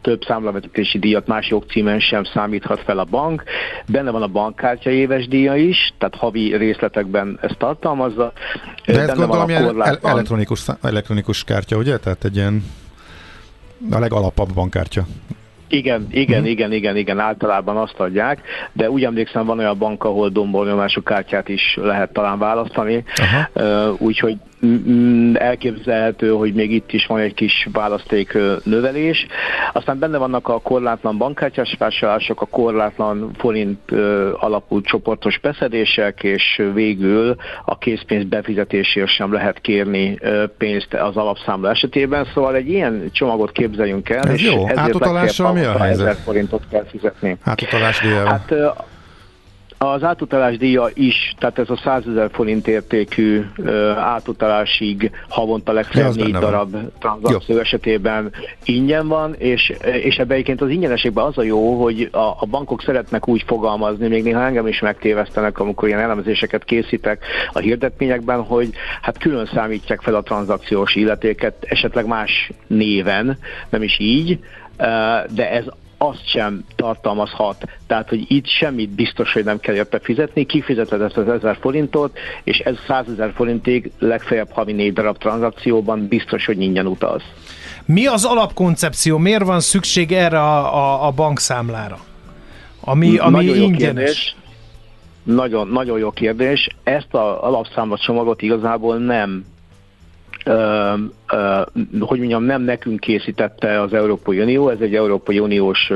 több 0.00 0.22
számlavezetési 0.24 0.98
díjat 0.98 1.26
más 1.26 1.48
jogcímen 1.48 2.00
sem 2.00 2.24
számíthat 2.24 2.80
fel 2.80 2.98
a 2.98 3.04
bank. 3.04 3.42
Benne 3.86 4.10
van 4.10 4.22
a 4.22 4.26
bankkártya 4.26 4.90
éves 4.90 5.28
díja 5.28 5.56
is, 5.56 5.94
tehát 5.98 6.14
havi 6.14 6.56
részletekben 6.56 7.38
ezt 7.42 7.58
tartalmazza. 7.58 8.32
De 8.86 9.00
ez 9.00 9.16
gondolom 9.16 9.48
ilyen 9.48 9.82
elektronikus, 10.02 10.66
elektronikus 10.82 11.44
kártya, 11.44 11.76
ugye? 11.76 11.98
Tehát 11.98 12.24
egy 12.24 12.36
ilyen 12.36 12.49
a 13.90 13.98
legalapabb 13.98 14.54
bankkártya. 14.54 15.06
Igen, 15.68 16.06
igen, 16.10 16.38
uh-huh. 16.38 16.50
igen, 16.50 16.72
igen, 16.72 16.96
igen, 16.96 17.18
általában 17.18 17.76
azt 17.76 18.00
adják, 18.00 18.40
de 18.72 18.90
úgy 18.90 19.04
emlékszem, 19.04 19.46
van 19.46 19.58
olyan 19.58 19.78
bank, 19.78 20.04
ahol 20.04 20.28
dombolnyomású 20.28 21.02
kártyát 21.02 21.48
is 21.48 21.78
lehet 21.80 22.12
talán 22.12 22.38
választani, 22.38 23.04
uh-huh. 23.54 24.00
úgyhogy 24.02 24.36
elképzelhető, 25.34 26.30
hogy 26.30 26.54
még 26.54 26.72
itt 26.72 26.92
is 26.92 27.06
van 27.06 27.18
egy 27.20 27.34
kis 27.34 27.68
választék 27.72 28.38
növelés. 28.64 29.26
Aztán 29.72 29.98
benne 29.98 30.18
vannak 30.18 30.48
a 30.48 30.60
korlátlan 30.60 31.18
bankkártyás 31.18 31.76
vásárlások, 31.78 32.40
a 32.40 32.46
korlátlan 32.46 33.30
forint 33.38 33.90
alapú 34.40 34.80
csoportos 34.80 35.38
beszedések, 35.38 36.22
és 36.22 36.62
végül 36.74 37.36
a 37.64 37.78
készpénz 37.78 38.24
befizetésért 38.24 39.08
sem 39.08 39.32
lehet 39.32 39.60
kérni 39.60 40.18
pénzt 40.58 40.94
az 40.94 41.16
alapszámla 41.16 41.70
esetében. 41.70 42.26
Szóval 42.34 42.54
egy 42.54 42.68
ilyen 42.68 43.10
csomagot 43.12 43.52
képzeljünk 43.52 44.08
el, 44.08 44.22
Ez 44.22 44.32
és 44.32 44.42
jó. 44.42 44.62
ezért 44.62 44.78
Átutalással 44.78 45.52
mi 45.52 45.64
a 45.64 45.78
helyzet? 45.78 46.18
forintot 46.18 46.62
kell 46.70 46.84
fizetni. 46.90 47.36
Átutalás 47.44 48.00
díjával. 48.00 48.30
Hát 48.30 48.54
az 49.84 50.02
átutalás 50.02 50.56
díja 50.56 50.88
is, 50.94 51.34
tehát 51.38 51.58
ez 51.58 51.70
a 51.70 51.80
100 51.84 52.06
ezer 52.06 52.30
forint 52.32 52.68
értékű 52.68 53.44
ö, 53.56 53.88
átutalásig 53.90 55.10
havonta 55.28 55.72
legfeljebb 55.72 56.14
négy 56.14 56.32
darab 56.32 56.76
tranzakció 56.98 57.58
esetében 57.58 58.32
ingyen 58.64 59.08
van, 59.08 59.34
és, 59.34 59.72
és 60.02 60.16
ebben 60.16 60.32
egyébként 60.32 60.60
az 60.60 60.68
ingyeneségben 60.68 61.24
az 61.24 61.38
a 61.38 61.42
jó, 61.42 61.82
hogy 61.82 62.08
a, 62.12 62.18
a 62.18 62.46
bankok 62.50 62.82
szeretnek 62.82 63.28
úgy 63.28 63.42
fogalmazni, 63.46 64.08
még 64.08 64.22
néha 64.22 64.44
engem 64.44 64.66
is 64.66 64.80
megtévesztenek, 64.80 65.58
amikor 65.58 65.88
ilyen 65.88 66.00
elemzéseket 66.00 66.64
készítek 66.64 67.24
a 67.52 67.58
hirdetményekben, 67.58 68.42
hogy 68.42 68.70
hát 69.00 69.18
külön 69.18 69.46
számítják 69.54 70.00
fel 70.00 70.14
a 70.14 70.22
tranzakciós 70.22 70.94
illetéket, 70.94 71.54
esetleg 71.60 72.06
más 72.06 72.50
néven, 72.66 73.38
nem 73.68 73.82
is 73.82 73.98
így, 73.98 74.38
de 75.30 75.50
ez 75.50 75.64
azt 76.02 76.28
sem 76.28 76.64
tartalmazhat. 76.76 77.64
Tehát, 77.86 78.08
hogy 78.08 78.24
itt 78.28 78.46
semmit 78.46 78.90
biztos, 78.90 79.32
hogy 79.32 79.44
nem 79.44 79.60
kell 79.60 79.74
érte 79.74 79.98
fizetni, 79.98 80.46
kifizeted 80.46 81.00
ezt 81.00 81.16
az 81.16 81.28
1000 81.28 81.56
forintot, 81.60 82.18
és 82.44 82.58
ez 82.58 82.74
100 82.86 83.08
ezer 83.08 83.32
forintig 83.34 83.90
legfeljebb 83.98 84.50
havi 84.50 84.72
négy 84.72 84.92
darab 84.92 85.18
tranzakcióban 85.18 86.06
biztos, 86.06 86.46
hogy 86.46 86.60
ingyen 86.60 86.86
utaz. 86.86 87.22
Mi 87.84 88.06
az 88.06 88.24
alapkoncepció? 88.24 89.18
Miért 89.18 89.44
van 89.44 89.60
szükség 89.60 90.12
erre 90.12 90.40
a, 90.40 90.74
a, 90.76 91.06
a 91.06 91.10
bankszámlára? 91.10 91.98
Ami, 92.80 93.16
ami 93.16 93.36
Nagyon 93.36 93.56
jó 93.56 93.62
ingyenes. 93.62 93.94
kérdés. 93.94 94.36
Nagyon, 95.22 95.68
nagyon 95.68 95.98
jó 95.98 96.10
kérdés. 96.10 96.68
Ezt 96.82 97.14
a 97.14 97.44
alapszámla 97.46 97.98
csomagot 97.98 98.42
igazából 98.42 98.96
nem 98.98 99.44
hogy 102.00 102.18
mondjam, 102.18 102.42
nem 102.42 102.62
nekünk 102.62 103.00
készítette 103.00 103.80
az 103.80 103.92
Európai 103.92 104.40
Unió, 104.40 104.68
ez 104.68 104.80
egy 104.80 104.94
Európai 104.94 105.38
Uniós 105.38 105.90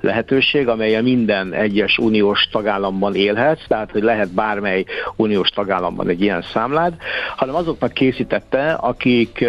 lehetőség, 0.00 0.68
amelyen 0.68 1.02
minden 1.02 1.52
egyes 1.52 1.98
uniós 1.98 2.48
tagállamban 2.52 3.14
élhetsz, 3.14 3.66
tehát 3.68 3.90
hogy 3.90 4.02
lehet 4.02 4.34
bármely 4.34 4.84
uniós 5.16 5.48
tagállamban 5.48 6.08
egy 6.08 6.20
ilyen 6.20 6.42
számlád, 6.42 6.94
hanem 7.36 7.54
azoknak 7.54 7.92
készítette, 7.92 8.72
akik, 8.72 9.44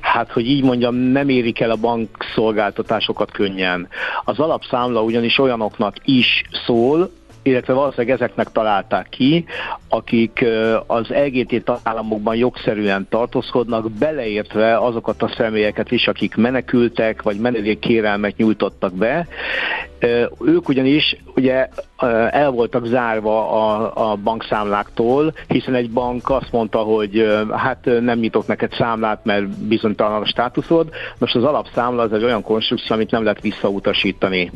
hát 0.00 0.32
hogy 0.32 0.46
így 0.46 0.62
mondjam, 0.62 0.94
nem 0.94 1.28
érik 1.28 1.60
el 1.60 1.70
a 1.70 1.76
bankszolgáltatásosokat 1.76 3.30
könnyen. 3.30 3.88
Az 4.24 4.38
alapszámla 4.38 5.02
ugyanis 5.02 5.38
olyanoknak 5.38 5.94
is 6.04 6.42
szól, 6.66 7.10
illetve 7.44 7.72
valószínűleg 7.72 8.16
ezeknek 8.20 8.52
találták 8.52 9.08
ki, 9.08 9.44
akik 9.88 10.44
az 10.86 11.08
LGT 11.08 11.64
tagállamokban 11.64 12.36
jogszerűen 12.36 13.06
tartózkodnak, 13.10 13.90
beleértve 13.90 14.78
azokat 14.78 15.22
a 15.22 15.32
személyeket 15.36 15.90
is, 15.90 16.06
akik 16.06 16.34
menekültek, 16.36 17.22
vagy 17.22 17.36
menedékkérelmet 17.36 18.36
nyújtottak 18.36 18.94
be. 18.94 19.26
Ők 20.40 20.68
ugyanis 20.68 21.16
ugye 21.34 21.68
el 22.30 22.50
voltak 22.50 22.86
zárva 22.86 23.50
a, 23.50 23.92
a 24.10 24.16
bankszámláktól, 24.16 25.34
hiszen 25.48 25.74
egy 25.74 25.90
bank 25.90 26.30
azt 26.30 26.52
mondta, 26.52 26.78
hogy 26.78 27.44
hát 27.50 27.84
nem 28.00 28.18
nyitok 28.18 28.46
neked 28.46 28.72
számlát, 28.72 29.24
mert 29.24 29.48
bizonytalan 29.48 30.22
a 30.22 30.26
státuszod. 30.26 30.88
Most 31.18 31.34
az 31.34 31.44
alapszámla 31.44 32.02
az 32.02 32.12
egy 32.12 32.24
olyan 32.24 32.42
konstrukció, 32.42 32.94
amit 32.94 33.10
nem 33.10 33.22
lehet 33.22 33.40
visszautasítani. 33.40 34.50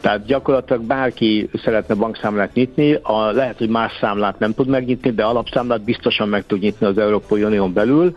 Tehát 0.00 0.24
gyakorlatilag 0.24 0.82
bárki 0.82 1.48
szeretne 1.64 1.94
bankszámlát 1.94 2.54
nyitni, 2.54 2.98
a, 3.02 3.30
lehet, 3.30 3.58
hogy 3.58 3.68
más 3.68 3.92
számlát 4.00 4.38
nem 4.38 4.54
tud 4.54 4.68
megnyitni, 4.68 5.10
de 5.10 5.24
alapszámlát 5.24 5.84
biztosan 5.84 6.28
meg 6.28 6.46
tud 6.46 6.60
nyitni 6.60 6.86
az 6.86 6.98
Európai 6.98 7.42
Unión 7.42 7.72
belül, 7.72 8.12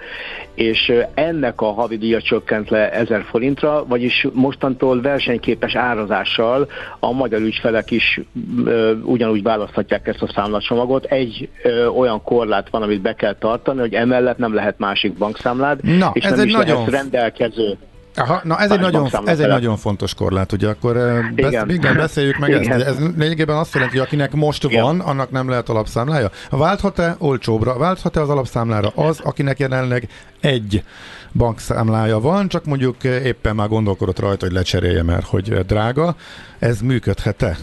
és 0.54 0.94
ennek 1.14 1.62
a 1.62 1.72
havidíja 1.72 2.22
csökkent 2.22 2.70
le 2.70 2.92
1000 2.92 3.24
forintra, 3.24 3.86
vagyis 3.88 4.28
mostantól 4.34 5.02
versenyképes 5.02 5.76
árazással 5.76 6.68
a 6.99 7.11
magyar 7.11 7.41
ügyfelek 7.41 7.91
is 7.91 8.20
ö, 8.65 8.93
ugyanúgy 9.03 9.43
választhatják 9.43 10.07
ezt 10.07 10.22
a 10.22 10.32
számlacsomagot. 10.36 11.05
Egy 11.05 11.49
ö, 11.63 11.86
olyan 11.86 12.24
korlát 12.24 12.70
van, 12.70 12.82
amit 12.82 13.01
be 13.01 13.13
kell 13.13 13.36
tartani, 13.36 13.80
hogy 13.80 13.93
emellett 13.93 14.38
nem 14.38 14.53
lehet 14.53 14.80
másik 14.80 15.13
bankszámlád, 15.13 15.84
Na, 15.84 16.11
és 16.13 16.24
ez 16.24 16.32
nem 16.32 16.39
egy 16.39 16.45
is 16.47 16.53
nagyon- 16.53 16.76
lehet 16.76 16.89
rendelkező. 16.89 17.78
Aha, 18.15 18.41
na 18.43 18.57
ez 18.59 18.72
egy, 18.72 18.80
nagyon, 18.80 19.09
ez 19.26 19.39
egy 19.39 19.47
nagyon 19.47 19.78
fontos 19.78 20.13
korlát, 20.13 20.51
ugye 20.51 20.67
akkor 20.67 20.97
eh, 20.97 21.30
besz, 21.36 21.47
igen. 21.51 21.70
Igen. 21.70 21.95
beszéljük 22.05 22.38
meg 22.38 22.51
ezt. 22.51 22.63
Igen. 22.63 22.82
Ez 22.82 22.97
lényegében 23.17 23.55
azt 23.57 23.74
jelenti, 23.74 23.97
hogy 23.97 24.05
akinek 24.07 24.34
most 24.34 24.63
Igen. 24.63 24.84
van, 24.84 24.99
annak 24.99 25.32
nem 25.32 25.49
lehet 25.49 25.70
alapszámlája. 25.70 26.30
Válthat-e 26.49 27.15
olcsóbra, 27.20 27.78
válthat-e 27.78 28.22
az 28.22 28.30
alapszámlára 28.30 28.91
az, 28.95 29.20
akinek 29.24 29.59
jelenleg 29.59 30.07
egy 30.41 30.84
bankszámlája 31.34 32.20
van, 32.20 32.48
csak 32.48 32.66
mondjuk 32.66 33.04
éppen 33.04 33.56
már 33.56 33.68
gondolkodott 33.68 34.20
rajta, 34.20 34.46
hogy 34.46 34.56
lecserélje, 34.56 35.04
mert 35.04 35.26
hogy 35.26 35.52
eh, 35.52 35.60
drága. 35.60 36.16
Ez 36.60 36.82
működhet-e? 36.82 37.58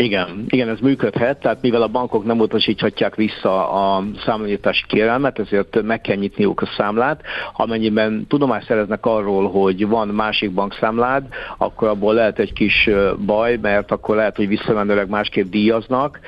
Igen, 0.00 0.44
igen, 0.48 0.68
ez 0.68 0.78
működhet, 0.80 1.40
tehát 1.40 1.62
mivel 1.62 1.82
a 1.82 1.88
bankok 1.88 2.24
nem 2.24 2.38
utasíthatják 2.38 3.14
vissza 3.14 3.70
a 3.70 4.04
számlanyítási 4.24 4.84
kérelmet, 4.86 5.38
ezért 5.38 5.82
meg 5.82 6.00
kell 6.00 6.16
nyitniuk 6.16 6.60
a 6.60 6.68
számlát. 6.76 7.22
Amennyiben 7.52 8.26
tudomást 8.28 8.66
szereznek 8.66 9.06
arról, 9.06 9.50
hogy 9.50 9.88
van 9.88 10.08
másik 10.08 10.50
bankszámlád, 10.50 11.24
akkor 11.58 11.88
abból 11.88 12.14
lehet 12.14 12.38
egy 12.38 12.52
kis 12.52 12.90
baj, 13.26 13.58
mert 13.62 13.90
akkor 13.90 14.16
lehet, 14.16 14.36
hogy 14.36 14.48
visszamenőleg 14.48 15.08
másképp 15.08 15.50
díjaznak, 15.50 16.20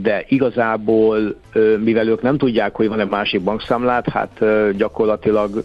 de 0.00 0.24
igazából, 0.28 1.34
mivel 1.78 2.08
ők 2.08 2.22
nem 2.22 2.38
tudják, 2.38 2.76
hogy 2.76 2.88
van-e 2.88 3.04
másik 3.04 3.42
bankszámlát, 3.42 4.08
hát 4.08 4.44
gyakorlatilag 4.76 5.64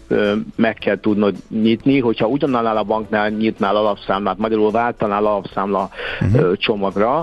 meg 0.56 0.74
kell 0.74 1.00
tudnod 1.00 1.34
nyitni, 1.48 1.98
hogyha 1.98 2.26
ugyanannál 2.26 2.76
a 2.76 2.84
banknál 2.84 3.28
nyitnál 3.28 3.76
alapszámlát, 3.76 4.38
magyarul 4.38 4.70
váltanál 4.70 5.26
alapszámla 5.26 5.88
uh-huh. 6.20 6.56
csomagra, 6.56 7.19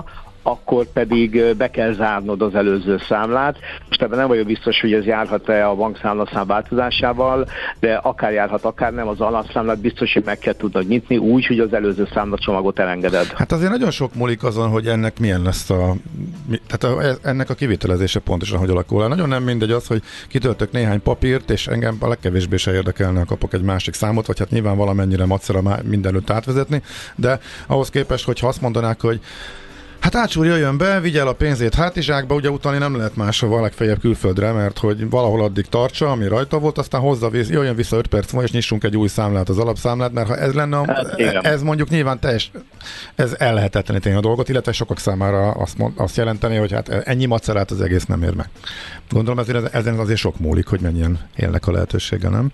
akkor 0.48 0.86
pedig 0.92 1.54
be 1.56 1.70
kell 1.70 1.92
zárnod 1.92 2.42
az 2.42 2.54
előző 2.54 2.98
számlát. 3.08 3.56
Most 3.88 4.02
ebben 4.02 4.18
nem 4.18 4.28
vagyok 4.28 4.46
biztos, 4.46 4.80
hogy 4.80 4.92
ez 4.92 5.04
járhat-e 5.04 5.68
a 5.68 5.74
bankszámlaszám 5.74 6.46
változásával, 6.46 7.46
de 7.80 7.94
akár 7.94 8.32
járhat, 8.32 8.64
akár 8.64 8.92
nem, 8.92 9.08
az 9.08 9.20
alapszámlát 9.20 9.80
biztos, 9.80 10.12
hogy 10.12 10.22
meg 10.24 10.38
kell 10.38 10.54
tudnod 10.54 10.88
nyitni 10.88 11.16
úgy, 11.16 11.46
hogy 11.46 11.58
az 11.58 11.72
előző 11.72 12.08
számlacsomagot 12.12 12.78
elengeded. 12.78 13.26
Hát 13.26 13.52
azért 13.52 13.70
nagyon 13.70 13.90
sok 13.90 14.14
múlik 14.14 14.44
azon, 14.44 14.68
hogy 14.70 14.86
ennek 14.86 15.18
milyen 15.18 15.42
lesz 15.42 15.70
a, 15.70 15.94
tehát 16.66 16.96
a, 16.98 17.18
ennek 17.28 17.50
a 17.50 17.54
kivitelezése 17.54 18.20
pontosan 18.20 18.58
hogy 18.58 18.70
alakul. 18.70 19.08
Nagyon 19.08 19.28
nem 19.28 19.42
mindegy 19.42 19.70
az, 19.70 19.86
hogy 19.86 20.02
kitöltök 20.28 20.72
néhány 20.72 21.02
papírt, 21.02 21.50
és 21.50 21.66
engem 21.66 21.96
a 22.00 22.08
legkevésbé 22.08 22.56
se 22.56 22.72
érdekelne, 22.72 23.18
ha 23.18 23.24
kapok 23.24 23.52
egy 23.52 23.62
másik 23.62 23.94
számot, 23.94 24.26
vagy 24.26 24.38
hát 24.38 24.50
nyilván 24.50 24.76
valamennyire 24.76 25.26
macera 25.26 25.62
mindenütt 25.84 26.30
átvezetni, 26.30 26.82
de 27.14 27.40
ahhoz 27.66 27.90
képest, 27.90 28.24
hogyha 28.24 28.48
azt 28.48 28.60
mondanák, 28.60 29.00
hogy 29.00 29.20
Hát 30.00 30.14
ácsúr 30.14 30.46
jöjjön 30.46 30.78
be, 30.78 31.00
vigye 31.00 31.20
el 31.20 31.28
a 31.28 31.32
pénzét 31.32 31.74
hátizsákba, 31.74 32.34
ugye 32.34 32.50
utalni 32.50 32.78
nem 32.78 32.96
lehet 32.96 33.16
máshova, 33.16 33.60
legfeljebb 33.60 34.00
külföldre, 34.00 34.52
mert 34.52 34.78
hogy 34.78 35.10
valahol 35.10 35.42
addig 35.42 35.66
tartsa, 35.66 36.10
ami 36.10 36.28
rajta 36.28 36.58
volt, 36.58 36.78
aztán 36.78 37.00
hozza, 37.00 37.30
jöjjön 37.32 37.74
vissza 37.74 37.96
5 37.96 38.06
perc 38.06 38.32
múlva, 38.32 38.46
és 38.46 38.52
nyissunk 38.52 38.84
egy 38.84 38.96
új 38.96 39.08
számlát, 39.08 39.48
az 39.48 39.58
alapszámlát, 39.58 40.12
mert 40.12 40.28
ha 40.28 40.36
ez 40.36 40.52
lenne, 40.52 40.76
a, 40.76 40.84
Hát, 40.86 41.18
igen. 41.18 41.44
ez 41.44 41.62
mondjuk 41.62 41.88
nyilván 41.88 42.20
teljes, 42.20 42.50
ez 43.14 43.34
ellehetetleníteni 43.38 44.14
a 44.14 44.20
dolgot, 44.20 44.48
illetve 44.48 44.72
sokak 44.72 44.98
számára 44.98 45.50
azt, 45.50 45.78
mond, 45.78 45.92
azt 45.96 46.16
jelenteni, 46.16 46.56
hogy 46.56 46.72
hát 46.72 46.88
ennyi 46.88 47.26
macerát 47.26 47.70
az 47.70 47.80
egész 47.80 48.04
nem 48.04 48.22
ér 48.22 48.34
meg. 48.34 48.48
Gondolom 49.10 49.38
ezért, 49.38 49.74
ezen 49.74 49.98
azért 49.98 50.18
sok 50.18 50.38
múlik, 50.38 50.66
hogy 50.66 50.80
mennyien 50.80 51.18
élnek 51.36 51.66
a 51.66 51.72
lehetőséggel, 51.72 52.30
nem? 52.30 52.50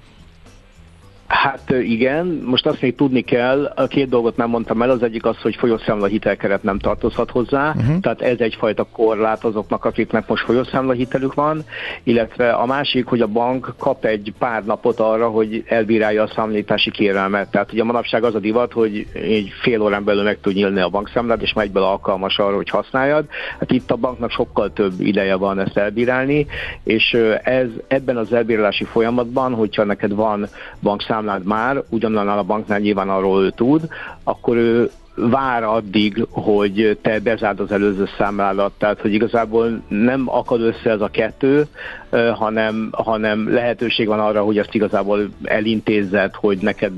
Hát 1.43 1.70
igen, 1.70 2.43
most 2.45 2.66
azt 2.66 2.80
még 2.80 2.95
tudni 2.95 3.20
kell, 3.20 3.72
a 3.76 3.87
két 3.87 4.09
dolgot 4.09 4.37
nem 4.37 4.49
mondtam 4.49 4.82
el, 4.82 4.91
az 4.91 5.03
egyik 5.03 5.24
az, 5.24 5.37
hogy 5.37 5.57
folyószámla 5.57 6.07
hitelkeret 6.07 6.62
nem 6.62 6.78
tartozhat 6.78 7.30
hozzá, 7.30 7.68
uh-huh. 7.76 8.01
tehát 8.01 8.20
ez 8.20 8.39
egyfajta 8.39 8.87
korlát 8.93 9.45
azoknak, 9.45 9.85
akiknek 9.85 10.28
most 10.28 10.45
folyószámla 10.45 10.93
hitelük 10.93 11.35
van, 11.35 11.64
illetve 12.03 12.53
a 12.53 12.66
másik, 12.66 13.07
hogy 13.07 13.20
a 13.20 13.26
bank 13.26 13.74
kap 13.78 14.05
egy 14.05 14.32
pár 14.39 14.64
napot 14.64 15.01
arra, 15.01 15.28
hogy 15.28 15.64
elbírálja 15.66 16.22
a 16.22 16.30
számlítási 16.35 16.91
kérelmet. 16.91 17.51
Tehát 17.51 17.72
ugye 17.72 17.85
manapság 17.85 18.24
az 18.24 18.35
a 18.35 18.39
divat, 18.39 18.72
hogy 18.72 19.07
egy 19.12 19.53
fél 19.62 19.82
órán 19.82 20.05
belül 20.05 20.22
meg 20.22 20.39
tud 20.41 20.55
nyílni 20.55 20.80
a 20.80 20.89
bankszámlád, 20.89 21.43
és 21.43 21.53
már 21.53 21.64
egyből 21.64 21.82
alkalmas 21.82 22.39
arra, 22.39 22.57
hogy 22.57 22.68
használjad. 22.68 23.24
Hát 23.59 23.70
itt 23.70 23.91
a 23.91 23.97
banknak 23.97 24.30
sokkal 24.30 24.72
több 24.72 25.01
ideje 25.01 25.35
van 25.35 25.59
ezt 25.59 25.76
elbírálni, 25.76 26.47
és 26.85 27.16
ez 27.43 27.68
ebben 27.89 28.16
az 28.16 28.32
elbírálási 28.32 28.85
folyamatban, 28.85 29.55
hogyha 29.55 29.85
neked 29.85 30.14
van 30.14 30.49
bankszámlád 31.25 31.45
már, 31.45 31.83
ugyanannál 31.89 32.39
a 32.39 32.43
banknál 32.43 32.79
nyilván 32.79 33.09
arról 33.09 33.43
ő 33.43 33.51
tud, 33.51 33.89
akkor 34.25 34.57
ő 34.57 34.91
vár 35.15 35.62
addig, 35.62 36.27
hogy 36.31 36.99
te 37.03 37.21
bezárd 37.21 37.61
az 37.61 37.73
előző 37.73 38.09
számládat, 38.19 38.73
tehát 38.79 39.01
hogy 39.01 39.12
igazából 39.12 39.83
nem 39.89 40.23
akad 40.27 40.61
össze 40.61 40.91
ez 40.91 41.01
a 41.01 41.09
kettő, 41.09 41.67
hanem, 42.35 42.89
hanem 42.93 43.53
lehetőség 43.53 44.07
van 44.07 44.21
arra, 44.21 44.43
hogy 44.43 44.59
ezt 44.59 44.75
igazából 44.75 45.29
elintézzed, 45.43 46.35
hogy 46.35 46.59
neked 46.59 46.93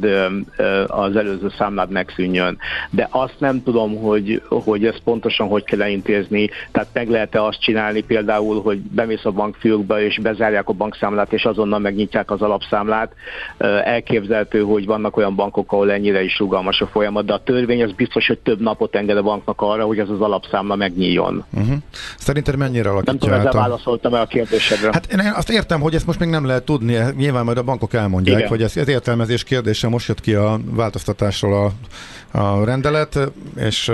az 0.86 1.16
előző 1.16 1.48
számlád 1.58 1.90
megszűnjön. 1.90 2.58
De 2.90 3.08
azt 3.10 3.34
nem 3.38 3.62
tudom, 3.62 3.96
hogy, 3.96 4.42
hogy 4.48 4.86
ezt 4.86 5.00
pontosan 5.04 5.48
hogy 5.48 5.64
kell 5.64 5.82
elintézni, 5.82 6.48
tehát 6.72 6.88
meg 6.92 7.08
lehet-e 7.08 7.42
azt 7.42 7.60
csinálni 7.60 8.00
például, 8.00 8.62
hogy 8.62 8.78
bemész 8.78 9.24
a 9.24 9.30
bankfiókba 9.30 10.00
és 10.00 10.18
bezárják 10.22 10.68
a 10.68 10.72
bankszámlát, 10.72 11.32
és 11.32 11.44
azonnal 11.44 11.78
megnyitják 11.78 12.30
az 12.30 12.42
alapszámlát. 12.42 13.12
Elképzelhető, 13.84 14.60
hogy 14.60 14.86
vannak 14.86 15.16
olyan 15.16 15.34
bankok, 15.34 15.72
ahol 15.72 15.92
ennyire 15.92 16.22
is 16.22 16.38
rugalmas 16.38 16.80
a 16.80 16.86
folyamat, 16.86 17.24
de 17.24 17.32
a 17.32 17.42
törvény 17.42 17.82
az 17.82 17.92
biztos, 18.06 18.26
hogy 18.26 18.38
több 18.38 18.60
napot 18.60 18.94
enged 18.94 19.16
a 19.16 19.22
banknak 19.22 19.60
arra, 19.60 19.84
hogy 19.84 19.98
ez 19.98 20.08
az 20.08 20.20
alapszámla 20.20 20.76
megnyíljon. 20.76 21.44
Uh-huh. 21.54 21.76
Szerinted 22.18 22.56
mennyire 22.56 22.82
Nem 22.82 22.92
alakítja 22.92 23.18
tudom, 23.18 23.34
ezzel 23.38 23.50
a... 23.50 23.54
válaszoltam 23.54 24.14
el 24.14 24.20
a 24.20 24.26
kérdésedre. 24.26 24.88
Hát 24.92 25.12
én 25.12 25.32
azt 25.34 25.50
értem, 25.50 25.80
hogy 25.80 25.94
ezt 25.94 26.06
most 26.06 26.18
még 26.18 26.28
nem 26.28 26.46
lehet 26.46 26.64
tudni, 26.64 26.98
nyilván 27.16 27.44
majd 27.44 27.58
a 27.58 27.62
bankok 27.62 27.94
elmondják, 27.94 28.36
Igen. 28.36 28.48
hogy 28.48 28.62
ez, 28.62 28.76
ez 28.76 28.88
értelmezés 28.88 29.44
kérdése, 29.44 29.88
most 29.88 30.08
jött 30.08 30.20
ki 30.20 30.34
a 30.34 30.58
változtatásról 30.70 31.72
a, 32.32 32.38
a 32.38 32.64
rendelet, 32.64 33.18
és 33.56 33.88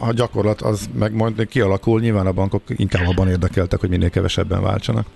a 0.00 0.12
gyakorlat 0.12 0.60
az 0.60 0.88
meg 0.98 1.14
majd 1.14 1.46
kialakul, 1.46 2.00
nyilván 2.00 2.26
a 2.26 2.32
bankok 2.32 2.62
inkább 2.66 3.06
abban 3.06 3.28
érdekeltek, 3.28 3.80
hogy 3.80 3.88
minél 3.88 4.10
kevesebben 4.10 4.62
váltsanak. 4.62 5.06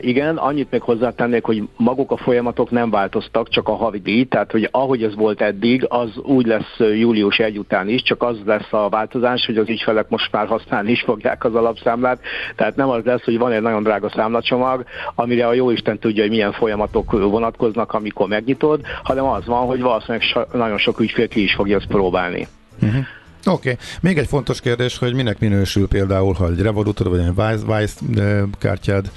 Igen, 0.00 0.36
annyit 0.36 0.70
még 0.70 0.82
hozzátennék, 0.82 1.44
hogy 1.44 1.62
maguk 1.76 2.10
a 2.10 2.16
folyamatok 2.16 2.70
nem 2.70 2.90
változtak, 2.90 3.48
csak 3.48 3.68
a 3.68 3.76
havi 3.76 3.98
díj, 3.98 4.24
tehát 4.24 4.50
hogy 4.50 4.68
ahogy 4.70 5.02
ez 5.02 5.14
volt 5.14 5.40
eddig, 5.40 5.86
az 5.88 6.16
úgy 6.22 6.46
lesz 6.46 6.76
július 6.78 7.38
1 7.38 7.58
után 7.58 7.88
is, 7.88 8.02
csak 8.02 8.22
az 8.22 8.36
lesz 8.44 8.72
a 8.72 8.88
változás, 8.88 9.46
hogy 9.46 9.56
az 9.56 9.68
ügyfelek 9.68 10.08
most 10.08 10.32
már 10.32 10.46
használni 10.46 10.90
is 10.90 11.02
fogják 11.02 11.44
az 11.44 11.54
alapszámlát, 11.54 12.20
tehát 12.56 12.76
nem 12.76 12.88
az 12.88 13.04
lesz, 13.04 13.24
hogy 13.24 13.38
van 13.38 13.52
egy 13.52 13.62
nagyon 13.62 13.82
drága 13.82 14.08
számlacsomag, 14.08 14.84
amire 15.14 15.46
a 15.46 15.52
jó 15.52 15.70
Isten 15.70 15.98
tudja, 15.98 16.22
hogy 16.22 16.30
milyen 16.30 16.52
folyamatok 16.52 17.10
vonatkoznak, 17.10 17.92
amikor 17.92 18.28
megnyitod, 18.28 18.80
hanem 19.02 19.24
az 19.24 19.46
van, 19.46 19.66
hogy 19.66 19.80
valószínűleg 19.80 20.46
nagyon 20.52 20.78
sok 20.78 21.00
ügyfél 21.00 21.28
ki 21.28 21.42
is 21.42 21.54
fogja 21.54 21.76
ezt 21.76 21.86
próbálni. 21.86 22.46
Uh-huh. 22.82 23.04
Oké. 23.46 23.70
Okay. 23.70 23.76
Még 24.00 24.18
egy 24.18 24.26
fontos 24.26 24.60
kérdés, 24.60 24.98
hogy 24.98 25.14
minek 25.14 25.38
minősül 25.38 25.88
például, 25.88 26.34
ha 26.34 26.48
egy 26.48 26.60
Revolutor 26.60 27.08
vagy 27.08 27.18
egy 27.18 27.34
Vice, 27.34 27.78
Vice 27.78 28.46
kártyád 28.58 29.10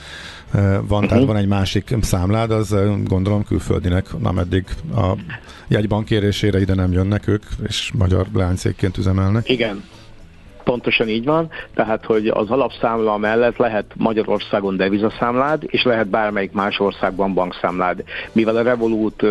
van, 0.53 0.81
uh-huh. 0.81 1.05
tehát 1.07 1.25
van 1.25 1.35
egy 1.35 1.47
másik 1.47 1.95
számlád, 2.01 2.51
az 2.51 2.75
gondolom 3.03 3.43
külföldinek, 3.43 4.05
ameddig 4.23 4.65
a 4.95 5.13
jegybank 5.67 6.05
kérésére 6.05 6.59
ide 6.59 6.73
nem 6.73 6.91
jönnek 6.91 7.27
ők, 7.27 7.43
és 7.67 7.91
magyar 7.97 8.25
láncékként 8.33 8.97
üzemelnek. 8.97 9.49
Igen, 9.49 9.83
Pontosan 10.63 11.07
így 11.07 11.25
van, 11.25 11.49
tehát 11.73 12.05
hogy 12.05 12.27
az 12.27 12.49
alapszámla 12.49 13.17
mellett 13.17 13.57
lehet 13.57 13.85
Magyarországon 13.95 14.77
devizaszámlád, 14.77 15.63
és 15.65 15.83
lehet 15.83 16.07
bármelyik 16.07 16.51
más 16.51 16.79
országban 16.79 17.33
bankszámlád. 17.33 18.03
Mivel 18.31 18.55
a 18.55 18.61
Revolut 18.61 19.23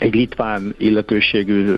egy 0.00 0.14
litván 0.14 0.74
illetőségű 0.78 1.74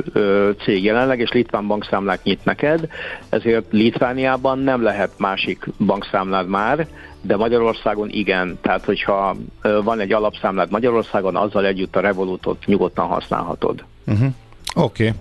cég 0.65 0.85
jelenleg, 0.85 1.21
és 1.21 1.31
litván 1.31 1.67
bankszámlát 1.67 2.25
nyit 2.25 2.45
neked, 2.45 2.89
ezért 3.29 3.65
Litvániában 3.71 4.59
nem 4.59 4.83
lehet 4.83 5.11
másik 5.17 5.67
bankszámlád 5.79 6.49
már, 6.49 6.87
de 7.21 7.37
Magyarországon 7.37 8.09
igen. 8.11 8.59
Tehát, 8.61 8.85
hogyha 8.85 9.37
van 9.85 10.01
egy 10.01 10.13
alapszámlád 10.13 10.71
Magyarországon, 10.71 11.37
azzal 11.37 11.67
együtt 11.67 11.97
a 11.97 12.01
Revolutot 12.01 12.67
nyugodtan 12.67 13.07
használhatod. 13.07 13.85
Uh-huh. 14.07 14.33
Oké. 14.75 15.07
Okay. 15.07 15.19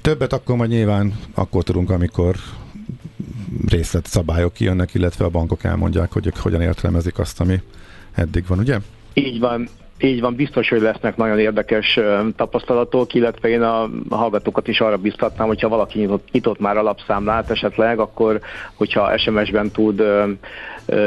Többet 0.00 0.32
akkor 0.32 0.56
majd 0.56 0.70
nyilván 0.70 1.12
akkor 1.34 1.62
tudunk, 1.62 1.90
amikor 1.90 2.34
részlet 3.68 4.06
szabályok 4.06 4.52
kijönnek, 4.52 4.94
illetve 4.94 5.24
a 5.24 5.28
bankok 5.28 5.64
elmondják, 5.64 6.12
hogy 6.12 6.26
ők 6.26 6.36
hogyan 6.36 6.60
értelmezik 6.60 7.18
azt, 7.18 7.40
ami 7.40 7.60
eddig 8.12 8.46
van, 8.46 8.58
ugye? 8.58 8.78
Így 9.14 9.38
van, 9.38 9.68
így 10.02 10.20
van, 10.20 10.34
biztos, 10.34 10.68
hogy 10.68 10.80
lesznek 10.80 11.16
nagyon 11.16 11.38
érdekes 11.38 11.98
tapasztalatok, 12.36 13.14
illetve 13.14 13.48
én 13.48 13.62
a 13.62 13.90
hallgatókat 14.10 14.68
is 14.68 14.80
arra 14.80 14.96
biztatnám, 14.96 15.46
hogyha 15.46 15.68
valaki 15.68 15.98
nyitott, 15.98 16.28
nyitott 16.32 16.60
már 16.60 16.76
alapszámlát 16.76 17.50
esetleg, 17.50 17.98
akkor 17.98 18.40
hogyha 18.74 19.18
SMS-ben 19.18 19.70
tud 19.70 20.02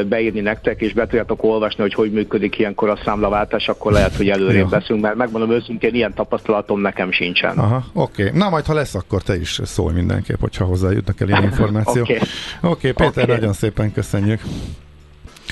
beírni 0.08 0.40
nektek, 0.40 0.80
és 0.80 0.92
be 0.92 1.06
tudjátok 1.06 1.44
olvasni, 1.44 1.82
hogy 1.82 1.94
hogy 1.94 2.12
működik 2.12 2.58
ilyenkor 2.58 2.88
a 2.88 2.98
számlaváltás, 3.04 3.68
akkor 3.68 3.92
lehet, 3.92 4.16
hogy 4.16 4.28
előrébb 4.28 4.68
veszünk, 4.68 5.00
mert 5.00 5.14
megmondom 5.14 5.50
őszintén, 5.50 5.94
ilyen 5.94 6.14
tapasztalatom 6.14 6.80
nekem 6.80 7.12
sincsen. 7.12 7.58
Aha, 7.58 7.84
oké. 7.92 8.26
Okay. 8.26 8.38
Na 8.38 8.48
majd, 8.48 8.66
ha 8.66 8.74
lesz, 8.74 8.94
akkor 8.94 9.22
te 9.22 9.36
is 9.36 9.60
szólj 9.64 9.94
mindenképp, 9.94 10.40
hogyha 10.40 10.64
hozzájutnak 10.64 11.20
el 11.20 11.28
ilyen 11.28 11.42
információ. 11.50 12.02
Oké, 12.02 12.12
okay. 12.12 12.28
okay, 12.70 12.92
Péter, 12.92 13.22
okay. 13.22 13.34
nagyon 13.34 13.52
szépen 13.52 13.92
köszönjük. 13.92 14.40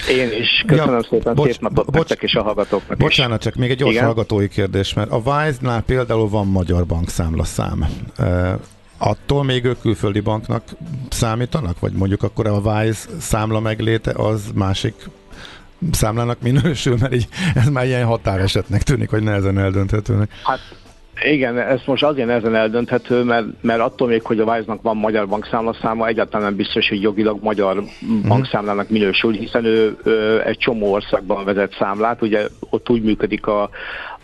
Én 0.08 0.32
is. 0.40 0.64
Köszönöm 0.66 0.94
ja, 0.94 1.06
szépen, 1.10 1.34
bocs, 1.34 1.50
szép 1.50 1.60
napot 1.60 1.84
bocs, 1.84 1.94
nektek 1.94 2.22
és 2.22 2.34
a 2.34 2.42
hallgatóknak 2.42 2.98
Bocsánat, 2.98 3.38
is. 3.38 3.44
csak 3.44 3.54
még 3.54 3.70
egy 3.70 3.76
gyors 3.76 3.92
Igen? 3.92 4.04
hallgatói 4.04 4.48
kérdés, 4.48 4.94
mert 4.94 5.10
a 5.10 5.16
Wise-nál 5.16 5.82
például 5.82 6.28
van 6.28 6.46
magyar 6.46 6.86
bankszámla 6.86 7.44
szám. 7.44 7.86
E, 8.16 8.58
attól 8.98 9.44
még 9.44 9.64
ők 9.64 9.80
külföldi 9.80 10.20
banknak 10.20 10.62
számítanak? 11.10 11.80
Vagy 11.80 11.92
mondjuk 11.92 12.22
akkor 12.22 12.46
a 12.46 12.58
Wise 12.58 13.08
számla 13.20 13.60
megléte 13.60 14.12
az 14.16 14.42
másik 14.54 14.94
számlának 15.92 16.40
minősül, 16.40 16.96
mert 17.00 17.14
így, 17.14 17.28
ez 17.54 17.68
már 17.68 17.84
ilyen 17.84 18.04
határesetnek 18.04 18.82
tűnik, 18.82 19.10
hogy 19.10 19.22
nehezen 19.22 19.58
eldönthetőnek. 19.58 20.30
Hát 20.42 20.60
igen, 21.22 21.58
ez 21.58 21.80
most 21.86 22.02
azért 22.02 22.28
ezen 22.28 22.54
eldönthető, 22.54 23.22
mert, 23.22 23.46
mert 23.60 23.80
attól 23.80 24.08
még, 24.08 24.22
hogy 24.22 24.40
a 24.40 24.44
Wise-nak 24.44 24.82
van 24.82 24.96
magyar 24.96 25.28
bankszámlaszáma, 25.28 26.06
egyáltalán 26.06 26.46
nem 26.46 26.56
biztos, 26.56 26.88
hogy 26.88 27.02
jogilag 27.02 27.42
magyar 27.42 27.78
uh-huh. 27.78 28.28
bankszámlának 28.28 28.88
minősül, 28.88 29.32
hiszen 29.32 29.64
ő, 29.64 29.96
ő 30.04 30.42
egy 30.46 30.58
csomó 30.58 30.92
országban 30.92 31.44
vezet 31.44 31.74
számlát, 31.78 32.22
ugye 32.22 32.46
ott 32.70 32.90
úgy 32.90 33.02
működik 33.02 33.46
a, 33.46 33.70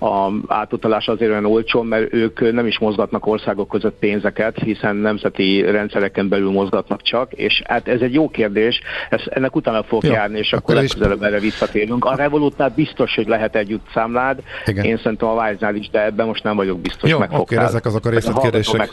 a 0.01 0.30
átutalás 0.46 1.09
azért 1.09 1.30
olyan 1.30 1.44
olcsó, 1.44 1.82
mert 1.82 2.12
ők 2.12 2.53
nem 2.53 2.66
is 2.66 2.78
mozgatnak 2.78 3.26
országok 3.26 3.68
között 3.68 3.98
pénzeket, 3.98 4.59
hiszen 4.59 4.96
nemzeti 4.96 5.61
rendszereken 5.61 6.28
belül 6.28 6.51
mozgatnak 6.51 7.03
csak, 7.03 7.32
és 7.32 7.62
hát 7.64 7.88
ez 7.88 8.01
egy 8.01 8.14
jó 8.14 8.28
kérdés, 8.28 8.80
ezt, 9.11 9.26
ennek 9.26 9.57
utána 9.57 9.82
fog 9.82 10.05
jó, 10.05 10.12
járni, 10.12 10.38
és 10.38 10.53
akkor, 10.53 10.74
akkor 10.74 10.74
legközelebb 10.74 11.22
erre 11.22 11.38
visszatérünk. 11.38 12.05
A 12.05 12.14
Revolutnál 12.14 12.72
biztos, 12.74 13.14
hogy 13.14 13.26
lehet 13.26 13.57
együtt 13.57 13.86
számlád, 13.94 14.42
Igen. 14.66 14.84
én 14.84 14.96
szerintem 14.96 15.28
a 15.28 15.42
Wise-nál 15.42 15.74
is, 15.74 15.88
de 15.90 16.05
ebben 16.05 16.26
most 16.26 16.42
nem 16.42 16.57
vagyok 16.57 16.80
biztos. 16.80 17.11
Jó, 17.11 17.18
oké, 17.30 17.57
ezek 17.57 17.84
azok 17.84 18.07
a 18.07 18.11
részletkérdések, 18.11 18.90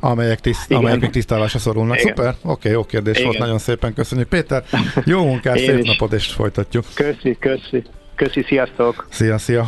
amelyek, 0.00 0.40
tiszt, 0.40 0.72
amelyek 0.72 1.00
még 1.00 1.10
tisztálásra 1.10 1.58
szorulnak. 1.58 2.00
Igen. 2.00 2.14
Szuper, 2.16 2.34
oké, 2.44 2.70
jó 2.70 2.84
kérdés 2.84 3.14
Igen. 3.14 3.26
volt, 3.26 3.38
nagyon 3.38 3.58
szépen 3.58 3.94
köszönjük. 3.94 4.28
Péter, 4.28 4.62
jó 5.04 5.24
munkát, 5.24 5.58
szép 5.58 5.78
is. 5.78 5.86
napot, 5.86 6.12
és 6.12 6.26
folytatjuk. 6.26 6.84
Köszi, 6.94 7.36
köszi. 7.40 7.84
Köszi, 8.20 8.42
sziasztok! 8.42 9.06
Szia, 9.10 9.38
szia! 9.38 9.66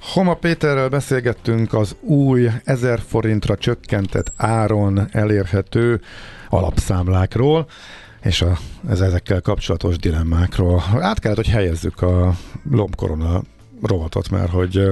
Homa 0.00 0.34
Péterrel 0.34 0.88
beszélgettünk 0.88 1.74
az 1.74 1.96
új 2.00 2.48
1000 2.64 3.00
forintra 3.08 3.56
csökkentett 3.56 4.32
áron 4.36 5.08
elérhető 5.12 6.00
alapszámlákról, 6.48 7.66
és 8.22 8.42
a, 8.42 8.58
ez 8.88 9.00
ezekkel 9.00 9.40
kapcsolatos 9.40 9.96
dilemmákról. 9.96 10.82
Át 11.00 11.18
kellett, 11.18 11.36
hogy 11.36 11.48
helyezzük 11.48 12.02
a 12.02 12.32
lombkorona 12.70 13.42
rovatot, 13.82 14.30
mert 14.30 14.50
hogy 14.50 14.90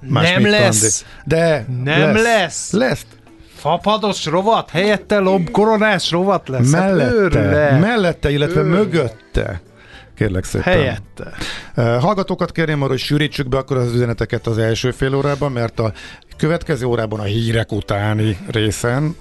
más 0.00 0.30
nem 0.30 0.46
lesz! 0.50 1.04
De 1.24 1.66
nem 1.84 2.14
lesz! 2.14 2.22
Lesz! 2.22 2.72
lesz. 2.72 3.06
Fapados 3.54 4.26
rovat, 4.26 4.70
helyette 4.70 5.18
lombkoronás 5.18 6.10
rovat 6.10 6.48
lesz. 6.48 6.72
Hát 6.72 6.94
mellette, 6.94 7.40
hát 7.40 7.80
mellette 7.80 8.30
illetve 8.30 8.60
Őrle. 8.60 8.76
mögötte 8.76 9.60
Kérlek 10.16 10.44
szépen. 10.44 10.72
Helyette. 10.72 11.32
Hallgatókat 11.74 12.52
kérném 12.52 12.80
arra, 12.82 12.90
hogy 12.90 12.98
sűrítsük 12.98 13.48
be 13.48 13.56
akkor 13.56 13.76
az 13.76 13.92
üzeneteket 13.92 14.46
az 14.46 14.58
első 14.58 14.90
fél 14.90 15.14
órában, 15.14 15.52
mert 15.52 15.78
a 15.78 15.92
következő 16.36 16.86
órában 16.86 17.20
a 17.20 17.22
hírek 17.22 17.72
utáni 17.72 18.36
részen, 18.46 19.16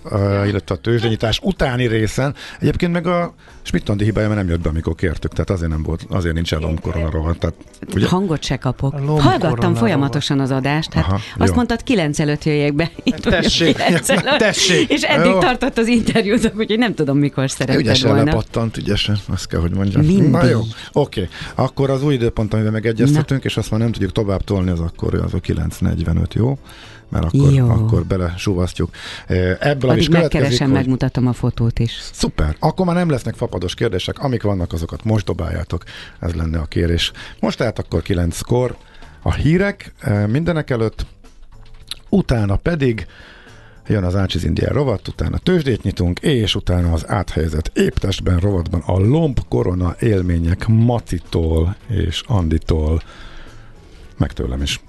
illetve 0.46 0.76
a 0.76 0.78
tőzsdenyítás 0.78 1.40
utáni 1.44 1.88
részen, 1.88 2.36
egyébként 2.60 2.92
meg 2.92 3.08
a 3.08 3.34
Smittandi 3.62 4.04
hibája, 4.04 4.28
mert 4.28 4.40
nem 4.40 4.50
jött 4.50 4.62
be, 4.62 4.70
amikor 4.70 4.96
kértük, 4.96 5.32
tehát 5.32 5.50
azért 5.50 5.70
nem 5.70 5.84
volt, 5.84 6.06
azért 6.10 6.34
nincs 6.34 6.52
a 6.52 6.60
lombkorona 6.60 7.34
Tehát, 7.34 7.56
ugye? 7.94 8.08
Hangot 8.08 8.44
se 8.44 8.58
kapok. 8.58 9.00
Hallgattam 9.20 9.76
folyamatosan 9.76 10.40
az 10.40 10.52
adást, 10.52 10.94
hát 10.94 11.04
Aha, 11.04 11.20
azt 11.38 11.50
jó. 11.50 11.56
mondtad, 11.56 11.84
kilenc 11.84 12.20
előtt 12.20 12.44
jöjjek 12.44 12.74
be. 12.74 12.92
Itt 13.04 13.16
tessék, 13.16 13.76
tessék. 14.38 14.90
És 14.90 15.02
eddig 15.02 15.32
jó. 15.32 15.40
tartott 15.40 15.78
az 15.78 15.88
interjút, 15.88 16.54
úgyhogy 16.58 16.78
nem 16.78 16.94
tudom, 16.94 17.18
mikor 17.18 17.52
szeretted 17.52 17.82
ügyesen 17.82 18.08
volna. 18.08 18.22
Ügyesen 18.22 18.40
lepattant, 18.40 18.78
ügyesen, 18.78 19.18
azt 19.28 19.48
kell, 19.48 19.60
hogy 19.60 19.72
mondjam. 19.72 20.06
Mindig. 20.06 20.30
Na 20.30 20.46
jó, 20.46 20.60
oké. 20.94 21.22
Okay. 21.22 21.66
Akkor 21.66 21.90
az 21.90 22.04
új 22.04 22.14
időpont, 22.14 22.54
amiben 22.54 22.72
megegyeztetünk, 22.72 23.44
Na. 23.44 23.50
és 23.50 23.58
azt 23.58 23.72
már 23.72 23.80
nem 23.80 23.92
tudjuk 23.92 24.12
tovább 24.12 24.44
tolni, 24.44 24.70
az 24.70 24.80
akkor 24.80 25.14
az 25.14 25.34
a 25.34 25.40
9.45, 25.40 26.34
jó? 26.34 26.58
Mert 27.10 27.26
akkor, 27.26 27.54
Jó. 27.54 27.70
akkor 27.70 28.06
belesúvasztjuk. 28.06 28.90
Ebből 29.60 29.90
Addig 29.90 30.02
is 30.02 30.10
megkeresem, 30.10 30.68
hogy... 30.68 30.76
megmutatom 30.76 31.28
a 31.28 31.34
fotót 31.34 31.80
is. 31.80 32.00
Szuper. 32.12 32.56
Akkor 32.60 32.86
már 32.86 32.96
nem 32.96 33.10
lesznek 33.10 33.36
fapados 33.36 33.74
kérdések, 33.74 34.20
amik 34.20 34.44
vannak, 34.44 34.74
azokat 34.74 35.04
most 35.04 35.26
dobáljátok. 35.26 35.84
Ez 36.20 36.34
lenne 36.34 36.60
a 36.60 36.66
kérés. 36.66 37.12
Most 37.40 37.58
tehát 37.58 37.80
akkor 37.80 38.02
kilenckor 38.02 38.76
a 39.22 39.34
hírek 39.34 39.94
mindenek 40.28 40.70
előtt, 40.70 41.06
utána 42.10 42.56
pedig 42.56 43.08
jön 43.88 44.04
az 44.04 44.16
Ácsiz 44.16 44.44
Indián 44.44 44.74
rovat, 44.74 45.08
utána 45.08 45.38
tőzsdét 45.38 45.84
nyitunk, 45.84 46.20
és 46.20 46.56
utána 46.56 46.92
az 46.92 47.08
áthelyezett 47.08 47.72
éptestben 47.78 48.40
rovatban 48.40 48.82
a 48.86 49.00
lomb 49.00 49.40
korona 49.50 49.96
élmények 50.00 50.68
Macitól 50.68 51.76
és 51.88 52.24
Anditól, 52.28 53.02
meg 54.18 54.34
tőlem 54.34 54.62
is. 54.62 54.80